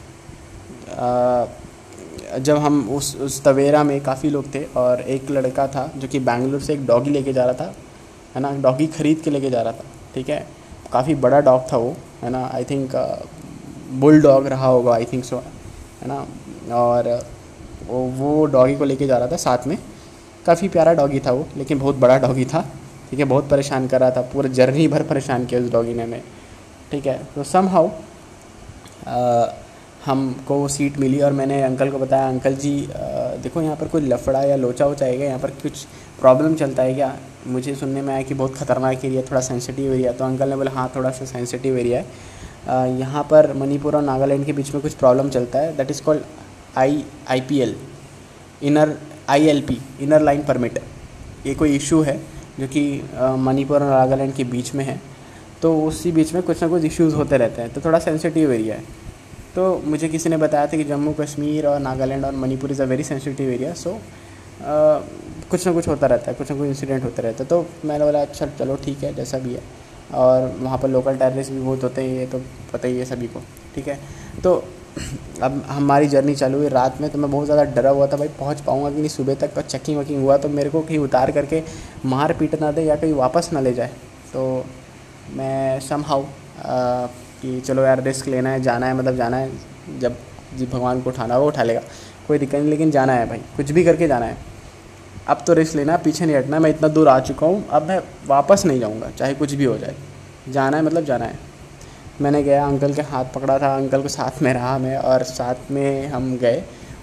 जब 2.38 2.56
हम 2.56 2.88
उस 2.90 3.14
उस 3.16 3.42
तवेरा 3.44 3.82
में 3.84 4.00
काफ़ी 4.00 4.30
लोग 4.30 4.54
थे 4.54 4.62
और 4.76 5.00
एक 5.00 5.30
लड़का 5.30 5.66
था 5.68 5.90
जो 5.96 6.08
कि 6.08 6.18
बैंगलोर 6.20 6.60
से 6.60 6.72
एक 6.72 6.86
डॉगी 6.86 7.10
लेके 7.10 7.32
जा 7.32 7.44
रहा 7.44 7.54
था, 7.54 7.74
है 8.34 8.40
ना, 8.40 8.50
डॉगी 8.62 8.86
ख़रीद 8.88 9.20
के 9.24 9.30
लेके 9.30 9.50
जा 9.50 9.62
रहा 9.62 9.72
था, 9.72 9.84
ठीक 10.14 10.28
है? 10.30 10.46
काफ़ी 10.92 11.14
बड़ा 11.16 11.40
डॉग 11.40 11.72
था 11.72 11.76
वो, 11.76 11.94
है 12.22 12.30
ना? 12.30 12.44
आई 12.54 12.64
थिंक 12.64 12.96
बुल 14.00 14.20
डॉग 14.22 14.46
रहा 14.46 14.66
होगा 14.66 14.94
आई 14.94 15.04
थिंक 15.04 15.24
सो 15.24 15.36
है 16.02 16.08
ना? 16.08 16.26
और 16.74 17.08
वो 17.90 18.44
डॉगी 18.46 18.76
को 18.76 18.84
लेके 18.84 19.06
जा 19.06 19.16
रहा 19.18 19.28
था 19.28 19.36
साथ 19.38 19.66
में। 19.66 19.76
काफ़ी 20.46 20.68
प्यारा 20.68 20.92
डॉगी 20.94 21.20
था 21.20 21.32
वो, 21.32 21.46
लेकिन 21.56 21.78
बहुत 21.78 21.96
बड़ा 21.96 22.18
डॉगी 22.18 22.44
था, 22.44 22.60
ठीक 23.10 23.18
है? 23.18 23.24
बहुत 23.24 23.48
परेशान 23.48 23.88
कर 23.88 24.00
रहा 24.00 24.10
था, 24.10 24.20
पूरा 24.32 24.48
जर्नी 24.50 24.88
भर 24.88 25.02
परेशान 25.02 25.44
किया 25.46 25.60
उस 25.60 25.70
डॉगी 25.72 25.94
ने 25.94 26.02
हमें, 26.02 26.22
ठीक 26.90 27.06
है? 27.06 27.18
तो 27.34 27.44
सम 27.44 27.68
हाउ 27.68 27.88
हमको 30.06 30.54
वो 30.58 30.68
सीट 30.68 30.98
मिली 30.98 31.20
और 31.20 31.32
मैंने 31.32 31.62
अंकल 31.62 31.90
को 31.90 31.98
बताया, 31.98 32.28
अंकल 32.28 32.54
जी 32.54 32.74
देखो 33.42 33.62
यहाँ 33.62 33.76
पर 33.76 33.88
कोई 33.88 34.00
लफड़ा 34.02 34.42
या 34.42 34.56
लोचा 34.56 34.84
है 34.84 35.16
क्या? 35.16 35.26
यहाँ 35.26 35.38
पर 35.38 35.50
कुछ 35.62 35.84
प्रॉब्लम 36.20 36.54
चलता 36.54 36.82
है 36.82 36.94
क्या? 36.94 37.14
मुझे 37.46 37.74
सुनने 37.74 38.02
में 38.02 38.12
आया 38.14 38.22
कि 38.22 38.34
बहुत 38.34 38.54
ख़तरनाक 38.56 39.04
एरिया 39.04 39.22
थोड़ा 39.22 39.40
सेंसिटिव 39.40 39.92
एरिया 39.92 40.12
तो 40.12 40.24
अंकल 40.24 40.48
ने 40.48 40.56
बोला 40.56 40.70
हाँ 40.70 40.90
थोड़ा 40.96 41.10
सा 41.10 41.24
सेंसिटिव 41.24 41.78
एरिया 41.78 41.98
है। 41.98 42.98
यहाँ 42.98 43.22
पर 43.30 43.52
मणिपुर 43.56 43.96
और 43.96 44.02
नागालैंड 44.02 44.44
के 44.46 44.52
बीच 44.52 44.72
में 44.74 44.82
कुछ 44.82 44.94
प्रॉब्लम 44.94 45.28
चलता 45.28 45.58
है 45.58 45.76
that 45.76 45.90
is 45.90 46.02
called 46.02 46.22
I 46.78 47.04
I 47.30 47.40
P 47.40 47.58
L 47.60 47.74
inner 48.62 48.96
I 49.30 49.46
L 49.48 49.60
P 49.60 49.78
inner 50.00 50.20
line 50.22 50.42
permit 50.44 50.78
ये 51.46 51.54
कोई 51.54 51.76
इशू 51.76 52.00
है 52.02 52.16
जो 52.58 52.66
कि 52.68 52.82
मणिपुर 53.38 53.82
और 53.82 53.90
नागालैंड 53.90 54.34
के 54.34 54.44
बीच 54.44 54.74
में 54.74 54.84
है। 54.84 55.00
तो 55.62 55.76
उसी 55.82 56.12
बीच 56.12 56.32
में 56.34 56.42
कुछ 56.42 56.62
ना 56.62 56.68
कुछ 56.68 56.84
इश्यूज़ 56.84 57.14
होते 57.14 57.36
रहते 57.36 57.62
हैं। 57.62 57.72
तो 57.72 57.80
थोड़ा 57.80 57.98
सेंसिटिव 57.98 58.52
एरिया 58.52 58.74
है। 58.74 59.00
तो 59.56 59.82
मुझे 59.84 60.08
किसी 60.08 60.28
ने 60.30 60.36
बताया 60.36 60.66
था 60.66 60.76
कि 60.76 60.84
जम्मू 60.84 61.12
कश्मीर 61.12 61.66
और 61.66 61.78
नागालैंड 61.80 62.24
और 62.24 62.34
Manipur 62.34 62.70
is 62.72 62.82
a 62.82 62.84
very 62.86 63.04
sensitive 63.04 63.50
area 63.50 63.72
so 63.74 63.98
कुछ 65.50 65.66
ना 65.66 65.72
कुछ 65.72 65.88
होता 65.88 66.06
रहता 66.06 66.30
है, 66.30 66.34
कुछ 66.36 66.50
ना 66.50 66.56
कुछ 66.58 66.66
इंसिडेंट 66.66 67.04
होते 67.04 67.22
रहते 67.22 67.42
हैं। 67.42 67.48
तो 67.48 67.88
मैंने 67.88 68.04
बोला 68.04 68.20
अच्छा 68.22 68.46
चलो 68.58 68.76
ठीक 68.84 69.02
है, 69.04 69.14
जैसा 69.14 69.38
भी 69.38 69.54
है। 69.54 69.60
और 70.14 70.46
वहाँ 70.60 70.78
पर 70.78 70.88
लोकल 70.88 71.16
टेररिस्ट 71.16 71.52
भी 71.52 71.60
बहुत 71.60 71.82
होते 71.84 72.02
हैं, 72.02 72.18
ये 72.18 72.26
तो 72.26 72.38
पता 72.72 72.88
ही 72.88 72.98
है 72.98 73.04
सभी 73.04 73.26
को, 73.26 73.40
ठीक 73.74 73.88
है? 73.88 73.98
तो 74.44 74.54
अब 75.42 75.62
हमारी 75.68 76.08
जर्नी 76.08 76.34
चालू 76.34 76.58
हुई 76.58 76.68
रात 76.68 77.00
में 77.00 77.08
तो 77.10 77.18
मैं 77.18 77.30
बहुत 77.30 77.44
ज़्यादा 77.46 77.64
डरा 77.74 77.90
हुआ 77.90 78.06
था, 78.06 78.16
भाई, 78.16 78.28
पहुँच 78.38 78.60
पाऊँगा 78.60 78.90
कि 78.90 78.96
नहीं? 78.96 79.08
सुबह 79.08 79.34
तक 79.34 79.54
का 79.54 79.62
चेकिंग 79.62 79.98
वकिंग 79.98 80.22
हुआ 80.22 80.36
तो 80.36 80.48
मेरे 80.48 80.70
को 80.70 80.80
कहीं 80.82 80.98
उतार 80.98 81.30
करके 81.30 81.62
मार 82.06 82.32
पीट 82.32 82.60
ना 82.60 82.72
दे 82.72 82.82
या 82.82 82.96
कहीं 82.96 83.12
वापस 83.14 83.50
ना 83.52 83.60
ले 83.60 83.72
जाए। 83.74 83.90
तो 84.32 84.64
मैं 85.36 85.80
सम 85.80 86.02
हाउ 86.02 86.24
कि 87.42 87.60
चलो 87.60 87.82
यार 87.82 88.02
रिस्क 88.02 88.28
लेना 88.28 88.50
है, 88.50 88.60
जाना 88.60 88.86
है 88.86 88.94
मतलब 88.94 89.16
जाना 89.16 89.36
है। 89.36 89.50
जब 89.98 90.16
जी 90.56 90.66
भगवान 90.66 91.00
को 91.02 91.10
उठाना 91.10 91.38
वो 91.38 91.46
उठा 91.46 91.62
लेगा। 91.62 91.80
कोई 92.28 92.38
दिक्कत 92.38 92.54
नहीं, 92.54 92.70
लेकिन 92.70 92.90
जाना 92.90 93.12
है 93.12 93.28
भाई। 93.28 93.38
कुछ 93.56 93.70
भी 93.70 93.84
करके 93.84 94.08
जाना 94.08 94.26
है। 94.26 94.36
अब 95.28 95.44
तो 95.46 95.52
रिस्क 95.52 95.76
लेना 95.76 95.96
पीछे 95.96 96.26
नहीं 96.26 96.36
हटना। 96.36 96.58
मैं 96.58 96.70
इतना 96.70 96.88
दूर 96.88 97.08
आ 97.08 97.18
चुका 97.20 97.46
हूँ। 97.46 97.68
अब 97.68 97.88
मैं 97.88 98.00
वापस 98.26 98.64
नहीं 98.66 98.80
जाऊँगा, 98.80 99.10
चाहे 99.10 99.34
कुछ 99.34 99.54
भी 99.54 99.64
हो 99.64 99.78
जाए। 99.78 99.94
जाना 100.48 100.76
है 100.76 100.82
मतलब 100.82 101.04
जाना 101.04 101.24
है। 101.24 101.38
मैंने 102.20 102.42
गया, 102.42 102.66
अंकल 102.66 102.94
के 102.94 103.02
हाथ 103.02 103.24
पकड़ा 103.24 103.58
था। 103.58 103.76
अंकल 103.76 104.02
को 104.02 104.08
साथ 104.08 104.42
में 104.42 104.52
रहा 104.54 104.78
मैं 104.78 104.96
और 104.96 105.22
साथ 105.22 105.70
में 105.70 106.08
हम 106.08 106.36
गए। 106.36 106.62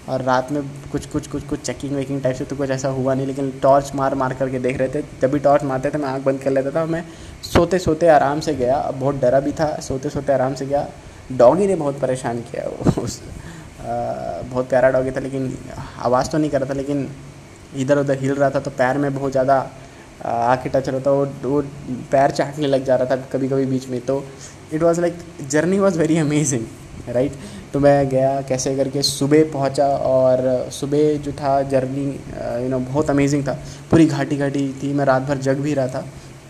और 0.10 0.22
रात 0.24 0.52
में 0.52 0.62
कुछ 0.91 1.06
कुछ 1.06 1.28
कुछ 1.28 1.43
कुछ 1.48 1.62
चेकिंग 1.62 1.95
वेकिंग 1.95 2.22
टाइप 2.22 2.36
से 2.36 2.45
तो 2.45 2.56
कुछ 2.56 2.69
ऐसा 2.69 2.89
हुआ 2.89 3.13
नहीं 3.13 3.28
लेकिन 3.28 3.52
टॉर्च 3.62 3.91
मार 3.95 4.15
मार 4.15 4.34
करके 4.34 4.60
देख 4.60 4.78
रहे 4.78 4.89
थे। 4.89 5.02
जब 5.22 5.32
भी 5.32 5.39
टॉर्च 5.39 5.63
मारते 5.63 5.89
थे 5.89 5.98
मैं 5.98 6.08
आँख 6.10 6.24
बंद 6.26 6.41
कर 6.41 6.52
लेता 6.52 6.72
था। 6.72 6.86
मैं 6.86 7.04
सोते 7.43 7.80
सोते 7.80 8.08
आराम 8.10 8.39
से 8.39 8.54
गया। 8.56 8.76
अब 8.76 9.00
बहुत 9.00 9.19
डरा 9.22 9.39
भी 9.39 9.52
था। 9.52 9.67
सोते 9.82 10.10
सोते 10.10 10.34
आराम 10.34 10.54
से 10.54 10.65
गया। 10.65 10.88
डॉगी 11.32 11.67
ने 11.67 11.76
बहुत 11.76 12.00
परेशान 12.00 12.39
किया 12.41 12.63
वो 12.67 13.02
उस 13.04 13.22
आ, 13.22 14.41
बहुत 14.43 14.69
प्यारा 14.69 14.89
डॉगी 14.91 15.12
था 15.12 15.19
लेकिन 15.19 15.54
आवाज़ 16.00 16.30
तो 16.30 16.38
नहीं 16.38 16.50
कर 16.50 16.62
रहा 16.62 16.69
था 16.69 16.74
लेकिन 16.74 17.08
इधर 17.78 17.98
उधर 17.98 18.17
हिल 18.19 18.34
रहा 18.34 18.50
था 18.50 18.60
तो 18.60 18.72
पैर 18.72 18.98
में 18.98 19.13
बहुत 19.15 19.32
ज़्यादा 19.32 19.60
आके 20.26 20.69
टच 20.69 20.89
रहा 20.89 21.00
था 21.00 21.12
वो 21.12 21.26
वो 21.43 21.62
पैर 22.12 22.32
चाटने 22.32 22.67
लग 22.67 22.84
जा 22.86 22.95
रहा 22.95 23.15
था 23.15 23.22
कभी 23.34 23.48
कभी 23.50 23.65
बीच 23.65 23.88
में। 23.89 24.00
तो 24.06 24.24
it 24.74 24.84
was 24.84 25.02
like 25.02 25.17
journey 25.50 25.80
was 25.80 26.00
very 26.00 26.17
amazing 26.17 26.65
right 27.10 27.34
तो 27.73 27.79
मैं 27.79 28.10
गया, 28.10 28.41
कैसे 28.41 28.75
करके 28.75 29.01
सुबह 29.03 29.43
पहुँचा 29.53 29.88
और 29.88 30.69
सुबह 30.71 31.17
जो 31.17 31.32
था 31.34 31.62
जर्नी 31.63 32.05
यू 32.63 32.69
नो 32.69 32.79
बहुत 32.82 33.10
अमेजिंग 33.10 33.43
था। 33.47 33.53
पूरी 33.91 34.05
घाटी 34.08 34.38
घाटी 34.38 34.67
थी, 34.84 34.93
मैं 34.93 35.05
रात 35.05 35.21
भर 35.21 35.38
जग 35.39 35.60
भी 35.60 35.73
रहा 35.73 35.88
था। 35.88 36.05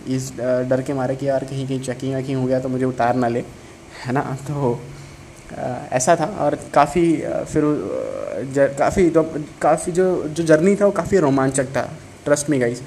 इस 0.08 0.32
डर 0.70 0.82
के 0.82 0.94
मारे 0.94 1.16
कि 1.16 1.28
यार 1.28 1.44
कहीं 1.46 1.68
कहीं 1.68 1.80
चेकिंग 1.82 2.16
वकिंग 2.16 2.40
हो 2.42 2.46
गया 2.48 2.60
तो 2.60 2.70
मुझे 2.70 2.86
उतार 2.86 3.16
ना 3.16 3.28
ले, 3.28 3.44
है 4.06 4.14
ना? 4.14 4.22
तो 4.48 4.80
ऐसा 5.92 6.16
था 6.16 6.26
और 6.40 6.58
काफ़ी 6.74 7.04
फिर 7.46 7.64
काफ़ी 8.80 9.10
काफ़ी 9.62 9.92
जो 9.92 10.08
जो 10.30 10.44
जर्नी 10.44 10.76
था 10.76 10.86
वो 10.86 10.92
काफ़ी 10.92 11.18
रोमांचक 11.20 11.68
था 11.76 11.82
ट्रस्ट 12.26 12.50
में 12.50 12.60
गाइस 12.62 12.82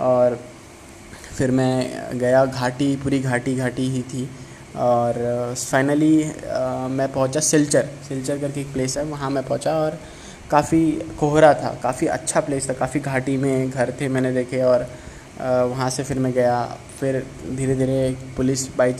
और 0.00 0.38
फिर 1.36 1.50
मैं 1.50 2.18
गया, 2.18 2.44
घाटी, 2.44 2.94
पूरी 2.96 3.18
घाटी 3.20 3.54
घाटी 3.56 3.88
ही 3.90 4.02
थी। 4.02 4.28
और 4.78 5.54
फाइनली 5.56 6.16
मैं 6.90 7.12
पहुँचा 7.12 7.40
सिलचर। 7.42 7.88
सिलचर 8.08 8.38
करके 8.38 8.60
एक 8.60 8.72
प्लेस 8.72 8.96
है, 8.98 9.04
वहाँ 9.06 9.30
मैं 9.30 9.42
पहुँचा 9.46 9.74
और 9.74 9.98
काफ़ी 10.50 10.80
कोहरा 11.20 11.52
था, 11.54 11.78
काफ़ी 11.82 12.06
अच्छा 12.08 12.40
प्लेस 12.40 12.68
था, 12.68 12.72
काफ़ी 12.74 13.00
घाटी 13.00 13.36
में 13.36 13.70
घर 13.70 13.92
थे 14.00 14.08
मैंने 14.08 14.32
देखे 14.32 14.62
और 14.64 14.86
वहाँ 15.40 15.88
से 15.90 16.02
फिर 16.04 16.18
मैं 16.18 16.32
गया। 16.32 16.62
फिर 17.00 17.22
धीरे 17.56 17.74
धीरे 17.76 18.16
police 18.36 18.66
bike 18.76 18.96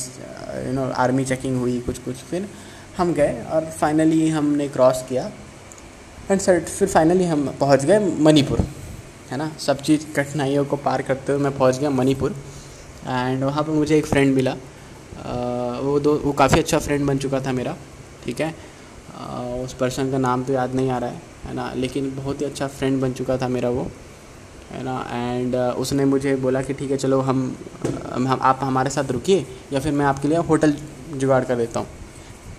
you 0.67 0.73
know 0.73 0.85
army 0.97 1.25
checking 1.25 1.57
हुई 1.61 1.79
कुछ 1.87 1.99
कुछ 1.99 2.17
फिर 2.31 2.49
हम 2.97 3.13
गए 3.15 3.43
और 3.53 3.65
फाइनली 3.71 4.29
हमने 4.31 4.69
क्रॉस 4.69 5.05
किया। 5.09 5.31
एंड 6.31 6.41
सर 6.41 6.61
फिर 6.61 6.89
फाइनली 6.89 7.25
हम 7.25 7.47
पहुँच 7.61 7.85
गए 7.85 7.99
मणिपुर, 8.21 8.61
है 9.31 9.37
ना? 9.37 9.51
सब 9.59 9.81
चीज़ 9.81 10.07
कठिनाइयों 10.17 10.65
को 10.65 10.77
पार 10.79 11.03
करते 11.03 11.33
हुए 11.33 11.43
मैं 11.43 11.57
पहुँच 11.59 11.79
गया 11.79 11.91
मणिपुर। 11.91 12.35
एंड 13.07 13.45
वहाँ 13.45 13.63
पर 13.63 13.73
मुझे 13.73 13.97
एक 13.99 14.07
फ्रेंड 14.07 14.35
मिला। 14.35 14.57
वो 15.29 15.99
दो, 16.01 16.15
वो 16.17 16.33
काफ़ी 16.33 16.59
अच्छा 16.59 16.79
फ्रेंड 16.79 17.07
बन 17.07 17.19
चुका 17.19 17.41
था 17.41 17.53
मेरा, 17.53 17.77
ठीक 18.25 18.41
है? 18.41 18.55
उस 19.65 19.73
पर्सन 19.75 20.11
का 20.11 20.19
नाम 20.19 20.45
तो 20.45 20.53
याद 20.53 20.75
नहीं 20.75 20.91
आ 20.91 20.99
रहा 20.99 21.11
है 21.11 21.21
है 21.47 21.55
ना? 21.55 21.73
लेकिन 21.77 22.15
बहुत 22.17 22.41
ही 22.41 22.47
अच्छा 22.47 22.67
फ्रेंड 22.69 23.01
बन 23.01 23.13
चुका 23.13 23.37
था 23.39 23.49
मेरा 23.49 23.69
वो, 23.71 23.87
है 24.71 24.83
ना? 24.85 24.97
एंड 25.13 25.57
उसने 25.57 26.05
मुझे 26.05 26.35
बोला 26.37 26.63
कि 26.63 26.75
ठीक 26.75 26.91
है, 26.91 26.97
चलो 26.97 27.21
हम 27.21 27.57
हम 28.07 28.39
आप 28.43 28.59
हमारे 28.63 28.91
साथ 28.91 29.11
रुकिए, 29.13 29.47
या 29.73 29.81
फिर 29.81 29.93
मैं 29.93 30.07
आपके 30.07 30.29
लिए 30.29 30.39
होटल 30.49 30.75
जुगाड़ 31.15 31.45
कर 31.45 31.57
देता 31.57 31.81
हूँ। 31.81 31.89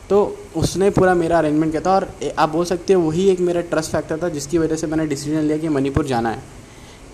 तो 0.09 0.21
उसने 0.57 0.89
पूरा 0.89 1.13
मेरा 1.13 1.37
अरेंजमेंट 1.37 1.71
किया 1.71 1.81
था 1.81 1.95
और 1.95 2.07
आप 2.39 2.49
बोल 2.49 2.65
सकते 2.65 2.93
हो 2.93 3.01
वही 3.01 3.27
एक 3.29 3.39
मेरा 3.39 3.61
ट्रस्ट 3.71 3.91
फैक्टर 3.91 4.19
था 4.23 4.29
जिसकी 4.29 4.57
वजह 4.57 4.75
से 4.75 4.87
मैंने 4.87 5.05
डिसीज़न 5.07 5.41
लिया 5.41 5.57
कि 5.57 5.69
मणिपुर 5.69 6.05
जाना 6.05 6.29
है। 6.29 6.43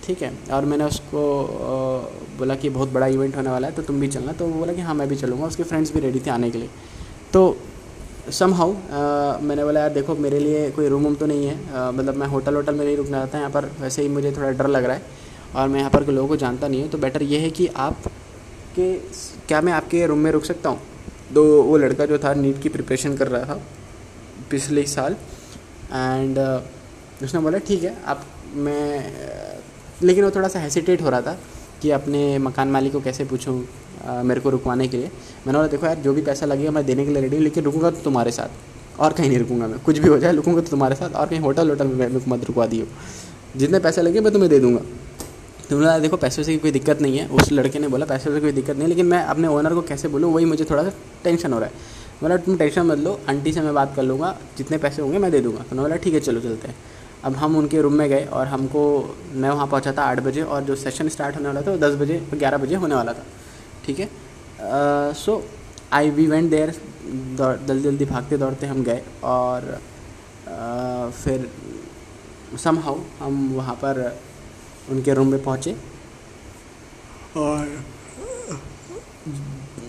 ठीक 0.07 0.21
है, 0.21 0.31
और 0.53 0.65
मैंने 0.65 0.83
उसको 0.83 1.21
बोला 2.37 2.55
कि 2.55 2.69
बहुत 2.69 2.89
बड़ा 2.93 3.07
इवेंट 3.09 3.35
होने 3.35 3.49
वाला 3.49 3.67
है 3.67 3.73
तो 3.73 3.81
तुम 3.81 3.99
भी 3.99 4.07
चलना 4.07 4.31
तो 4.33 4.45
वो 4.45 4.59
बोला 4.59 4.73
कि 4.73 4.81
हाँ 4.81 4.93
मैं 4.95 5.07
भी 5.09 5.15
चलूँगा, 5.15 5.45
उसके 5.47 5.63
फ्रेंड्स 5.63 5.93
भी 5.93 5.99
रेडी 5.99 6.19
थे 6.19 6.29
आने 6.31 6.49
के 6.51 6.57
लिए। 6.57 6.69
तो 7.33 7.57
सम 8.31 8.53
हाउ 8.53 8.71
मैंने 9.41 9.63
बोला, 9.63 9.79
यार, 9.79 9.89
देखो, 9.91 10.15
मेरे 10.17 10.39
लिए 10.39 10.69
कोई 10.71 10.87
रूम 10.87 11.03
वूम 11.03 11.15
तो 11.15 11.25
नहीं 11.25 11.45
है। 11.45 11.55
मतलब 11.91 12.15
मैं 12.15 12.27
होटल 12.27 12.55
वोटल 12.55 12.75
में 12.75 12.85
नहीं 12.85 12.95
रुकना 12.97 13.17
चाहता, 13.17 13.37
यहाँ 13.37 13.49
पर 13.51 13.65
वैसे 13.79 14.01
ही 14.01 14.07
मुझे 14.09 14.31
थोड़ा 14.31 14.49
डर 14.51 14.67
लग 14.67 14.85
रहा 14.85 14.95
है, 14.95 15.01
और 15.55 15.67
मैं 15.67 15.79
यहाँ 15.79 15.91
पर 15.91 16.07
लोगों 16.07 16.27
को 16.27 16.35
जानता 16.37 16.67
नहीं 16.67 16.81
हूँ 16.81 16.89
तो 16.89 16.97
बेटर 16.97 17.23
ये 17.23 17.39
है 17.39 17.49
कि 17.51 17.67
आप 17.67 18.07
के 18.75 18.93
क्या 19.47 19.61
मैं 19.61 19.73
आपके 19.73 20.05
रूम 20.07 20.19
में 20.19 20.31
रुक 20.31 20.43
सकता 20.45 20.69
हूँ? 20.69 20.79
तो 21.33 21.43
वो 21.63 21.77
लड़का 21.77 22.05
जो 22.05 22.17
था, 22.17 22.33
नीट 22.35 22.61
की 22.61 22.69
प्रिपरेशन 22.69 23.15
कर 23.17 23.27
रहा 23.27 23.45
था, 23.45 23.61
पिछले 24.51 24.83
साल 24.87 25.15
एंड 25.93 26.39
उसने 27.23 27.39
बोला, 27.41 27.57
ठीक 27.59 27.83
है, 27.83 27.95
आप, 28.05 28.25
मैं 28.55 29.63
लेकिन 30.03 30.23
वो 30.23 30.31
थोड़ा 30.31 30.47
सा 30.47 30.60
हेसिटेट 30.60 31.01
हो 31.01 31.10
रहा 31.10 31.21
था 31.21 31.38
कि 31.81 31.91
अपने 31.91 32.38
मकान 32.38 32.67
मालिक 32.67 32.93
को 32.93 33.01
कैसे 33.01 33.25
पूछूँ 33.25 33.58
मेरे 34.23 34.41
को 34.41 34.49
रुकवाने 34.49 34.88
के 34.88 34.97
लिए। 34.97 35.08
मैंने 35.08 35.58
बोला, 35.58 35.67
देखो 35.67 35.86
यार, 35.86 35.95
जो 35.95 36.13
भी 36.13 36.21
पैसा 36.21 36.45
लगेगा 36.45 36.71
मैं 36.71 36.86
देने 36.86 37.05
के 37.05 37.12
लिए 37.12 37.21
रेडी 37.21 37.36
हूँ, 37.36 37.43
लेकिन 37.43 37.63
रुकूँगा 37.63 37.89
तो 37.91 38.01
तुम्हारे 38.03 38.31
साथ। 38.31 38.99
और 38.99 39.13
कहीं 39.13 39.29
नहीं 39.29 39.39
रुकूँगा 39.39 39.67
मैं। 39.67 39.79
कुछ 39.79 39.97
भी 39.97 40.10
हो 40.10 40.17
जाए, 40.17 40.34
रुकूँगा 40.34 40.62
तो 40.62 40.67
तुम्हारे 40.67 40.95
साथ। 40.95 41.10
और 41.10 41.27
कहीं 41.27 41.39
होटल 41.39 41.69
वोटल 41.69 41.88
में 41.88 42.21
मत 42.27 42.45
रुकवा 42.45 42.65
दियो। 42.65 42.86
जितने 43.55 43.79
पैसे 43.79 44.01
लगे 44.01 44.21
मैं 44.21 44.34
तुम्हें 44.34 44.49
दे 44.49 44.60
दूँगा। 44.60 44.79
तुमने 45.69 45.86
बोला, 45.86 45.97
देखो, 45.99 46.17
पैसे 46.17 46.43
से 46.43 46.58
कोई 46.58 46.71
दिक्कत 46.71 47.01
नहीं 47.01 47.17
है। 47.17 47.27
उस 47.27 47.51
लड़के 47.51 47.79
ने 47.79 47.88
बोला, 47.88 48.05
पैसे 48.05 48.31
से 48.31 48.39
कोई 48.39 48.51
दिक्कत 48.51 48.77
नहीं 48.77 48.88
लेकिन 48.88 49.05
मैं 49.05 49.23
अपने 49.23 49.47
ओनर 49.47 49.73
को 49.73 49.81
कैसे 49.81 50.08
बोलूँ, 50.08 50.34
वही 50.34 50.46
मुझे 50.46 50.65
थोड़ा 50.65 50.83
सा 50.83 50.91
टेंशन 51.23 51.54
हो 51.54 51.60
रहा 51.60 51.69
है। 51.69 51.93
बोला, 52.21 52.37
तुम 52.37 52.58
टेंशन 52.58 52.81
मत 52.81 52.98
लो 52.98 53.19
आंटी 53.29 53.54
से 53.54 53.62
मैं 53.62 53.73
बात 53.73 53.96
कर 53.96 54.04
लूँगा, 54.04 54.37
जितने 54.58 54.77
पैसे 54.77 55.02
होंगे 55.02 55.17
मैं 55.17 55.31
दे 55.31 55.39
दूँगा। 55.39 55.63
तो 55.69 55.75
बोला, 55.75 55.96
ठीक 55.96 56.13
है, 56.13 56.19
चलो, 56.19 56.41
चलते 56.41 56.67
हैं। 56.67 56.75
अब 57.26 57.36
हम 57.36 57.56
उनके 57.58 57.82
रूम 57.82 57.94
में 57.94 58.08
गए 58.10 58.26
और 58.32 58.48
हमको 58.48 58.82
मैं 59.34 59.50
वहाँ 59.50 59.67
पहुँचा 59.67 59.92
था 59.92 60.04
आठ 60.04 60.19
बजे 60.19 60.42
और 60.44 60.63
जो 60.63 60.76
सेशन 60.76 61.10
स्टार्ट 61.10 61.36
होने 61.36 61.48
वाला 61.48 61.62
था 61.62 61.71
वो 61.71 61.78
दस 61.78 61.96
बजे 62.00 62.19
ग्यारह 62.34 62.58
बजे 62.58 62.76
होने 62.76 62.96
वाला 62.96 63.13
था। 63.13 63.23
ठीक 63.86 64.00
है? 64.00 64.10
So 65.15 65.44
I 65.94 66.10
we 66.10 66.26
went 66.28 66.50
there 66.50 66.71
जल्दी 67.38 67.82
जल्दी 67.84 68.06
भागते 68.06 68.38
दौड़ते 68.38 68.67
हम 68.67 68.84
गए 68.84 69.02
और 69.23 69.80
uh, 70.46 71.12
फिर 71.13 71.50
सम 72.63 72.80
हाउ 72.80 73.00
हम 73.19 73.48
वहाँ 73.56 73.76
पर 73.76 74.02
उनके 74.92 75.13
रूम 75.13 75.28
में 75.28 75.44
पहुँचे। 75.44 75.76
और 77.38 77.84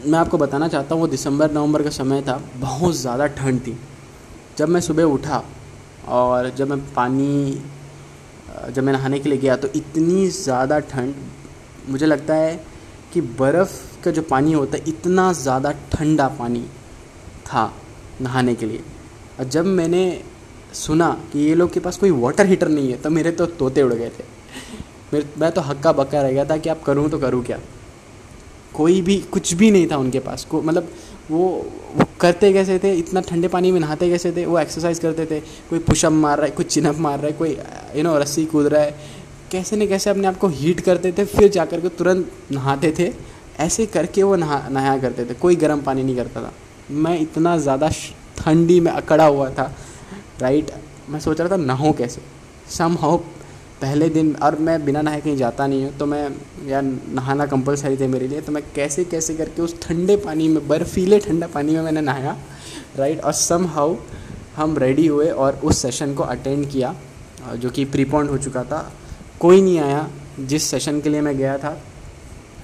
मैं 0.06 0.18
आपको 0.18 0.38
बताना 0.38 0.68
चाहता 0.68 0.94
हूँ 0.94 1.02
वो 1.02 1.08
दिसंबर 1.08 1.50
नवंबर 1.52 1.82
का 1.82 1.90
समय 1.90 2.22
था 2.22 2.40
बहुत 2.56 2.94
ज़्यादा 2.96 3.26
ठंड 3.36 3.60
थी। 3.60 3.76
जब 4.58 4.68
मैं 4.68 4.80
सुबह 4.80 5.04
उठा 5.04 5.42
और 6.08 6.48
जब 6.50 6.70
मैं 6.70 6.78
पानी, 6.94 7.60
जब 8.70 8.84
मैं 8.84 8.92
नहाने 8.92 9.18
के 9.18 9.28
लिए 9.28 9.38
गया 9.38 9.56
तो 9.56 9.68
इतनी 9.76 10.26
ज़्यादा 10.28 10.78
ठंड, 10.82 11.14
मुझे 11.88 12.06
लगता 12.06 12.34
है 12.34 12.54
कि 13.12 13.20
बर्फ़ 13.20 14.02
का 14.04 14.10
जो 14.10 14.22
पानी 14.24 14.52
होता 14.52 14.76
है, 14.76 14.84
इतना 14.88 15.32
ज़्यादा 15.34 15.72
ठंडा 15.92 16.28
पानी 16.38 16.64
था 17.46 17.72
नहाने 18.22 18.54
के 18.54 18.66
लिए। 18.66 18.82
और 19.38 19.44
जब 19.46 19.66
मैंने 19.66 20.22
सुना 20.74 21.10
कि 21.32 21.38
ये 21.38 21.54
लोग 21.54 21.72
के 21.72 21.80
पास 21.80 21.96
कोई 21.96 22.10
वाटर 22.12 22.46
हीटर 22.46 22.68
नहीं 22.68 22.90
है 22.90 22.96
तो 22.96 23.10
मेरे 23.10 23.30
तो 23.32 23.46
तोते 23.48 23.82
उड़ 23.82 23.92
गए 23.94 24.08
थे। 24.08 24.24
मेरे, 25.12 25.26
मैं 25.38 25.50
तो 25.52 25.60
हक्का 25.60 25.92
बक्का 25.92 26.22
रह 26.22 26.32
गया 26.32 26.44
था 26.44 26.56
कि 26.56 26.68
आप 26.68 26.82
करूँ 26.82 27.08
तो 27.10 27.18
करूँ 27.18 27.42
क्या। 27.44 27.58
कोई 28.74 29.00
भी, 29.02 29.16
कुछ 29.22 29.52
भी 29.54 29.70
नहीं 29.70 29.86
था 29.90 29.96
उनके 29.96 30.18
पास। 30.20 30.44
को 30.44 30.62
मतलब 30.62 30.88
वो 31.30 31.46
वो 31.96 32.04
करते 32.20 32.52
कैसे 32.52 32.78
थे? 32.78 32.92
इतना 32.94 33.20
ठंडे 33.20 33.48
पानी 33.48 33.70
में 33.72 33.78
नहाते 33.80 34.08
कैसे 34.10 34.32
थे? 34.32 34.44
वो 34.46 34.58
एक्सरसाइज 34.58 34.98
करते 34.98 35.26
थे। 35.26 35.40
कोई 35.70 35.78
पुशअप 35.78 36.12
मार 36.12 36.38
रहा 36.38 36.46
है, 36.46 36.52
कोई 36.52 36.64
चिनअप 36.64 36.98
मार 36.98 37.18
रहा 37.18 37.26
है, 37.26 37.32
कोई 37.32 37.56
यू 37.96 38.02
नो 38.02 38.16
रस्सी 38.18 38.44
कूद 38.46 38.66
रहा 38.66 38.82
है। 38.82 38.94
कैसे 39.50 39.76
न 39.76 39.86
कैसे 39.88 40.10
अपने 40.10 40.26
आप 40.26 40.38
को 40.38 40.48
हीट 40.48 40.80
करते 40.80 41.12
थे, 41.12 41.24
फिर 41.24 41.48
जा 41.48 41.64
कर 41.64 41.80
के 41.80 41.88
तुरंत 41.88 42.30
नहाते 42.52 42.94
थे। 42.98 43.12
ऐसे 43.60 43.86
करके 43.86 44.22
वो 44.22 44.36
नहा, 44.36 44.68
नहाया 44.68 44.98
करते 44.98 45.24
थे। 45.24 45.34
कोई 45.34 45.56
गर्म 45.56 45.80
पानी 45.80 46.02
नहीं 46.02 46.16
करता 46.16 46.42
था। 46.42 46.52
मैं 46.90 47.18
इतना 47.20 47.56
ज़्यादा 47.58 47.88
ठंडी 48.38 48.78
में 48.80 48.90
अकड़ा 48.92 49.26
हुआ 49.26 49.48
था। 49.50 49.72
राइट 50.40 50.70
मैं 51.08 51.20
सोच 51.20 51.40
रहा 51.40 51.50
था 51.50 51.56
नहाऊँ 51.56 51.92
कैसे? 51.92 52.20
सम 52.68 52.96
हाउ 53.00 53.18
पहले 53.82 54.08
दिन, 54.08 54.34
और 54.36 54.58
मैं 54.58 54.84
बिना 54.84 55.00
नहाए 55.02 55.20
कहीं 55.20 55.36
जाता 55.36 55.66
नहीं 55.66 55.84
हूँ 55.84 55.96
तो 55.98 56.06
मैं, 56.06 56.28
यार, 56.66 56.82
नहाना 56.82 57.46
कंपलसरी 57.46 57.96
थे 57.96 58.06
मेरे 58.08 58.28
लिए 58.28 58.40
तो 58.40 58.52
मैं 58.52 58.62
कैसे 58.74 59.04
कैसे 59.06 59.34
करके 59.34 59.62
उस 59.62 59.80
ठंडे 59.82 60.16
पानी 60.18 60.48
में, 60.48 60.66
बर्फीले 60.68 61.18
ठंडा 61.20 61.46
पानी 61.46 61.72
में 61.72 61.82
मैंने 61.82 62.00
नहाया 62.02 62.36
राइट 62.96 63.20
और 63.20 63.32
सम 63.34 63.66
हाउ 63.68 63.96
हम 64.56 64.76
रेडी 64.78 65.06
हुए 65.06 65.28
और 65.30 65.60
उस 65.64 65.82
सेशन 65.82 66.14
को 66.14 66.22
अटेंड 66.24 66.68
किया 66.70 66.94
जो 67.54 67.70
कि 67.70 67.84
प्रीपॉन्ड 67.86 68.30
हो 68.30 68.38
चुका 68.38 68.62
था। 68.64 68.78
कोई 69.40 69.60
नहीं 69.60 69.78
आया, 69.78 70.08
जिस 70.40 70.62
सेशन 70.64 71.00
के 71.00 71.08
लिए 71.08 71.20
मैं 71.20 71.36
गया 71.36 71.56
था 71.58 71.76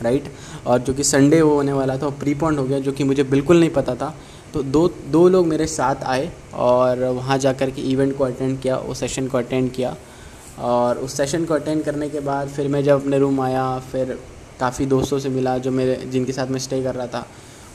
राइट 0.02 0.24
और 0.66 0.78
जो 0.78 0.94
कि 0.94 1.04
संडे 1.04 1.40
वो 1.42 1.54
होने 1.54 1.72
वाला 1.72 1.96
था 1.98 2.08
प्रीपॉन्ड 2.20 2.58
हो 2.58 2.64
गया, 2.64 2.78
जो 2.78 2.92
कि 2.92 3.04
मुझे 3.04 3.22
बिल्कुल 3.24 3.60
नहीं 3.60 3.70
पता 3.70 3.94
था। 3.94 4.14
तो 4.54 4.62
दो 4.64 4.86
दो 5.10 5.28
लोग 5.28 5.46
मेरे 5.46 5.66
साथ 5.66 6.02
आए 6.04 6.30
और 6.54 7.04
वहाँ 7.06 7.38
जा 7.38 7.52
कर 7.52 7.70
के 7.70 7.82
इवेंट 7.82 8.16
को 8.16 8.24
अटेंड 8.24 8.60
किया, 8.60 8.76
उस 8.76 9.00
सेशन 9.00 9.26
को 9.28 9.38
अटेंड 9.38 9.70
किया। 9.72 9.94
और 10.58 10.98
उस 10.98 11.16
सेशन 11.16 11.44
को 11.44 11.54
अटेंड 11.54 11.82
करने 11.84 12.08
के 12.08 12.20
बाद 12.20 12.48
फिर 12.48 12.68
मैं 12.68 12.82
जब 12.84 13.00
अपने 13.00 13.18
रूम 13.18 13.40
आया, 13.40 13.78
फिर 13.92 14.18
काफ़ी 14.60 14.86
दोस्तों 14.86 15.18
से 15.18 15.28
मिला 15.28 15.56
जो 15.58 15.70
मेरे, 15.70 15.94
जिनके 16.06 16.32
साथ 16.32 16.46
मैं 16.46 16.58
स्टे 16.58 16.82
कर 16.82 16.94
रहा 16.94 17.06
था, 17.06 17.26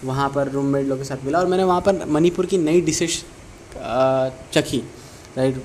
वहाँ 0.06 0.30
पर 0.36 0.50
रूममेट 0.52 0.86
लोगों 0.86 1.02
के 1.02 1.08
साथ 1.08 1.26
मिला 1.26 1.40
और 1.40 1.48
मैंने 1.48 1.64
वहाँ 1.64 1.82
पर 1.82 2.06
मणिपुर 2.08 2.46
की 2.46 2.58
नई 2.58 2.82
डिशेस 2.82 3.24
चखी 4.54 4.84
राइट 5.38 5.62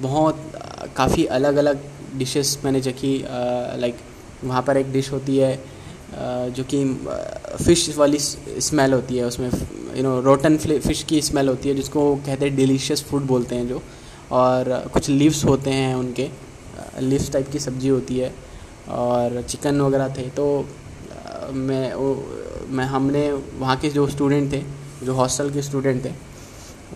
बहुत, 0.00 0.38
काफ़ी 0.96 1.24
अलग 1.26 1.56
अलग 1.56 1.82
डिशेस 2.18 2.58
मैंने 2.64 2.80
चखी 2.80 3.16
लाइक 3.80 3.96
वहाँ 4.44 4.62
पर 4.62 4.76
एक 4.76 4.92
डिश 4.92 5.10
होती 5.12 5.36
है 5.38 5.56
जो 6.52 6.64
कि 6.64 6.84
फ़िश 7.64 7.96
वाली 7.96 8.18
स्मेल 8.18 8.92
होती 8.92 9.16
है, 9.16 9.24
उसमें 9.24 9.48
यू 9.96 10.02
नो 10.02 10.20
रोटन 10.20 10.56
फ़िश 10.58 11.02
की 11.08 11.20
स्मेल 11.22 11.48
होती 11.48 11.68
है, 11.68 11.74
जिसको 11.74 12.14
कहते 12.16 12.44
हैं 12.46 12.54
डिलीशियस 12.56 13.04
फ़ूड 13.04 13.26
बोलते 13.26 13.54
हैं 13.54 13.68
जो, 13.68 13.82
और 14.32 14.90
कुछ 14.92 15.08
लीव्स 15.08 15.44
होते 15.44 15.70
हैं 15.70 15.94
उनके 15.94 16.28
लीव्स 17.00 17.32
टाइप 17.32 17.50
की 17.52 17.58
सब्ज़ी 17.58 17.88
होती 17.88 18.18
है 18.18 18.32
और 18.90 19.40
चिकन 19.42 19.80
वगैरह 19.80 20.08
थे 20.08 20.28
तो 20.30 20.46
मैं, 21.52 21.94
वो, 21.94 22.14
मैं, 22.68 22.84
हमने 22.86 23.30
वहाँ 23.32 23.76
के 23.76 23.88
जो 23.90 24.06
स्टूडेंट 24.08 24.52
थे, 24.52 24.62
जो 25.02 25.14
हॉस्टल 25.14 25.50
के 25.50 25.62
स्टूडेंट 25.62 26.04
थे 26.04 26.12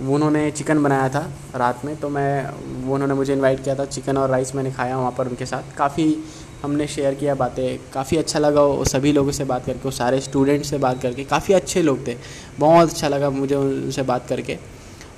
उन्होंने 0.07 0.51
चिकन 0.51 0.82
बनाया 0.82 1.09
था 1.09 1.20
रात 1.57 1.84
में 1.84 1.94
तो 1.97 2.09
मैं, 2.09 2.51
वो 2.84 2.94
उन्होंने 2.94 3.14
मुझे 3.14 3.32
इनवाइट 3.32 3.62
किया 3.64 3.74
था, 3.74 3.84
चिकन 3.86 4.16
और 4.16 4.30
राइस 4.30 4.55
मैंने 4.55 4.72
खाया 4.72 4.97
वहाँ 4.99 5.12
पर 5.18 5.28
उनके 5.28 5.47
साथ। 5.47 5.76
काफ़ी 5.76 6.16
हमने 6.62 6.86
शेयर 6.86 7.14
किया 7.14 7.34
बातें, 7.34 7.78
काफ़ी 7.92 8.16
अच्छा 8.16 8.38
लगा 8.38 8.62
वो 8.62 8.84
सभी 8.84 9.12
लोगों 9.12 9.32
से 9.32 9.44
बात 9.44 9.66
करके, 9.66 9.80
वो 9.84 9.90
सारे 9.90 10.20
स्टूडेंट 10.20 10.64
से 10.64 10.78
बात 10.78 11.03
करके, 11.03 11.24
काफ़ी 11.24 11.55
अच्छे 11.55 11.82
लोग 11.82 12.07
थे, 12.07 12.16
बहुत 12.59 12.90
अच्छा 12.90 13.09
लगा 13.09 13.30
मुझे 13.30 13.55
उनसे 13.55 14.03
बात 14.05 14.26
करके। 14.28 14.59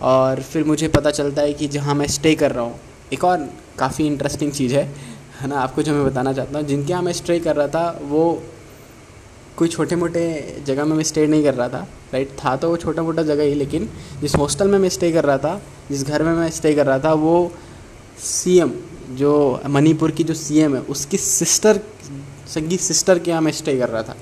और 0.02 0.40
फिर 0.42 0.64
मुझे 0.64 0.88
पता 0.88 1.10
चलता 1.10 1.42
है 1.42 1.52
कि 1.52 1.68
जहाँ 1.68 1.94
मैं 1.94 2.06
स्टे 2.08 2.34
कर 2.34 2.52
रहा 2.52 2.64
हूँ 2.64 2.78
एक 3.12 3.24
और 3.24 3.48
काफ़ी 3.78 4.06
इंटरेस्टिंग 4.06 4.52
चीज़ 4.52 4.74
है 4.74 4.84
है 5.40 5.48
ना? 5.48 5.56
आपको 5.56 5.82
जो 5.82 5.92
मैं 5.94 6.04
बताना 6.04 6.32
चाहता 6.32 6.58
हूँ, 6.58 6.66
जिनके 6.66 6.92
यहाँ 6.92 7.02
मैं 7.02 7.12
स्टे 7.12 7.38
कर 7.40 7.56
रहा 7.56 7.68
था, 7.68 7.98
वो 8.02 8.42
कोई 9.56 9.68
छोटे 9.68 9.96
मोटे 9.96 10.62
जगह 10.66 10.84
में 10.84 10.96
मैं 10.96 11.04
स्टे 11.04 11.26
नहीं 11.26 11.42
कर 11.44 11.54
रहा 11.54 11.68
था 11.68 11.86
राइट 12.12 12.36
था 12.38 12.56
तो 12.56 12.68
वो 12.70 12.76
छोटा 12.76 13.02
मोटा 13.02 13.22
जगह 13.22 13.42
ही, 13.42 13.54
लेकिन 13.54 13.88
जिस 14.20 14.34
हॉस्टल 14.36 14.68
में 14.68 14.78
मैं 14.78 14.88
स्टे 14.88 15.10
कर 15.12 15.24
रहा 15.24 15.38
था, 15.38 15.60
जिस 15.90 16.04
घर 16.04 16.22
में 16.22 16.32
मैं 16.34 16.50
स्टे 16.50 16.74
कर 16.74 16.86
रहा 16.86 16.98
था, 16.98 17.12
वो 17.14 17.52
सीएम 18.20 18.72
जो 19.16 19.60
मणिपुर 19.66 20.10
की 20.10 20.24
जो 20.24 20.34
सीएम 20.34 20.74
है, 20.76 20.80
उसकी 20.82 21.16
सिस्टर 21.18 21.80
संगीत 22.48 22.80
सिस्टर 22.80 23.18
के 23.18 23.30
यहाँ 23.30 23.42
मैं 23.42 23.52
स्टे 23.52 23.76
कर 23.78 23.88
रहा 23.88 24.02
था। 24.02 24.16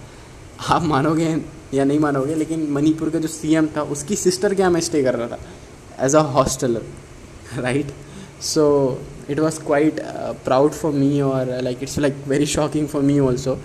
आप 0.68 0.82
मानोगे 0.84 1.36
या 1.74 1.84
नहीं 1.84 1.98
मानोगे, 1.98 2.34
लेकिन 2.34 2.66
मणिपुर 2.72 3.10
का 3.10 3.18
जो 3.18 3.28
सीएम 3.28 3.66
था, 3.76 3.82
उसकी 3.82 4.16
सिस्टर 4.16 4.54
के 4.54 4.62
यहाँ 4.62 4.72
मैं 4.72 4.80
स्टे 4.80 5.02
कर 5.02 5.14
रहा 5.14 5.28
था 5.28 6.04
as 6.04 6.14
a 6.14 6.20
hosteller 6.34 6.82
right 7.58 7.92
so 8.42 8.66
it 9.30 9.40
was 9.40 9.60
quite 9.60 10.00
proud 10.44 10.72
for 10.72 10.92
me 10.92 11.20
और 11.20 11.50
like 11.62 11.82
it's 11.82 11.98
like 11.98 12.16
very 12.28 12.46
shocking 12.46 12.88
for 12.88 13.02
me 13.02 13.18
also 13.20 13.58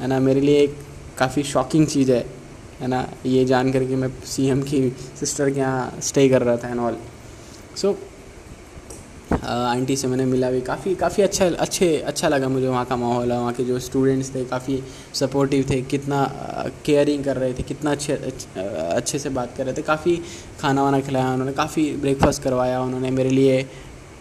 है 0.00 0.06
ना 0.08 0.18
मेरे 0.20 0.40
लिए 0.40 0.62
एक 0.62 0.76
काफ़ी 1.18 1.42
शॉकिंग 1.44 1.86
चीज़ 1.86 2.12
है। 2.12 2.24
है 2.80 2.88
ना 2.88 3.06
ये 3.26 3.44
जान 3.44 3.72
करके 3.72 3.96
मैं 3.96 4.10
सीएम 4.26 4.62
की 4.62 4.88
सिस्टर 5.20 5.50
के 5.50 5.60
यहाँ 5.60 6.00
स्टे 6.02 6.28
कर 6.28 6.42
रहा 6.42 6.56
था 6.56 6.68
एंड 6.68 6.80
ऑल 6.80 6.96
सो 7.76 7.96
आंटी 9.44 9.96
से 9.96 10.08
मैंने 10.08 10.24
मिला 10.24 10.50
भी। 10.50 10.60
काफ़ी 10.60 10.94
काफ़ी 10.94 11.22
अच्छा 11.22 11.46
अच्छे 11.46 11.96
अच्छा 12.06 12.28
लगा 12.28 12.48
मुझे 12.48 12.68
वहाँ 12.68 12.84
का 12.84 12.96
माहौल 12.96 13.32
वहाँ 13.32 13.52
के 13.52 13.64
जो 13.64 13.78
स्टूडेंट्स 13.78 14.34
थे, 14.34 14.44
काफ़ी 14.44 14.82
सपोर्टिव 15.14 15.64
थे। 15.70 15.80
कितना 15.82 16.22
केयरिंग 16.86 17.24
कर 17.24 17.36
रहे 17.36 17.52
थे, 17.54 17.62
कितना 17.62 17.90
अच्छे 17.90 18.12
अच्छे 18.12 19.18
से 19.18 19.28
बात 19.30 19.54
कर 19.56 19.64
रहे 19.64 19.74
थे। 19.74 19.82
काफ़ी 19.82 20.16
खाना 20.60 20.82
वाना 20.82 21.00
खिलाया 21.00 21.32
उन्होंने, 21.32 21.52
काफ़ी 21.52 21.90
ब्रेकफास्ट 21.96 22.42
करवाया 22.42 22.80
उन्होंने 22.82 23.10
मेरे 23.10 23.30
लिए। 23.30 23.62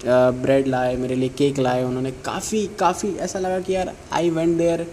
ब्रेड 0.05 0.67
लाए, 0.67 0.95
मेरे 0.95 1.15
लिए 1.15 1.29
केक 1.29 1.59
लाए, 1.59 1.83
उन्होंने 1.83 2.11
काफ़ी 2.25 2.65
काफ़ी 2.79 3.15
ऐसा 3.17 3.39
लगा 3.39 3.59
कि 3.59 3.75
यार 3.75 3.93
आई 4.13 4.29
वेंट 4.29 4.57
देयर 4.57 4.85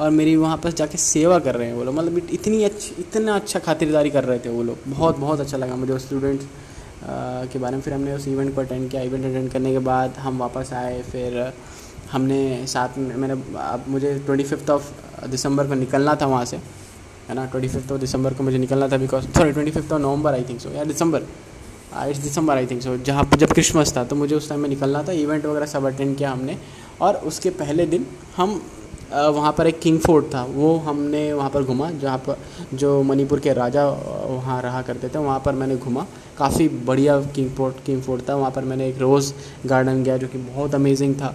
और 0.00 0.10
मेरी 0.10 0.34
वहाँ 0.36 0.56
पर 0.56 0.72
जाके 0.72 0.98
सेवा 0.98 1.38
कर 1.38 1.54
रहे 1.54 1.68
हैं 1.68 1.74
वो 1.74 1.84
लोग। 1.84 1.94
मतलब 1.94 2.18
इतनी 2.32 2.62
अच्छी, 2.64 2.94
इतना 2.98 3.34
अच्छा 3.34 3.58
खातिरदारी 3.58 4.10
कर 4.10 4.24
रहे 4.24 4.38
थे 4.38 4.48
वो 4.48 4.62
लोग। 4.62 4.78
बहुत 4.86 5.18
बहुत 5.18 5.40
अच्छा 5.40 5.56
लगा 5.56 5.76
मुझे 5.76 5.98
स्टूडेंट्स 5.98 6.46
के 7.52 7.58
बारे 7.58 7.76
में। 7.76 7.82
फिर 7.82 7.94
हमने 7.94 8.14
उस 8.14 8.28
इवेंट 8.28 8.54
को 8.54 8.60
अटेंड 8.60 8.90
किया। 8.90 9.02
इवेंट 9.02 9.24
अटेंड 9.24 9.50
करने 9.52 9.72
के 9.72 9.78
बाद 9.78 10.14
हम 10.18 10.38
वापस 10.38 10.72
आए। 10.72 11.02
फिर 11.02 11.52
हमने 12.12 12.66
साथ 12.66 12.98
में, 12.98 13.14
मैंने, 13.16 13.34
अब 13.58 13.84
मुझे 13.88 14.18
ट्वेंटी 14.26 14.44
फिफ्थ 14.44 14.70
ऑफ़ 14.70 14.90
दिसंबर 15.28 15.66
को 15.66 15.74
निकलना 15.74 16.14
था 16.14 16.26
वहाँ 16.26 16.44
से। 16.44 16.56
है 17.28 17.34
ना? 17.34 17.44
ट्वेंटी 17.46 17.68
फिफ्थ 17.68 17.92
ऑफ़ 17.92 18.00
दिसंबर 18.00 18.34
को 18.34 18.42
मुझे 18.42 18.58
निकलना 18.58 18.88
था 18.88 18.96
because 18.96 19.24
sorry 19.28 19.52
twenty 19.52 19.72
fifth 19.72 19.92
of 19.92 20.00
November 20.02 20.32
I 20.32 20.44
think 20.48 20.60
so 20.60 20.70
या 20.70 20.84
दिसंबर 20.84 21.22
इट्स 21.92 22.18
दिसंबर 22.18 22.56
आई 22.56 22.66
थिंक 22.66 22.82
सो 22.82 22.96
जहाँ 22.96 23.28
जब 23.36 23.52
क्रिसमस 23.52 23.96
था 23.96 24.04
तो 24.04 24.16
मुझे 24.16 24.34
उस 24.34 24.48
टाइम 24.48 24.60
में 24.60 24.68
निकलना 24.68 25.02
था। 25.02 25.12
इवेंट 25.12 25.46
वगैरह 25.46 25.66
सब 25.66 25.84
अटेंड 25.86 26.16
किया 26.18 26.30
हमने। 26.30 26.56
और 27.00 27.16
उसके 27.26 27.50
पहले 27.52 27.86
दिन 27.86 28.06
हम 28.36 28.60
वहाँ 29.12 29.52
पर 29.52 29.66
एक 29.66 29.78
किंग 29.80 29.98
फोर्ट 30.00 30.24
था। 30.34 30.42
वो 30.44 30.76
हमने 30.78 31.32
वहाँ 31.32 31.50
पर 31.50 31.62
घुमा, 31.62 31.90
जहाँ 31.92 32.18
पर 32.18 32.36
जो 32.74 33.02
मणिपुर 33.02 33.40
के 33.40 33.52
राजा 33.52 33.86
वहाँ 33.86 34.60
रहा 34.62 34.82
करते 34.82 35.08
थे, 35.08 35.18
वहाँ 35.18 35.40
पर 35.44 35.54
मैंने 35.54 35.76
घुमा। 35.76 36.06
काफ़ी 36.38 36.68
बढ़िया 36.68 37.20
किंग 37.34 37.50
फोर्ट 37.50 37.84
किंग 37.86 38.02
फोर्ट 38.02 38.28
था। 38.28 38.34
वहाँ 38.34 38.50
पर 38.50 38.64
मैंने 38.64 38.88
एक 38.88 38.98
रोज़ 38.98 39.32
गार्डन 39.66 40.02
गया 40.04 40.16
जो 40.16 40.28
कि 40.28 40.38
बहुत 40.38 40.74
अमेजिंग 40.74 41.14
था। 41.14 41.34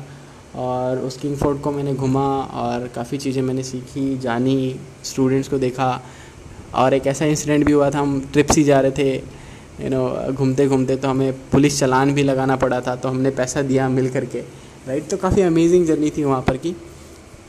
और 0.56 1.00
उस 1.00 1.18
किंग 1.18 1.36
फोर्ट 1.38 1.62
को 1.62 1.72
मैंने 1.72 1.94
घुमा 1.94 2.28
और 2.56 2.88
काफ़ी 2.96 3.18
चीज़ें 3.18 3.42
मैंने 3.44 3.64
सीखी, 3.64 4.18
जानी 4.18 4.76
स्टूडेंट्स 5.04 5.50
को 5.50 5.58
देखा। 5.58 6.02
और 6.76 6.94
एक 6.94 7.08
ऐसा 7.08 7.26
इंसिडेंट 7.26 7.66
भी 7.66 7.72
हुआ 7.72 7.90
था, 7.90 8.00
हम 8.00 8.20
ट्रिप 8.34 8.52
से 8.52 8.64
जा 8.64 8.80
रहे 8.80 8.92
थे। 8.92 9.18
यू 9.82 9.90
नो 9.90 10.04
घूमते 10.32 10.68
घूमते 10.68 10.96
तो 10.96 11.08
हमें 11.08 11.50
पुलिस 11.50 11.80
चलान 11.80 12.14
भी 12.14 12.24
लगाना 12.24 12.56
पड़ा 12.56 12.80
था 12.82 12.96
तो 12.96 13.10
हमने 13.10 13.30
पैसा 13.32 13.62
दिया 13.64 13.88
मिल 13.90 14.10
करके 14.10 14.40
राइट 14.88 15.10
तो 15.10 15.18
काफ़ी 15.18 15.42
अमेजिंग 15.42 15.86
जर्नी 15.86 16.10
थी 16.10 16.24
वहाँ 16.24 16.42
पर 16.42 16.58
की। 16.58 16.76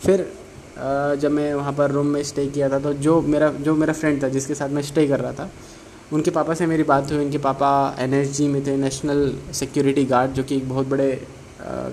फिर 0.00 0.26
जब 1.20 1.30
मैं 1.32 1.52
वहाँ 1.54 1.72
पर 1.72 1.90
रूम 1.90 2.06
में 2.06 2.22
स्टे 2.24 2.46
किया 2.48 2.68
था 2.68 2.78
तो 2.78 2.92
जो 2.94 3.20
मेरा 3.24 3.50
जो 3.60 3.74
मेरा 3.74 3.92
फ्रेंड 3.92 4.22
था 4.22 4.28
जिसके 4.28 4.54
साथ 4.54 4.68
मैं 4.68 4.82
स्टे 4.82 5.06
कर 5.08 5.20
रहा 5.20 5.32
था, 5.32 5.50
उनके 6.12 6.30
पापा 6.30 6.54
से 6.54 6.66
मेरी 6.66 6.82
बात 6.84 7.12
हुई। 7.12 7.24
उनके 7.24 7.38
पापा 7.40 7.70
एनएसजी 7.98 8.48
में 8.48 8.66
थे 8.66 8.76
नेशनल 8.76 9.32
सिक्योरिटी 9.54 10.04
गार्ड 10.06 10.32
जो 10.32 10.42
कि 10.42 10.56
एक 10.56 10.68
बहुत 10.68 10.86
बड़े 10.86 11.10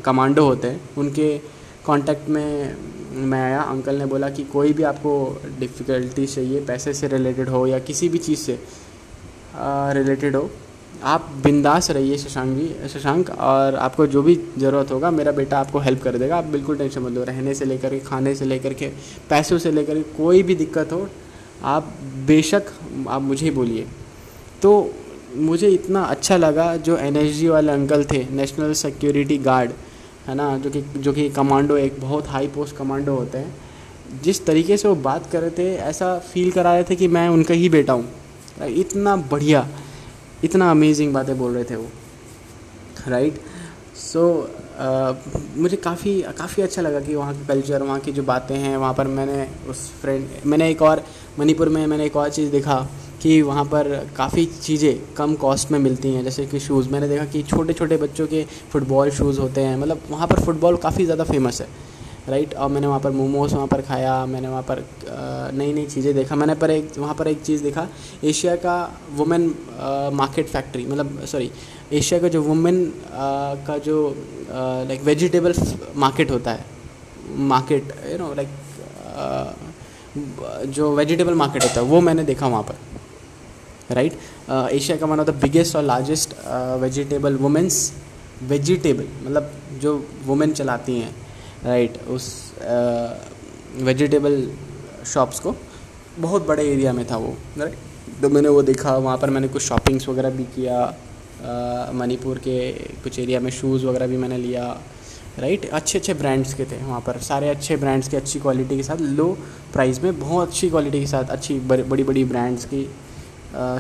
कमांडो 0.05 0.45
होते 0.45 0.67
हैं। 0.67 0.81
उनके 0.97 1.38
कांटेक्ट 1.86 2.29
में 2.29 2.75
मैं 3.23 3.41
आया। 3.41 3.61
अंकल 3.61 3.95
ने 3.95 4.05
बोला 4.05 4.29
कि 4.29 4.43
कोई 4.53 4.73
भी 4.73 4.84
आपको 4.84 5.41
डिफ़िकल्टी 5.59 6.25
चाहिए, 6.25 6.65
पैसे 6.65 6.93
से 6.93 7.07
रिलेटेड 7.07 7.49
हो 7.49 7.65
या 7.67 7.79
किसी 7.81 8.09
भी 8.09 8.17
चीज़ 8.19 8.39
से 8.39 8.59
रिलेटेड 9.56 10.36
हो। 10.36 10.49
आप 11.04 11.30
बिंदास 11.43 11.91
रहिए 11.91 12.18
शशांक 12.18 12.58
जी, 12.58 12.89
शशांक, 12.89 13.30
और 13.30 13.76
आपको 13.76 14.08
जो 14.08 14.22
भी 14.22 14.36
ज़रूरत 14.58 14.91
होगा, 14.91 15.12
मेरा 15.12 15.32
बेटा 15.32 15.60
आपको 15.60 15.80
हेल्प 15.80 16.04
कर 16.04 16.18
देगा। 16.18 16.38
आप 16.38 16.43
बिल्कुल 16.43 16.78
टेंशन 16.78 17.01
मत 17.01 17.12
लो। 17.12 17.24
रहने 17.24 17.54
से 17.54 17.66
लेकर 17.66 17.89
के, 17.89 17.99
खाने 17.99 18.36
से 18.36 18.45
लेकर 18.45 18.74
के, 18.74 18.88
पैसों 19.30 19.58
से 19.58 19.72
लेकर 19.72 19.95
के, 19.95 20.01
कोई 20.01 20.43
भी 20.43 20.56
दिक्कत 20.56 20.91
हो, 20.91 21.08
आप 21.64 21.93
बेशक, 22.28 22.64
आप 23.10 23.22
मुझे 23.22 23.45
ही 23.45 23.51
बोलिए। 23.51 23.86
तो 24.62 24.93
मुझे 25.36 25.70
इतना 25.70 26.04
अच्छा 26.04 26.38
लगा 26.38 26.76
जो 26.78 26.97
एनएचजी 26.97 27.47
वाले 27.47 27.72
अंकल 27.72 28.04
थे 28.04 28.26
नेशनल 28.32 28.74
सिक्योरिटी 28.74 29.38
गार्ड 29.38 29.72
है 30.28 30.36
ना? 30.36 30.58
जो 30.58 30.70
कि 30.70 30.82
जो 30.82 31.14
कि 31.14 31.30
कमांडो 31.30 31.78
एक 31.78 31.99
बहुत 31.99 32.28
हाई 32.28 32.47
पोस्ट 32.47 32.76
कमांडो 32.76 33.16
होते 33.16 33.38
हैं। 33.38 33.56
जिस 34.24 34.45
तरीके 34.45 34.78
से 34.78 34.88
वो 34.88 34.95
बात 34.95 35.32
कर 35.32 35.41
रहे 35.41 35.49
थे, 35.49 35.76
ऐसा 35.76 36.18
फील 36.20 36.51
करा 36.51 36.74
रहे 36.74 36.84
थे 36.84 36.95
कि 36.95 37.08
मैं 37.08 37.28
उनका 37.30 37.54
ही 37.54 37.70
बेटा 37.70 37.93
हूँ। 37.93 38.06
इतना 38.62 39.16
बढ़िया 39.16 39.68
इतना 40.43 40.72
अमेजिंग 40.72 41.14
बातें 41.14 41.38
बोल 41.38 41.54
रहे 41.54 41.64
थे 41.64 41.76
वो 41.76 41.88
राइट 43.08 43.39
सो 43.95 44.20
so, 44.20 45.58
मुझे 45.58 45.78
काफ़ी 45.78 46.22
काफ़ी 46.38 46.64
अच्छा 46.64 46.82
लगा 46.82 46.99
कि 46.99 47.16
वहाँ 47.16 47.34
का 47.34 47.47
कल्चर 47.47 47.84
वहाँ 47.84 47.99
की 47.99 48.12
जो 48.12 48.24
बातें 48.24 48.56
हैं 48.56 48.78
वहाँ 48.78 48.93
पर 48.93 49.08
मैंने 49.08 49.47
उस 49.70 49.89
फ्रेंड 50.01 50.28
मैंने 50.45 50.70
एक 50.72 50.82
और 50.82 51.04
मणिपुर 51.39 51.70
में 51.70 51.86
मैंने 51.88 52.06
एक 52.06 52.16
और 52.16 52.30
चीज़ 52.30 52.51
देखा 52.51 52.76
कि 53.22 53.41
वहाँ 53.41 53.66
पर 53.66 53.89
काफ़ी 54.18 54.45
चीज़ें 54.45 55.14
कम 55.16 55.36
कॉस्ट 55.36 55.72
में 55.72 55.80
मिलती 55.80 56.14
हैं 56.14 56.24
जैसे 56.24 56.45
कि 56.45 56.60
शूज़ 56.60 56.89
मैंने 56.89 57.08
देखा 57.08 57.26
कि 57.26 57.43
छोटे 57.43 57.74
छोटे 57.74 57.97
बच्चों 57.97 58.28
के 58.28 58.43
फुटबॉल 58.72 59.12
शूज़ 59.12 59.39
होते 59.39 59.62
हैं 59.62 59.78
मतलब 59.78 60.01
वहाँ 60.10 60.28
पर 60.28 60.41
फुटबॉल 60.41 60.78
काफ़ी 60.78 61.06
ज़्यादा 61.06 61.24
फ़ेमस 61.24 61.62
है। 61.62 61.68
राइट? 62.30 62.53
और 62.55 62.69
मैंने 62.69 62.88
वहाँ 62.88 62.99
पर 62.99 63.11
मोमोज 63.11 63.53
वहाँ 63.53 63.67
पर 63.67 63.82
खाया, 63.82 64.26
मैंने 64.26 64.47
वहाँ 64.47 64.61
पर 64.69 64.84
नई 65.53 65.74
नई 65.74 65.86
चीज़ें 65.86 66.13
देखा। 66.15 66.36
मैंने 66.36 66.55
पर 66.55 66.71
एक, 66.71 66.91
वहाँ 66.97 67.13
पर 67.15 67.28
एक 67.28 67.41
चीज़ 67.43 67.63
देखा, 67.63 67.88
एशिया 68.24 68.55
का 68.55 68.76
वुमेन 69.11 69.53
मार्केट 70.13 70.47
फैक्ट्री 70.47 70.86
मतलब 70.86 71.26
सॉरी, 71.26 71.51
एशिया 71.93 72.19
का 72.19 72.28
जो 72.28 72.41
वुमेन 72.43 72.86
का 73.67 73.78
जो 73.80 74.15
लाइक 74.88 75.01
वेजिटेबल 75.03 75.53
मार्केट 75.95 76.32
होता 76.32 76.51
है, 76.51 76.65
मार्केट 77.51 77.93
यू 78.11 78.17
नो 78.17 78.34
लाइक 78.34 78.49
जो 80.69 80.93
वेजिटेबल 80.95 81.34
मार्केट 81.34 81.63
होता 81.63 81.82
है, 81.82 81.88
वो 81.88 82.01
मैंने 82.01 82.24
देखा 82.24 82.47
वहाँ 82.47 82.63
पर, 82.63 82.76
राइट? 83.91 84.13
एशिया 84.71 84.97
का 84.97 85.05
वन 85.05 85.19
ऑफ़ 85.19 85.28
द 85.28 85.34
बिगेस्ट 85.41 85.76
और 85.76 85.84
लार्जेस्ट 85.84 86.34
वेजिटेबल 86.82 87.36
वुमेंस 87.38 87.91
वेजिटेबल 88.43 89.07
मतलब 89.24 89.51
जो 89.82 89.95
वुमेन 90.26 90.53
चलाती 90.53 90.99
हैं 90.99 91.22
राइट 91.66 91.97
उस 92.09 92.26
वेजिटेबल 93.82 94.47
शॉप्स 95.14 95.39
को। 95.39 95.55
बहुत 96.20 96.47
बड़े 96.47 96.64
एरिया 96.72 96.93
में 96.93 97.05
था 97.11 97.18
वो 97.18 97.36
राइट 97.57 98.22
तो 98.22 98.30
मैंने 98.30 98.49
वो 98.49 98.61
देखा, 98.64 98.95
वहाँ 98.97 99.18
पर 99.18 99.30
मैंने 99.30 99.47
कुछ 99.47 99.61
शॉपिंग्स 99.61 100.07
वगैरह 100.09 100.30
भी 100.30 100.43
किया 100.55 101.91
मणिपुर 101.93 102.38
के 102.38 102.57
कुछ 103.03 103.20
एरिया 103.20 103.39
में 103.39 103.49
शूज़ 103.51 103.86
वगैरह 103.86 104.07
भी 104.07 104.18
मैंने 104.18 104.38
लिया 104.38 104.66
राइट 105.39 105.70
अच्छे 105.70 105.97
अच्छे 105.99 106.14
ब्रांड्स 106.14 106.53
के 106.53 106.66
थे 106.66 106.78
वहाँ 106.78 106.99
पर, 107.01 107.18
सारे 107.20 107.49
अच्छे 107.49 107.76
ब्रांड्स 107.78 108.07
के, 108.07 108.18
अच्छी 108.18 108.39
क्वालिटी 108.39 108.76
के 108.78 108.84
साथ 108.84 109.01
लो 109.01 109.28
प्राइस 109.74 110.01
में 110.03 110.20
बहुत 110.20 110.47
अच्छी 110.47 110.70
क्वालिटी 110.70 110.99
के 110.99 111.07
साथ, 111.07 111.30
अच्छी 111.30 111.59
बड़ी 111.61 112.03
बड़ी 112.03 112.24
ब्रांड्स 112.26 112.66
की 112.74 112.84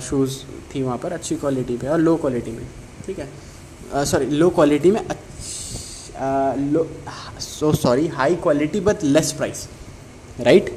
शूज़ 0.07 0.37
थी 0.73 0.81
वहाँ 0.83 0.97
पर, 0.97 1.13
अच्छी 1.13 1.35
क्वालिटी 1.35 1.77
पे 1.77 1.87
और 1.87 1.99
लो 1.99 2.15
क्वालिटी 2.17 2.51
में, 2.51 2.65
ठीक 3.05 3.19
है? 3.19 3.29
सॉरी 4.05 4.25
लो 4.27 4.49
क्वालिटी 4.49 4.91
में 4.91 4.99
so 7.41 7.73
sorry 7.75 8.07
high 8.07 8.35
quality 8.43 8.79
but 8.79 9.03
less 9.03 9.31
price 9.31 9.67
right 10.41 10.69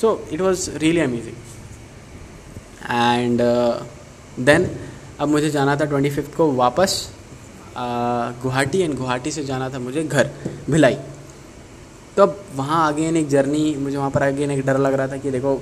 so 0.00 0.20
it 0.32 0.40
was 0.40 0.70
really 0.78 1.00
amazing 1.00 1.36
and 2.90 3.40
then 4.46 4.70
अब 5.20 5.28
मुझे 5.28 5.50
जाना 5.50 5.76
था 5.76 5.84
ट्वेंटी 5.84 6.10
फिफ्थ 6.10 6.36
को 6.36 6.50
वापस 6.54 6.92
गुवाहाटी 7.76 8.80
एंड 8.80 8.96
गुवाहाटी 8.96 9.30
से 9.30 9.44
जाना 9.44 9.68
था 9.68 9.78
मुझे 9.78 10.02
घर, 10.04 10.30
भिलाई। 10.70 10.96
तो 12.16 12.22
अब 12.22 12.44
वहाँ 12.56 12.92
अगेन 12.92 13.16
एक 13.16 13.28
जर्नी 13.28 13.74
मुझे 13.76 13.96
वहाँ 13.96 14.10
पर 14.10 14.22
अगेन 14.22 14.50
एक 14.50 14.64
डर 14.66 14.78
लग 14.78 14.94
रहा 14.94 15.08
था 15.08 15.16
कि 15.16 15.30
देखो, 15.30 15.54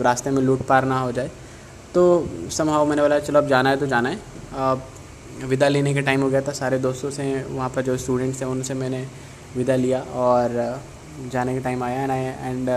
रास्ते 0.00 0.30
में 0.30 0.42
लूट 0.42 0.62
पार 0.66 0.84
ना 0.84 0.98
हो 1.00 1.12
जाए। 1.12 1.30
तो 1.94 2.02
समहाव 2.50 2.86
मैंने 2.86 3.02
बोला, 3.02 3.18
चलो 3.18 3.38
अब 3.38 3.48
जाना 3.48 3.70
है 3.70 3.76
तो 3.76 3.86
जाना 3.86 4.08
है। 4.08 4.18
विदा 5.44 5.68
लेने 5.68 5.94
का 5.94 6.00
टाइम 6.00 6.22
हो 6.22 6.28
गया 6.30 6.40
था। 6.42 6.52
सारे 6.52 6.78
दोस्तों 6.78 7.10
से 7.10 7.24
वहाँ 7.44 7.68
पर 7.70 7.82
जो 7.82 7.96
स्टूडेंट्स 7.96 8.42
हैं 8.42 8.48
उनसे 8.48 8.74
मैंने 8.74 9.06
विदा 9.56 9.76
लिया 9.76 10.00
और 10.00 10.80
जाने 11.32 11.54
का 11.54 11.60
टाइम 11.64 11.82
आया 11.84 12.02
and 12.02 12.10
I 12.10 12.50
and 12.50 12.68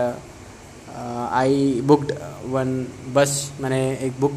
I 1.32 1.80
booked 1.84 2.12
one 2.46 2.86
bus 3.14 3.52
मैंने 3.60 3.80
एक 3.96 4.20
बुक 4.20 4.32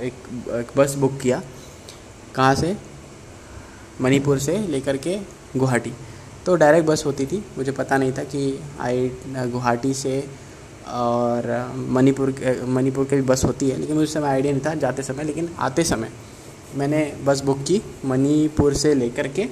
एक, 0.00 0.12
एक 0.50 0.66
बस 0.76 0.94
बुक 0.94 1.18
किया। 1.20 1.42
कहाँ 2.34 2.54
से? 2.54 2.76
मणिपुर 4.00 4.38
से 4.38 4.56
लेकर 4.68 4.96
के 4.96 5.16
गुवाहाटी। 5.56 5.92
तो 6.46 6.54
डायरेक्ट 6.56 6.88
बस 6.88 7.02
होती 7.06 7.26
थी। 7.26 7.42
मुझे 7.58 7.72
पता 7.72 7.96
नहीं 7.98 8.12
था 8.12 8.24
कि 8.24 8.58
आई 8.80 9.08
गुवाहाटी 9.28 9.92
से 9.94 10.20
और 10.88 11.48
मणिपुर 11.90 12.34
मणिपुर 12.68 13.04
की 13.04 13.16
भी 13.16 13.22
बस 13.22 13.44
होती 13.44 13.70
है। 13.70 13.76
लेकिन 13.76 13.96
मुझे 13.96 14.12
समय 14.12 14.28
आइडिया 14.28 14.52
नहीं 14.52 14.64
था 14.66 14.74
जाते 14.76 15.02
समय 15.02 15.24
लेकिन 15.24 15.48
आते 15.58 15.84
समय। 15.84 16.10
मैंने 16.76 17.04
बस 17.24 17.40
बुक 17.44 17.58
की 17.58 17.80
मणिपुर 18.04 18.74
से 18.74 18.94
लेकर 18.94 19.28
के 19.28 19.46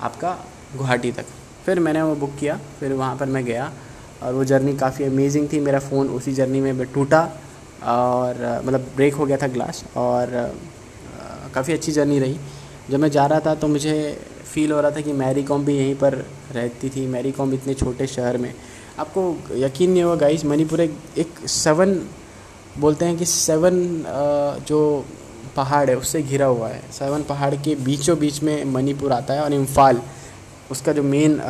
आपका 0.00 0.30
गुवाहाटी 0.76 1.12
तक। 1.12 1.24
फिर 1.66 1.80
मैंने 1.80 2.02
वो 2.02 2.14
बुक 2.16 2.36
किया, 2.40 2.58
फिर 2.80 2.92
वहाँ 2.92 3.16
पर 3.16 3.26
मैं 3.26 3.44
गया 3.44 3.72
और 4.22 4.34
वो 4.34 4.44
जर्नी 4.44 4.76
काफ़ी 4.76 5.04
अमेजिंग 5.04 5.48
थी। 5.52 5.60
मेरा 5.60 5.78
फ़ोन 5.80 6.08
उसी 6.10 6.32
जर्नी 6.34 6.60
में 6.60 6.84
टूटा 6.94 7.22
और 7.84 8.62
मतलब 8.66 8.86
ब्रेक 8.96 9.14
हो 9.14 9.26
गया 9.26 9.36
था 9.36 9.46
ग्लास 9.48 9.84
और 9.96 10.30
काफ़ी 11.54 11.72
अच्छी 11.72 11.92
जर्नी 11.92 12.18
रही। 12.18 12.38
जब 12.90 13.00
मैं 13.00 13.10
जा 13.10 13.26
रहा 13.26 13.40
था 13.40 13.54
तो 13.54 13.68
मुझे 13.68 13.96
फील 14.52 14.72
हो 14.72 14.80
रहा 14.80 14.90
था 14.90 15.00
कि 15.00 15.12
मैरी 15.12 15.42
कॉम 15.42 15.64
भी 15.64 15.76
यहीं 15.76 15.94
पर 15.94 16.14
रहती 16.52 16.88
थी। 16.88 17.06
मैरी 17.06 17.32
कॉम 17.32 17.52
इतने 17.54 17.74
छोटे 17.74 18.06
शहर 18.06 18.38
में। 18.38 18.52
आपको 18.98 19.22
यकीन 19.56 19.90
नहीं 19.90 20.02
होगा 20.02 20.16
गाइस 20.16 20.44
मणिपुर 20.44 20.80
एक 20.80 20.94
एक 21.18 21.48
सेवन 21.48 21.94
बोलते 22.78 23.04
हैं 23.04 23.16
कि 23.18 23.24
सेवन 23.24 24.04
जो 24.68 24.78
पहाड़ 25.56 25.88
है, 25.90 25.96
उससे 25.96 26.22
घिरा 26.22 26.46
हुआ 26.46 26.68
है। 26.68 26.80
सेवन 26.92 27.22
पहाड़ 27.22 27.54
के 27.54 27.74
बीचों 27.84 28.18
बीच 28.18 28.42
में 28.42 28.64
मणिपुर 28.64 29.12
आता 29.12 29.34
है 29.34 29.42
और 29.42 29.52
इम्फाल, 29.52 30.00
उसका 30.70 30.92
जो 30.92 31.02
मेन 31.02 31.40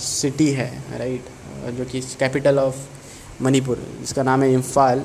सिटी 0.00 0.50
है 0.50 0.70
राइट 0.98 1.28
जो 1.70 1.84
कि 1.84 2.00
कैपिटल 2.20 2.58
ऑफ़ 2.58 2.76
मणिपुर, 3.42 3.82
जिसका 4.00 4.22
नाम 4.22 4.42
है 4.42 4.52
इम्फाल। 4.52 5.04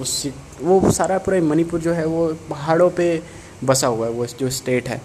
उस 0.00 0.26
वो 0.62 0.90
सारा 0.92 1.18
पूरा 1.18 1.40
मणिपुर 1.42 1.80
जो 1.80 1.92
है, 1.92 2.04
वो 2.06 2.26
पहाड़ों 2.50 2.90
पे 2.90 3.22
बसा 3.64 3.86
हुआ 3.86 4.06
है, 4.06 4.12
वो 4.12 4.26
जो 4.26 4.50
स्टेट 4.50 4.88
है 4.88 4.96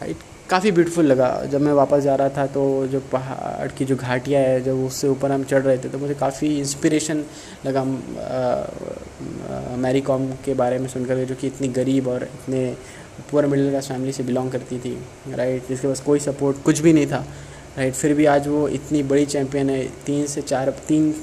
राइट 0.00 0.16
काफ़ी 0.50 0.70
ब्यूटीफुल 0.72 1.04
लगा। 1.06 1.28
जब 1.50 1.60
मैं 1.60 1.72
वापस 1.72 2.02
जा 2.02 2.14
रहा 2.14 2.28
था 2.36 2.46
तो 2.54 2.62
जो 2.86 3.00
पहाड़ 3.12 3.68
की 3.78 3.84
जो 3.84 3.96
घाटियाँ 3.96 4.42
है, 4.42 4.60
जब 4.60 4.84
उससे 4.86 5.08
ऊपर 5.08 5.32
हम 5.32 5.44
चढ़ 5.44 5.62
रहे 5.62 5.78
थे 5.78 5.88
तो 5.88 5.98
मुझे 5.98 6.14
काफ़ी 6.20 6.48
इंस्पिरेशन 6.58 7.24
लगा 7.66 7.84
मैरी 9.76 10.00
कॉम 10.00 10.26
के 10.44 10.54
बारे 10.54 10.78
में 10.78 10.88
सुनकर 10.88 11.24
जो 11.24 11.34
कि 11.34 11.46
इतनी 11.46 11.68
गरीब 11.78 12.08
और 12.08 12.22
इतने 12.24 12.64
पुअर 13.30 13.46
मिडिल 13.46 13.68
क्लास 13.68 13.88
फैमिली 13.88 14.12
से 14.12 14.22
बिलोंग 14.22 14.50
करती 14.52 14.78
थी 14.78 14.96
राइट 15.34 15.68
जिसके 15.68 15.88
पास 15.88 16.00
कोई 16.00 16.18
सपोर्ट 16.20 16.62
कुछ 16.64 16.80
भी 16.80 16.92
नहीं 16.92 17.06
था 17.06 17.24
राइट 17.76 17.94
फिर 17.94 18.14
भी 18.14 18.24
आज 18.26 18.48
वो 18.48 18.66
इतनी 18.70 19.02
बड़ी 19.04 19.26
चैम्पियन 19.26 19.70
है, 19.70 19.82
तीन 20.06 20.26
से 20.26 20.42
चार, 20.42 20.70
तीन 20.88 21.14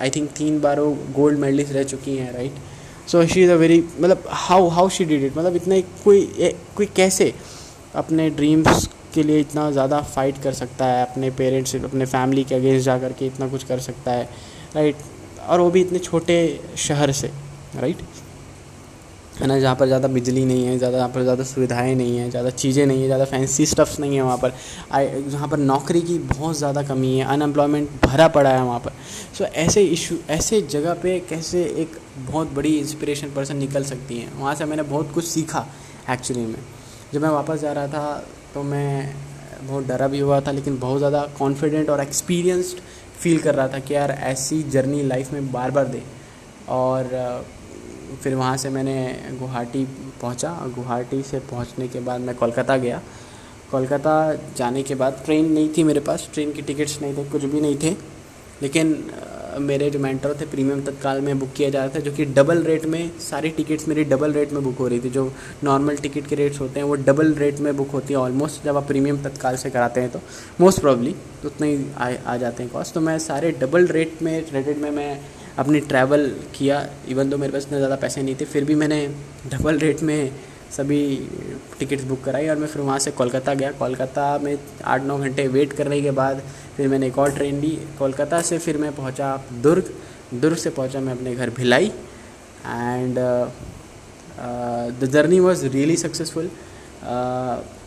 आई 0.00 0.10
थिंक 0.10 0.30
तीन 0.38 0.60
बार 0.60 0.80
वो 0.80 0.90
गोल्ड 1.16 1.38
मेडलिस्ट 1.38 1.72
रह 1.72 1.82
चुकी 1.84 2.16
हैं 2.16 2.32
right 2.34 3.08
so 3.08 3.26
she 3.26 3.42
is 3.44 3.50
a 3.50 3.54
very 3.56 3.82
मतलब 4.00 4.24
how 4.46 4.68
how 4.68 4.88
she 4.88 5.04
did 5.04 5.24
it 5.24 5.36
मतलब 5.38 5.56
इतना 5.56 5.80
कोई 6.04 6.54
कोई 6.76 6.86
कैसे 6.96 7.32
अपने 7.96 8.28
ड्रीम्स 8.30 8.88
के 9.14 9.22
लिए 9.22 9.40
इतना 9.40 9.70
ज़्यादा 9.70 10.00
फाइट 10.14 10.42
कर 10.42 10.52
सकता 10.54 10.86
है 10.86 11.06
अपने 11.06 11.30
पेरेंट्स 11.38 11.76
अपने 11.76 12.06
फैमिली 12.06 12.44
के 12.44 12.54
अगेंस्ट 12.54 12.84
जा 12.86 12.98
कर 12.98 13.12
के 13.12 13.26
इतना 13.26 13.48
कुछ 13.48 13.64
कर 13.64 13.78
सकता 13.80 14.12
है 14.12 14.28
राइट 14.76 14.96
और 15.48 15.60
वो 15.60 15.70
भी 15.70 15.80
इतने 15.80 15.98
छोटे 15.98 16.38
शहर 16.78 17.12
से 17.12 17.30
राइट 17.76 18.02
है 19.40 19.46
ना 19.46 19.58
जहाँ 19.60 19.74
पर 19.76 19.86
ज़्यादा 19.86 20.08
बिजली 20.08 20.44
नहीं 20.44 20.66
है 20.66 20.76
ज़्यादा 20.78 20.96
जहाँ 20.98 21.08
पर 21.08 21.22
ज़्यादा 21.22 21.44
सुविधाएँ 21.44 21.94
नहीं 21.94 22.16
है 22.18 22.28
ज़्यादा 22.30 22.50
चीज़ें 22.50 22.84
नहीं 22.86 23.00
है 23.00 23.06
ज़्यादा 23.06 23.24
फैंसी 23.24 23.66
स्टफ्स 23.66 23.98
नहीं 24.00 24.14
है 24.16 24.22
वहाँ 24.22 24.36
पर। 24.36 24.52
जहाँ 25.30 25.48
पर 25.48 25.56
नौकरी 25.58 26.00
की 26.02 26.18
बहुत 26.20 26.56
ज़्यादा 26.58 26.82
कमी 26.82 27.16
है 27.18 27.24
अनएम्प्लॉयमेंट 27.26 27.90
भरा 28.04 28.28
पड़ा 28.28 28.50
है 28.50 28.62
वहाँ 28.62 28.78
पर। 28.80 28.92
सो 29.38 29.44
so, 29.44 29.50
ऐसे 29.50 29.82
इशू 29.82 30.16
ऐसे 30.30 30.60
जगह 30.62 30.94
पे 31.02 31.18
कैसे 31.30 31.64
एक 31.82 31.98
बहुत 32.30 32.52
बड़ी 32.52 32.76
इंस्पिरेशन 32.78 33.32
पर्सन 33.36 33.56
निकल 33.56 33.84
सकती 33.84 34.18
हैं? 34.18 34.32
वहाँ 34.38 34.54
से 34.54 34.64
मैंने 34.64 34.82
बहुत 34.84 35.12
कुछ 35.14 35.24
सीखा 35.24 35.66
एक्चुअली 36.10 36.46
में। 36.46 36.58
जब 37.12 37.22
मैं 37.22 37.28
वापस 37.30 37.60
जा 37.60 37.72
रहा 37.72 37.86
था 37.88 38.24
तो 38.54 38.62
मैं 38.64 39.14
बहुत 39.62 39.86
डरा 39.86 40.06
भी 40.08 40.18
हुआ 40.20 40.40
था, 40.40 40.50
लेकिन 40.50 40.78
बहुत 40.78 40.98
ज़्यादा 40.98 41.22
कॉन्फिडेंट 41.38 41.90
और 41.90 42.00
एक्सपीरियंस्ड 42.00 42.78
फील 43.20 43.38
कर 43.38 43.54
रहा 43.54 43.68
था 43.68 43.78
कि 43.78 43.94
यार 43.94 44.10
ऐसी 44.10 44.62
जर्नी 44.64 45.02
लाइफ 45.02 45.32
में 45.32 45.52
बार 45.52 45.70
बार 45.70 45.86
दे। 45.86 46.02
और 46.68 47.44
फिर 48.22 48.34
वहाँ 48.34 48.56
से 48.56 48.68
मैंने 48.70 48.96
गुवाहाटी 49.38 49.84
पहुँचा। 50.22 50.50
और 50.52 50.72
गुवाहाटी 50.72 51.22
से 51.22 51.38
पहुँचने 51.50 51.88
के 51.88 52.00
बाद 52.00 52.20
मैं 52.20 52.34
कोलकाता 52.36 52.76
गया। 52.76 53.00
कोलकाता 53.70 54.12
जाने 54.56 54.82
के 54.82 54.94
बाद 54.94 55.22
ट्रेन 55.24 55.52
नहीं 55.52 55.68
थी 55.76 55.84
मेरे 55.84 56.00
पास 56.00 56.28
ट्रेन 56.34 56.52
की 56.52 56.62
टिकट्स 56.62 57.00
नहीं 57.02 57.16
थे, 57.16 57.24
कुछ 57.30 57.44
भी 57.44 57.60
नहीं 57.60 57.76
थे। 57.82 57.94
लेकिन 58.62 58.92
मेरे 59.58 59.88
जो 59.90 59.98
मेंटर 59.98 60.34
थे 60.40 60.46
प्रीमियम 60.46 60.80
तत्काल 60.84 61.20
में 61.20 61.38
बुक 61.38 61.52
किया 61.56 61.68
जा 61.70 61.84
रहा 61.84 61.94
था 61.94 62.00
जो 62.00 62.12
कि 62.12 62.24
डबल 62.36 62.62
रेट 62.62 62.84
में 62.86 63.10
सारी 63.20 63.48
टिकट्स 63.50 63.86
मेरी 63.88 64.04
डबल 64.04 64.32
रेट 64.32 64.52
में 64.52 64.62
बुक 64.64 64.78
हो 64.78 64.88
रही 64.88 65.00
थी। 65.00 65.10
जो 65.10 65.32
नॉर्मल 65.64 65.96
टिकट 65.96 66.26
के 66.26 66.36
रेट्स 66.36 66.60
होते 66.60 66.80
हैं 66.80 66.86
वो 66.86 66.94
डबल 67.02 67.32
रेट 67.34 67.60
में 67.60 67.76
बुक 67.76 67.90
होती 67.90 68.14
है 68.14 68.18
ऑलमोस्ट 68.20 68.64
जब 68.64 68.76
आप 68.76 68.86
प्रीमियम 68.88 69.22
तत्काल 69.22 69.56
से 69.56 69.70
कराते 69.70 70.00
हैं 70.00 70.10
तो। 70.10 70.20
मोस्ट 70.60 70.80
प्रॉब्ली 70.80 71.14
तो 71.42 71.48
उतना 71.48 71.66
ही 71.66 71.78
आ, 71.96 72.10
आ 72.26 72.36
जाते 72.36 72.62
हैं 72.62 72.72
कॉस्ट 72.72 72.94
तो 72.94 73.00
मैं 73.00 73.18
सारे 73.18 73.50
डबल 73.60 73.86
रेट 73.88 74.22
में 74.22 74.38
रेटेड 74.52 74.78
में 74.78 74.90
मैं 74.90 75.20
अपनी 75.58 75.80
ट्रैवल 75.82 76.26
किया 76.54 76.86
इवन 77.08 77.30
तो 77.30 77.38
मेरे 77.38 77.52
पास 77.52 77.66
इतने 77.66 77.78
ज़्यादा 77.78 77.96
पैसे 77.96 78.22
नहीं 78.22 78.34
थे 78.40 78.44
फिर 78.46 78.64
भी 78.64 78.74
मैंने 78.74 79.06
डबल 79.52 79.78
रेट 79.78 80.02
में 80.02 80.30
सभी 80.72 81.00
टिकट्स 81.78 82.04
बुक 82.04 82.22
कराई 82.24 82.48
और 82.48 82.56
मैं 82.56 82.66
फिर 82.66 82.82
वहाँ 82.82 82.98
से 82.98 83.10
कोलकाता 83.10 83.54
गया। 83.54 83.70
कोलकाता 83.72 84.38
में 84.38 84.56
आठ 84.84 85.02
नौ 85.02 85.18
घंटे 85.18 85.46
वेट 85.48 85.72
करने 85.72 86.00
के 86.02 86.10
बाद 86.10 86.42
फिर 86.76 86.88
मैंने 86.88 87.06
एक 87.06 87.18
और 87.18 87.30
ट्रेन 87.34 87.60
ली। 87.60 87.70
कोलकाता 87.98 88.40
से 88.42 88.58
फिर 88.58 88.78
मैं 88.78 88.94
पहुँचा 88.96 89.36
दुर्ग। 89.62 89.92
दुर्ग 90.34 90.56
से 90.56 90.70
पहुँचा 90.70 91.00
मैं 91.00 91.12
अपने 91.12 91.34
घर 91.34 91.50
Bhilai. 91.50 91.86
And 92.66 93.18
the 95.00 95.08
journey 95.12 95.38
was 95.40 95.66
really 95.66 95.96
successful 95.96 96.50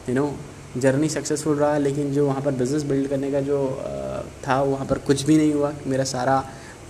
you 0.09 0.15
know 0.15 0.33
journey 0.77 1.09
successful 1.09 1.55
रहा 1.57 1.77
लेकिन 1.77 2.11
जो 2.13 2.25
वहाँ 2.27 2.41
पर 2.41 2.51
बिज़नेस 2.53 2.83
बिल्ड 2.83 3.07
करने 3.09 3.31
का 3.31 3.41
जो 3.41 3.59
uh, 3.65 4.47
था 4.47 4.61
वहाँ 4.61 4.85
पर 4.85 4.97
कुछ 4.97 5.23
भी 5.23 5.37
नहीं 5.37 5.53
हुआ। 5.53 5.71
मेरा 5.87 6.03
सारा 6.03 6.39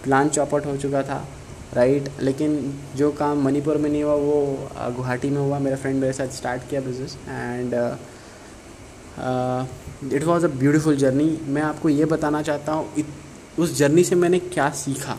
प्लान 0.03 0.29
चौपट 0.29 0.65
हो 0.65 0.75
चुका 0.77 1.03
था। 1.03 1.25
राइट? 1.73 2.09
लेकिन 2.21 2.73
जो 2.95 3.11
काम 3.11 3.43
मणिपुर 3.43 3.77
में 3.77 3.89
नहीं 3.89 4.03
हुआ, 4.03 4.13
वो 4.13 4.69
गुवाहाटी 4.95 5.29
में 5.29 5.37
हुआ, 5.37 5.59
मेरा 5.59 5.77
फ्रेंड 5.77 5.99
मेरे 6.01 6.13
साथ 6.13 6.27
स्टार्ट 6.35 6.69
किया 6.69 6.81
business 6.81 7.17
and 7.29 7.73
it 10.13 10.23
was 10.23 10.45
a 10.45 10.49
beautiful 10.49 10.95
journey 10.97 11.37
मैं 11.47 11.61
आपको 11.61 11.89
ये 11.89 12.05
बताना 12.05 12.41
चाहता 12.41 12.73
हूँ 12.73 13.03
उस 13.59 13.77
जर्नी 13.77 14.03
से 14.03 14.15
मैंने 14.15 14.39
क्या 14.39 14.69
सीखा? 14.75 15.17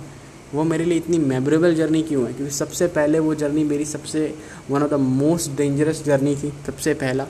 वो 0.55 0.63
मेरे 0.65 0.85
लिए 0.85 0.99
इतनी 0.99 1.19
मेमोरेबल 1.19 1.75
जर्नी 1.75 2.03
क्यों 2.03 2.27
है? 2.27 2.33
क्योंकि 2.35 2.55
सबसे 2.55 2.87
पहले 2.89 3.19
वो 3.19 3.35
जर्नी 3.35 3.65
मेरी 3.65 3.85
सबसे 3.85 4.35
one 4.71 4.83
of 4.83 4.91
the 4.91 4.95
most 4.95 5.51
dangerous 5.57 6.03
journey 6.05 6.35
थी, 6.37 6.53
सबसे 6.67 6.95
पहला. 6.95 7.27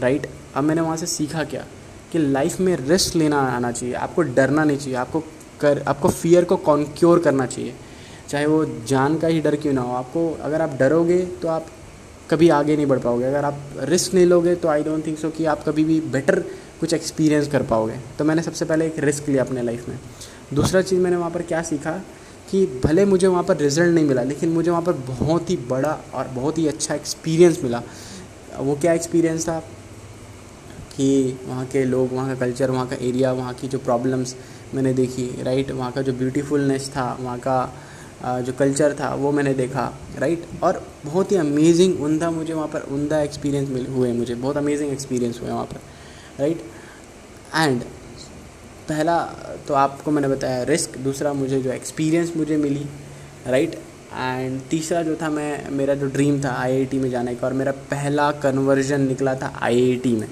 Right 0.00 0.22
right? 0.22 0.56
अब 0.56 0.64
मैंने 0.64 0.80
वहाँ 0.80 0.96
से 0.96 1.06
सीखा 1.06 1.44
क्या? 1.44 1.64
कि 2.12 2.18
लाइफ 2.18 2.60
में 2.60 2.76
रिस्क 2.78 3.16
लेना 3.16 3.40
आना 3.48 3.70
चाहिए, 3.72 3.94
आपको 3.94 4.22
डरना 4.22 4.64
नहीं 4.64 4.78
चाहिए, 4.78 4.96
आपको 4.96 5.20
कर, 5.60 5.82
आपको 5.88 6.08
फियर 6.10 6.44
को 6.44 6.56
कॉन्क्योर 6.56 7.18
करना 7.18 7.46
चाहिए. 7.46 7.74
चाहे 8.28 8.46
वो 8.46 8.64
जान 8.88 9.16
का 9.18 9.28
ही 9.28 9.40
डर 9.40 9.56
क्यों 9.56 9.72
ना 9.72 9.80
हो, 9.80 9.92
आपको 9.92 10.30
अगर 10.42 10.62
आप 10.62 10.76
डरोगे 10.78 11.18
तो 11.42 11.48
आप 11.48 11.66
कभी 12.30 12.48
आगे 12.50 12.76
नहीं 12.76 12.86
बढ़ 12.86 12.98
पाओगे। 12.98 13.24
अगर 13.24 13.44
आप 13.44 13.58
रिस्क 13.80 14.14
नहीं 14.14 14.26
लोगे 14.26 14.54
तो 14.54 14.68
आई 14.68 14.82
डोंट 14.82 15.06
थिंक 15.06 15.18
सो 15.18 15.30
कि 15.30 15.44
आप 15.46 15.62
कभी 15.64 15.84
भी 15.84 16.00
बेटर 16.12 16.40
कुछ 16.80 16.92
एक्सपीरियंस 16.94 17.48
कर 17.48 17.62
पाओगे। 17.62 17.98
तो 18.18 18.24
मैंने 18.24 18.42
सबसे 18.42 18.64
पहले 18.64 18.86
एक 18.86 18.98
रिस्क 19.00 19.28
लिया 19.28 19.44
अपने 19.44 19.62
लाइफ 19.62 19.88
में। 19.88 19.98
दूसरा 20.54 20.82
चीज़ 20.82 21.00
मैंने 21.00 21.16
वहाँ 21.16 21.30
पर 21.30 21.42
क्या 21.44 21.62
सीखा 21.62 21.92
कि 22.50 22.64
भले 22.84 23.04
मुझे 23.04 23.26
वहाँ 23.26 23.42
पर 23.44 23.56
रिज़ल्ट 23.56 23.94
नहीं 23.94 24.04
मिला, 24.04 24.22
लेकिन 24.22 24.48
मुझे 24.48 24.70
वहाँ 24.70 24.82
पर 24.82 24.92
बहुत 25.08 25.50
ही 25.50 25.56
बड़ा 25.70 25.98
और 26.14 26.28
बहुत 26.34 26.58
ही 26.58 26.66
अच्छा 26.68 26.94
एक्सपीरियंस 26.94 27.60
मिला। 27.64 27.82
वो 28.58 28.74
क्या 28.76 28.92
एक्सपीरियंस 28.92 29.48
था 29.48 29.58
कि 30.96 31.38
वहाँ 31.46 31.66
के 31.66 31.84
लोग, 31.84 32.12
वहाँ 32.12 32.28
का 32.28 32.34
कल्चर 32.36 32.70
वहाँ 32.70 32.86
का 32.88 32.96
एरिया 33.00 33.32
वहाँ 33.32 33.54
की 33.54 33.68
जो 33.68 33.78
प्रॉब्लम्स 33.78 34.34
मैंने 34.74 34.92
देखी 34.94 35.30
राइट 35.42 35.70
वहाँ 35.70 35.92
का 35.92 36.02
जो 36.02 36.12
ब्यूटीफुलनेस 36.12 36.88
था, 36.90 37.16
वहाँ 37.20 37.38
का 37.38 37.60
जो 38.20 38.52
कल्चर 38.52 38.94
था, 38.94 39.14
वो 39.14 39.30
मैंने 39.32 39.52
देखा 39.54 39.92
राइट 40.18 40.44
और 40.62 40.82
बहुत 41.04 41.32
ही 41.32 41.36
अमेजिंग 41.36 42.00
उमदा 42.02 42.30
मुझे 42.30 42.52
वहाँ 42.52 42.68
पर 42.68 42.80
उमदा 42.92 43.20
एक्सपीरियंस 43.22 43.68
मिल, 43.68 43.86
हुए 43.86 44.12
मुझे। 44.12 44.34
बहुत 44.36 44.56
अमेजिंग 44.56 44.92
एक्सपीरियंस 44.92 45.40
हुए 45.40 45.50
वहाँ 45.50 45.64
पर 45.64 45.80
राइट 46.40 46.62
एंड 47.56 47.82
पहला 48.88 49.18
तो 49.68 49.74
आपको 49.74 50.10
मैंने 50.10 50.28
बताया 50.28 50.62
रिस्क 50.64 50.98
दूसरा 50.98 51.32
मुझे 51.34 51.60
जो 51.62 51.70
एक्सपीरियंस 51.72 52.32
मुझे 52.36 52.56
मिली 52.56 52.84
राइट 53.46 53.74
एंड 54.10 54.60
तीसरा 54.70 55.02
जो 55.02 55.16
था, 55.16 55.28
मैं, 55.30 55.70
मेरा 55.70 55.94
जो 55.94 56.06
ड्रीम 56.08 56.40
था 56.44 56.50
आईआईटी 56.52 56.98
में 56.98 57.10
जाने 57.10 57.34
का, 57.34 57.46
और 57.46 57.52
मेरा 57.52 57.72
पहला 57.90 58.30
कन्वर्जन 58.42 59.00
निकला 59.00 59.34
था 59.34 59.52
आईआईटी 59.62 60.14
में। 60.16 60.28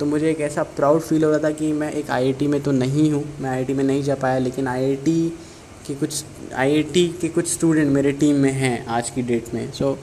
तो 0.00 0.06
मुझे 0.06 0.30
एक 0.30 0.40
ऐसा 0.40 0.62
प्राउड 0.76 1.00
फील 1.00 1.24
हो 1.24 1.30
रहा 1.30 1.38
था 1.40 1.50
कि 1.52 1.72
मैं 1.72 1.92
एक 1.92 2.10
आईआईटी 2.10 2.46
में 2.46 2.60
तो 2.62 2.72
नहीं 2.72 3.10
हूँ, 3.12 3.24
मैं 3.40 3.50
आईआईटी 3.50 3.74
में 3.74 3.84
नहीं 3.84 4.02
जा 4.02 4.14
पाया, 4.16 4.38
लेकिन 4.38 4.68
आईआईटी 4.68 5.32
के 5.86 5.94
कुछ 5.94 6.24
आईआईटी 6.54 7.06
के 7.20 7.28
कुछ 7.28 7.48
स्टूडेंट 7.52 7.90
मेरे 7.92 8.12
टीम 8.20 8.36
में 8.42 8.50
हैं 8.52 8.86
आज 8.96 9.10
की 9.10 9.22
डेट 9.22 9.52
में। 9.54 9.70
So 9.72 9.98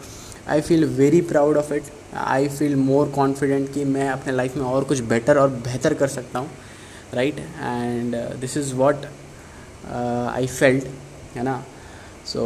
I 0.47 0.61
feel 0.61 0.85
very 0.97 1.21
proud 1.31 1.57
of 1.57 1.73
it 1.73 1.83
I 2.13 2.47
feel 2.49 2.75
more 2.75 3.09
confident 3.15 3.73
कि 3.73 3.83
मैं 3.85 4.09
अपने 4.09 4.33
लाइफ 4.33 4.55
में 4.57 4.63
और 4.65 4.83
कुछ 4.83 4.99
बेटर 5.13 5.37
और 5.37 5.49
बेहतर 5.49 5.93
कर 5.93 6.07
सकता 6.07 6.39
हूँ। 6.39 6.49
Right 7.13 7.39
and 7.39 8.15
this 8.41 8.57
is 8.57 8.73
what 8.75 9.05
I 9.93 10.47
felt 10.47 10.83
है 11.35 11.43
ना? 11.43 11.63
So 12.25 12.43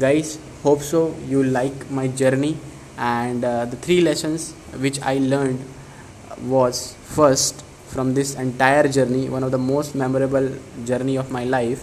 guys 0.00 0.38
hope 0.64 0.80
so 0.82 1.04
you 1.28 1.42
like 1.42 1.84
my 1.92 2.08
journey 2.22 2.50
and 3.00 3.44
the 3.44 3.78
three 3.84 4.00
lessons 4.00 4.52
which 4.76 5.00
I 5.00 5.18
learn 5.18 5.58
was 6.40 6.82
first 7.16 7.62
from 7.94 8.08
this 8.14 8.30
entire 8.42 8.86
journey, 8.94 9.18
one 9.32 9.44
of 9.46 9.50
the 9.54 9.58
most 9.64 9.92
memorable 10.00 10.46
journey 10.86 11.12
of 11.22 11.28
my 11.34 11.42
life 11.50 11.82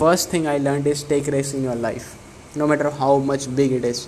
first 0.00 0.30
thing 0.30 0.46
i 0.46 0.58
learned 0.58 0.86
is 0.86 1.02
take 1.12 1.26
risk 1.36 1.54
in 1.54 1.62
your 1.62 1.78
life 1.88 2.06
no 2.54 2.66
matter 2.66 2.90
how 3.02 3.18
much 3.30 3.44
big 3.60 3.72
it 3.72 3.84
is 3.84 4.00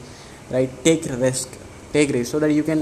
right 0.50 0.70
take 0.84 1.04
risk 1.26 1.48
take 1.92 2.10
risk 2.16 2.30
so 2.30 2.38
that 2.38 2.52
you 2.52 2.62
can 2.62 2.80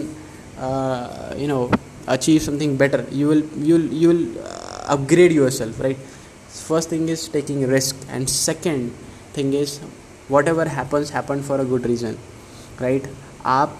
uh, 0.59 1.34
you 1.37 1.49
know 1.53 1.70
achieve 2.09 2.43
something 2.43 2.76
better 2.76 3.05
you 3.11 3.26
will 3.28 3.45
you'll 3.68 3.89
you'll 4.03 4.24
uh, 4.39 4.95
upgrade 4.95 5.32
yourself 5.32 5.80
right 5.80 5.99
first 6.68 6.91
thing 6.91 7.09
is 7.09 7.28
taking 7.28 7.66
risk 7.66 7.97
and 8.11 8.30
second 8.30 8.93
thing 9.34 9.53
is 9.53 9.78
whatever 10.28 10.64
happens 10.78 11.11
happen 11.11 11.43
for 11.43 11.61
a 11.61 11.64
good 11.64 11.87
reason 11.93 12.16
right 12.80 13.07
आप 13.59 13.76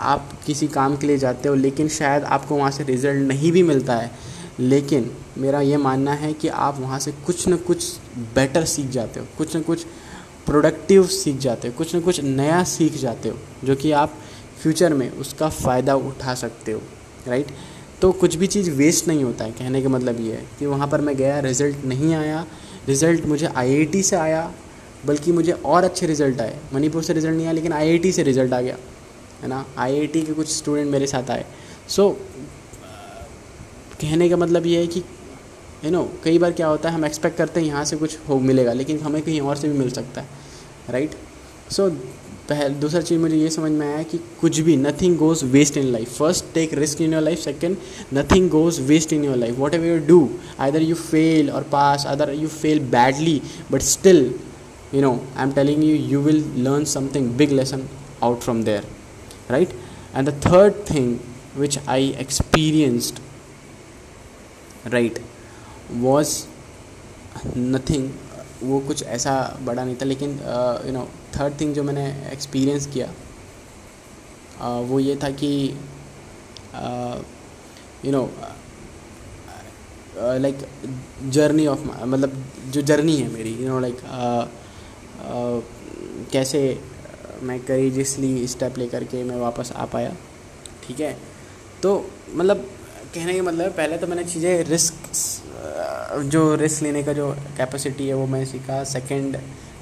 आप 0.00 0.28
किसी 0.46 0.66
काम 0.74 0.96
के 0.96 1.06
लिए 1.06 1.18
जाते 1.18 1.48
हो 1.48 1.54
लेकिन 1.54 1.88
शायद 1.94 2.24
आपको 2.36 2.56
वहाँ 2.56 2.70
से 2.70 2.84
रिज़ल्ट 2.84 3.26
नहीं 3.28 3.50
भी 3.52 3.62
मिलता 3.70 3.96
है 3.96 4.10
लेकिन 4.59 5.11
मेरा 5.37 5.61
ये 5.61 5.77
मानना 5.77 6.13
है 6.13 6.33
कि 6.33 6.47
आप 6.47 6.79
वहाँ 6.79 6.99
से 6.99 7.11
कुछ 7.11 7.47
न 7.47 7.55
कुछ 7.55 7.97
बेटर 8.17 8.65
सीख 8.65 8.85
जाते 8.85 9.19
हो 9.19 9.27
कुछ 9.37 9.55
न 9.55 9.61
कुछ 9.61 9.85
प्रोडक्टिव 10.45 11.07
सीख 11.07 11.37
जाते 11.37 11.67
हो 11.67 11.73
कुछ 11.77 11.95
न 11.95 12.01
कुछ 12.01 12.21
नया 12.21 12.63
सीख 12.63 12.93
जाते 12.93 13.29
हो 13.29 13.37
जो 13.63 13.75
कि 13.75 13.91
आप 13.91 14.13
फ्यूचर 14.61 14.93
में 14.93 15.11
उसका 15.11 15.49
फ़ायदा 15.49 15.95
उठा 15.95 16.33
सकते 16.33 16.71
हो 16.71 16.81
राइट 17.27 17.47
तो 18.01 18.11
कुछ 18.11 18.35
भी 18.35 18.47
चीज़ 18.47 18.71
वेस्ट 18.71 19.07
नहीं 19.07 19.23
होता 19.23 19.45
है 19.45 19.51
कहने 19.51 19.81
का 19.81 19.89
मतलब 19.89 20.21
ये 20.21 20.33
है 20.33 20.45
कि 20.59 20.65
वहाँ 20.65 20.87
पर 20.87 21.01
मैं 21.01 21.15
गया 21.15 21.39
रिज़ल्ट 21.39 21.85
नहीं 21.85 22.15
आया 22.15 22.45
रिज़ल्ट 22.87 23.25
मुझे 23.25 23.45
आई 23.45 24.03
से 24.03 24.15
आया 24.15 24.51
बल्कि 25.05 25.31
मुझे 25.31 25.51
और 25.51 25.83
अच्छे 25.83 26.07
रिज़ल्ट 26.07 26.41
आए। 26.41 26.59
मणिपुर 26.73 27.03
से 27.03 27.13
रिज़ल्ट 27.13 27.35
नहीं 27.35 27.45
आया 27.45 27.53
लेकिन 27.53 27.73
आईआईटी 27.73 28.11
से 28.11 28.23
रिज़ल्ट 28.23 28.53
आ 28.53 28.61
गया 28.61 28.77
है 29.41 29.47
ना? 29.47 29.65
आईआईटी 29.77 30.21
के 30.21 30.33
कुछ 30.33 30.49
स्टूडेंट 30.55 30.91
मेरे 30.91 31.07
साथ 31.07 31.31
आए। 31.31 31.45
सो 31.87 32.09
so, 32.09 32.44
कहने 34.05 34.29
का 34.29 34.37
मतलब 34.37 34.65
ये 34.65 34.79
है 34.79 34.87
कि 34.87 34.99
यू 35.85 35.91
नो 35.91 36.03
कई 36.23 36.37
बार 36.39 36.51
क्या 36.53 36.67
होता 36.67 36.89
है, 36.89 36.95
हम 36.95 37.05
एक्सपेक्ट 37.05 37.37
करते 37.37 37.59
हैं 37.59 37.67
यहाँ 37.67 37.85
से 37.85 37.95
कुछ 37.97 38.17
हो 38.29 38.39
मिलेगा, 38.39 38.73
लेकिन 38.73 38.99
हमें 38.99 39.21
कहीं 39.21 39.41
और 39.41 39.55
से 39.55 39.67
भी 39.69 39.77
मिल 39.79 39.89
सकता 39.91 40.21
है 40.21 40.27
राइट 40.89 41.15
सो 41.71 41.89
पहले, 42.49 42.69
दूसरा 42.69 43.01
चीज़ 43.01 43.19
मुझे 43.19 43.35
ये 43.35 43.49
समझ 43.49 43.71
में 43.71 43.85
आया 43.87 44.01
कि 44.03 44.17
कुछ 44.41 44.59
भी 44.59 44.75
nothing 44.77 45.17
goes 45.17 45.43
waste 45.45 45.77
in 45.77 45.85
life 45.91 46.17
first 46.17 46.45
take 46.53 46.73
risk 46.73 47.01
in 47.01 47.13
your 47.13 47.21
life 47.21 47.39
second 47.39 47.77
nothing 48.13 48.49
goes 48.49 48.81
waste 48.81 49.13
in 49.13 49.23
your 49.23 49.35
life 49.37 49.57
whatever 49.73 49.87
you 49.87 49.97
do 50.07 50.29
either 50.59 50.81
you 50.81 50.95
fail 50.95 51.49
और 51.49 51.63
pass 51.71 52.05
either 52.07 52.33
you 52.33 52.47
fail 52.47 52.79
badly 52.91 53.41
but 53.71 53.81
still 53.81 54.23
you 54.93 55.01
know 55.01 55.13
I 55.37 55.43
am 55.43 55.51
telling 55.51 55.83
you 55.83 55.95
you 56.09 56.21
will 56.21 56.43
learn 56.57 56.85
something 56.93 57.31
big 57.37 57.51
lesson 57.51 57.87
out 58.23 58.39
from 58.39 58.63
there 58.63 58.87
right 59.51 59.69
and 60.15 60.29
the 60.29 60.39
third 60.45 60.73
thing 60.89 61.17
which 61.57 61.79
I 61.87 62.15
experienced 62.19 63.24
right. 64.93 65.19
Was 65.91 66.45
nothing 67.57 68.09
वो 68.63 68.79
कुछ 68.79 69.03
ऐसा 69.03 69.57
बड़ा 69.61 69.83
नहीं 69.83 69.95
था 69.95 70.05
लेकिन 70.05 70.29
you 70.85 70.91
know 70.91 71.09
third 71.35 71.59
thing 71.61 71.73
जो 71.73 71.83
मैंने 71.83 72.05
experience 72.31 72.87
किया 72.87 73.07
uh, 73.07 74.81
वो 74.89 74.99
ये 74.99 75.15
था 75.15 75.29
कि 75.29 75.77
you 78.05 78.11
know 78.11 78.29
like 80.17 80.57
journey 81.29 81.67
of 81.67 81.79
मतलब 82.05 82.43
जो 82.69 82.81
जर्नी 82.81 83.17
है 83.17 83.29
मेरी 83.31 83.53
यू 83.53 83.67
नो 83.67 83.79
लाइक 83.79 83.97
कैसे 86.31 86.81
मैं 87.43 87.59
करेजियसली 87.59 88.47
स्टेप 88.47 88.77
लेकर 88.77 89.03
के 89.03 89.23
मैं 89.23 89.35
वापस 89.35 89.71
आ 89.75 89.85
पाया 89.85 90.15
ठीक 90.87 90.99
है? 90.99 91.17
तो 91.83 92.11
मतलब 92.33 92.69
कहने 93.15 93.33
का 93.33 93.43
मतलब 93.43 93.71
पहले 93.71 93.97
तो 93.97 94.07
मैंने 94.07 94.23
चीज़ें 94.23 94.63
रिस्क 94.63 94.93
जो 96.31 96.55
रिस्क 96.55 96.83
लेने 96.83 97.03
का 97.03 97.13
जो 97.13 97.29
कैपेसिटी 97.57 98.07
है 98.07 98.13
वो 98.13 98.25
मैंने 98.27 98.45
सीखा। 98.45 98.83
सेकंड 98.83 99.37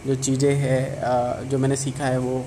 जो 0.07 0.15
चीज़ें 0.15 0.53
है 0.55 1.49
जो 1.49 1.57
मैंने 1.57 1.75
सीखा 1.75 2.05
है 2.05 2.17
वो 2.17 2.45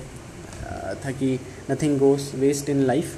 था 1.05 1.11
कि 1.11 1.39
nothing 1.71 1.97
goes 1.99 2.31
waste 2.35 2.69
in 2.69 2.83
life 2.83 3.17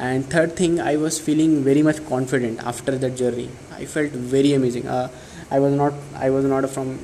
and 0.00 0.24
third 0.34 0.50
thing 0.60 0.78
I 0.80 0.96
was 0.96 1.20
feeling 1.20 1.64
very 1.64 1.82
much 1.82 1.98
confident 1.98 2.60
after 2.60 2.96
that 2.96 3.14
journey 3.14 3.48
I 3.74 3.86
felt 3.86 4.14
very 4.34 4.52
amazing 4.54 4.86
I 4.88 5.58
was 5.58 5.72
not 5.72 6.00
I 6.16 6.30
was 6.30 6.46
not 6.46 6.66
from 6.66 6.96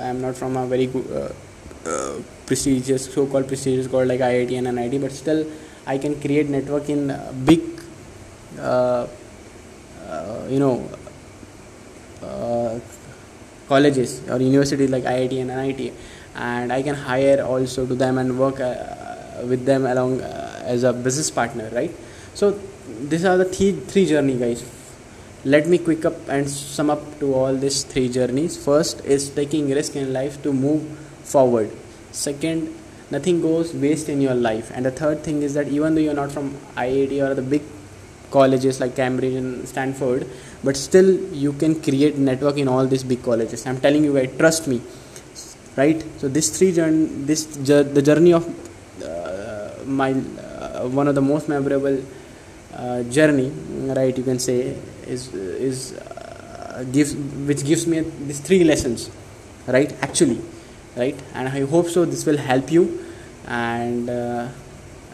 I 0.00 0.10
am 0.10 0.16
not 0.16 0.34
from 0.34 0.58
a 0.58 0.64
very 0.64 0.90
prestigious 2.48 3.04
so 3.14 3.24
called 3.32 3.46
prestigious 3.50 3.86
called 3.90 4.08
like 4.10 4.22
IIT 4.28 4.56
and 4.60 4.70
NIT 4.76 4.94
but 5.02 5.12
still 5.12 5.40
I 5.86 5.98
can 5.98 6.14
create 6.20 6.48
network 6.54 6.88
in 6.94 7.02
big 7.44 7.62
uh, 8.58 8.62
uh, 8.62 9.06
you 10.48 10.58
know 10.58 10.88
uh, 12.22 12.78
colleges 13.68 14.28
or 14.28 14.38
universities 14.40 14.90
like 14.90 15.04
IIT 15.04 15.40
and 15.40 15.50
NIT 15.50 15.92
and 16.34 16.72
I 16.72 16.82
can 16.82 16.94
hire 16.94 17.42
also 17.42 17.86
to 17.86 17.94
them 17.94 18.18
and 18.18 18.38
work 18.38 18.60
uh, 18.60 19.44
with 19.44 19.64
them 19.64 19.86
along 19.86 20.20
uh, 20.20 20.62
as 20.64 20.84
a 20.84 20.92
business 20.92 21.30
partner 21.30 21.70
right? 21.72 21.92
So 22.34 22.58
these 23.12 23.24
are 23.24 23.36
the 23.36 23.44
three 23.44 23.72
three 23.72 24.06
journey 24.06 24.36
guys. 24.38 24.64
Let 25.44 25.66
me 25.66 25.78
quick 25.78 26.04
up 26.04 26.28
and 26.28 26.50
sum 26.50 26.90
up 26.90 27.18
to 27.20 27.32
all 27.34 27.54
these 27.54 27.82
three 27.84 28.08
journeys. 28.08 28.62
First 28.62 29.04
is 29.04 29.30
taking 29.30 29.70
risk 29.70 29.96
in 29.96 30.12
life 30.12 30.42
to 30.42 30.52
move 30.52 30.82
forward. 31.24 31.70
Second 32.12 32.74
nothing 33.10 33.40
goes 33.40 33.72
waste 33.74 34.08
in 34.08 34.20
your 34.20 34.34
life. 34.34 34.70
And 34.74 34.84
the 34.86 34.90
third 34.90 35.22
thing 35.22 35.42
is 35.42 35.54
that 35.54 35.68
even 35.68 35.94
though 35.94 36.00
you're 36.00 36.20
not 36.22 36.30
from 36.30 36.56
iit 36.76 37.12
or 37.26 37.34
the 37.34 37.42
big 37.42 37.62
colleges 38.30 38.80
like 38.80 38.94
cambridge 38.96 39.34
and 39.34 39.66
stanford 39.68 40.26
but 40.62 40.76
still 40.76 41.10
you 41.32 41.52
can 41.52 41.74
create 41.80 42.16
network 42.16 42.56
in 42.58 42.68
all 42.68 42.86
these 42.86 43.04
big 43.04 43.22
colleges. 43.22 43.66
I'm 43.66 43.80
telling 43.80 44.04
you 44.04 44.14
guys 44.14 44.30
trust 44.36 44.68
me 44.68 44.80
right? 45.76 46.04
So 46.18 46.28
this 46.28 46.56
three 46.56 46.72
journey 46.72 47.06
this 47.30 47.44
the 47.46 48.02
journey 48.02 48.32
of 48.32 48.44
uh, 49.04 49.84
my 49.86 50.12
uh, 50.12 50.88
one 50.88 51.08
of 51.08 51.14
the 51.14 51.22
most 51.22 51.48
memorable 51.48 52.02
uh, 52.74 53.02
journey 53.04 53.50
right 53.98 54.16
you 54.16 54.24
can 54.24 54.38
say 54.38 54.76
is 55.06 55.32
is 55.34 55.92
uh, 55.92 56.84
gives 56.92 57.14
which 57.50 57.64
gives 57.64 57.86
me 57.86 58.00
these 58.26 58.40
three 58.40 58.64
lessons 58.64 59.10
right 59.66 59.92
actually 60.02 60.40
right? 60.96 61.16
And 61.34 61.48
i 61.48 61.60
hope 61.60 61.88
so 61.88 62.04
this 62.04 62.26
will 62.26 62.36
help 62.36 62.70
you 62.70 63.06
and 63.46 64.10
uh, 64.10 64.48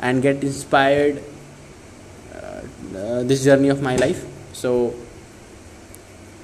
and 0.00 0.22
get 0.22 0.42
inspired 0.42 1.22
uh, 2.96 3.22
this 3.22 3.44
journey 3.44 3.68
of 3.68 3.82
my 3.82 3.96
life. 3.96 4.24
So 4.52 4.94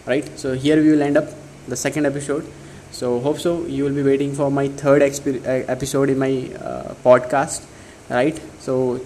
right 0.07 0.27
so 0.39 0.55
here 0.55 0.77
we 0.83 0.91
will 0.91 1.03
end 1.03 1.17
up 1.17 1.29
the 1.69 1.77
second 1.77 2.07
episode. 2.07 2.47
So 2.91 3.21
hope 3.21 3.39
so 3.39 3.65
you 3.67 3.85
will 3.85 3.95
be 3.95 4.03
waiting 4.03 4.35
for 4.35 4.51
my 4.51 4.69
third 4.69 5.03
uh, 5.03 5.51
episode 5.77 6.11
in 6.11 6.19
my 6.19 6.33
uh, 6.61 6.95
podcast 7.05 7.65
right? 8.11 8.39
So 8.61 9.01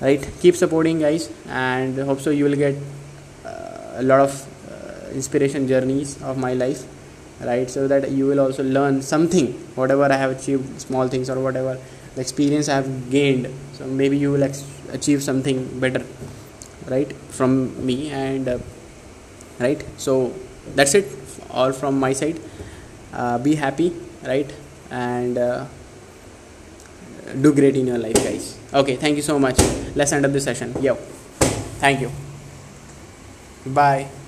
right 0.00 0.26
keep 0.40 0.56
supporting 0.56 0.98
guys 0.98 1.30
and 1.48 1.98
hope 1.98 2.20
so 2.20 2.30
you 2.30 2.44
will 2.44 2.56
get 2.56 2.74
uh, 3.44 4.00
a 4.00 4.02
lot 4.02 4.20
of 4.20 4.32
uh, 4.70 5.10
inspiration 5.10 5.68
journeys 5.68 6.20
of 6.22 6.36
my 6.38 6.54
life 6.54 6.84
right? 7.40 7.70
So 7.70 7.86
that 7.88 8.10
you 8.10 8.26
will 8.26 8.40
also 8.40 8.64
learn 8.64 9.02
something 9.02 9.52
whatever 9.76 10.04
i 10.04 10.16
have 10.16 10.30
achieved 10.38 10.80
small 10.80 11.08
things 11.08 11.30
or 11.30 11.38
whatever 11.40 11.78
the 12.14 12.20
experience 12.20 12.68
i 12.68 12.74
have 12.74 13.10
gained. 13.10 13.48
So 13.74 13.86
maybe 13.86 14.18
you 14.18 14.32
will 14.32 14.42
ex- 14.42 14.64
achieve 14.92 15.22
something 15.22 15.80
better 15.80 16.04
right 16.88 17.12
from 17.30 17.74
me 17.84 18.10
and 18.10 18.48
uh, 18.48 18.58
right? 19.58 19.82
So 19.96 20.34
that's 20.74 20.94
it 20.94 21.06
all 21.50 21.72
from 21.72 21.98
my 21.98 22.12
side. 22.12 22.40
Uh, 23.12 23.38
be 23.38 23.54
happy 23.54 23.94
right? 24.24 24.52
And 24.90 25.38
uh, 25.38 25.66
do 27.40 27.52
great 27.54 27.76
in 27.76 27.86
your 27.86 27.98
life 27.98 28.16
guys. 28.16 28.58
Okay 28.72 28.96
thank 28.96 29.16
you 29.16 29.22
so 29.22 29.38
much. 29.38 29.58
Let's 29.94 30.12
end 30.12 30.24
up 30.24 30.32
this 30.32 30.44
session. 30.44 30.74
Yo. 30.80 30.94
Thank 31.82 32.00
you. 32.00 32.10
Bye 33.66 34.21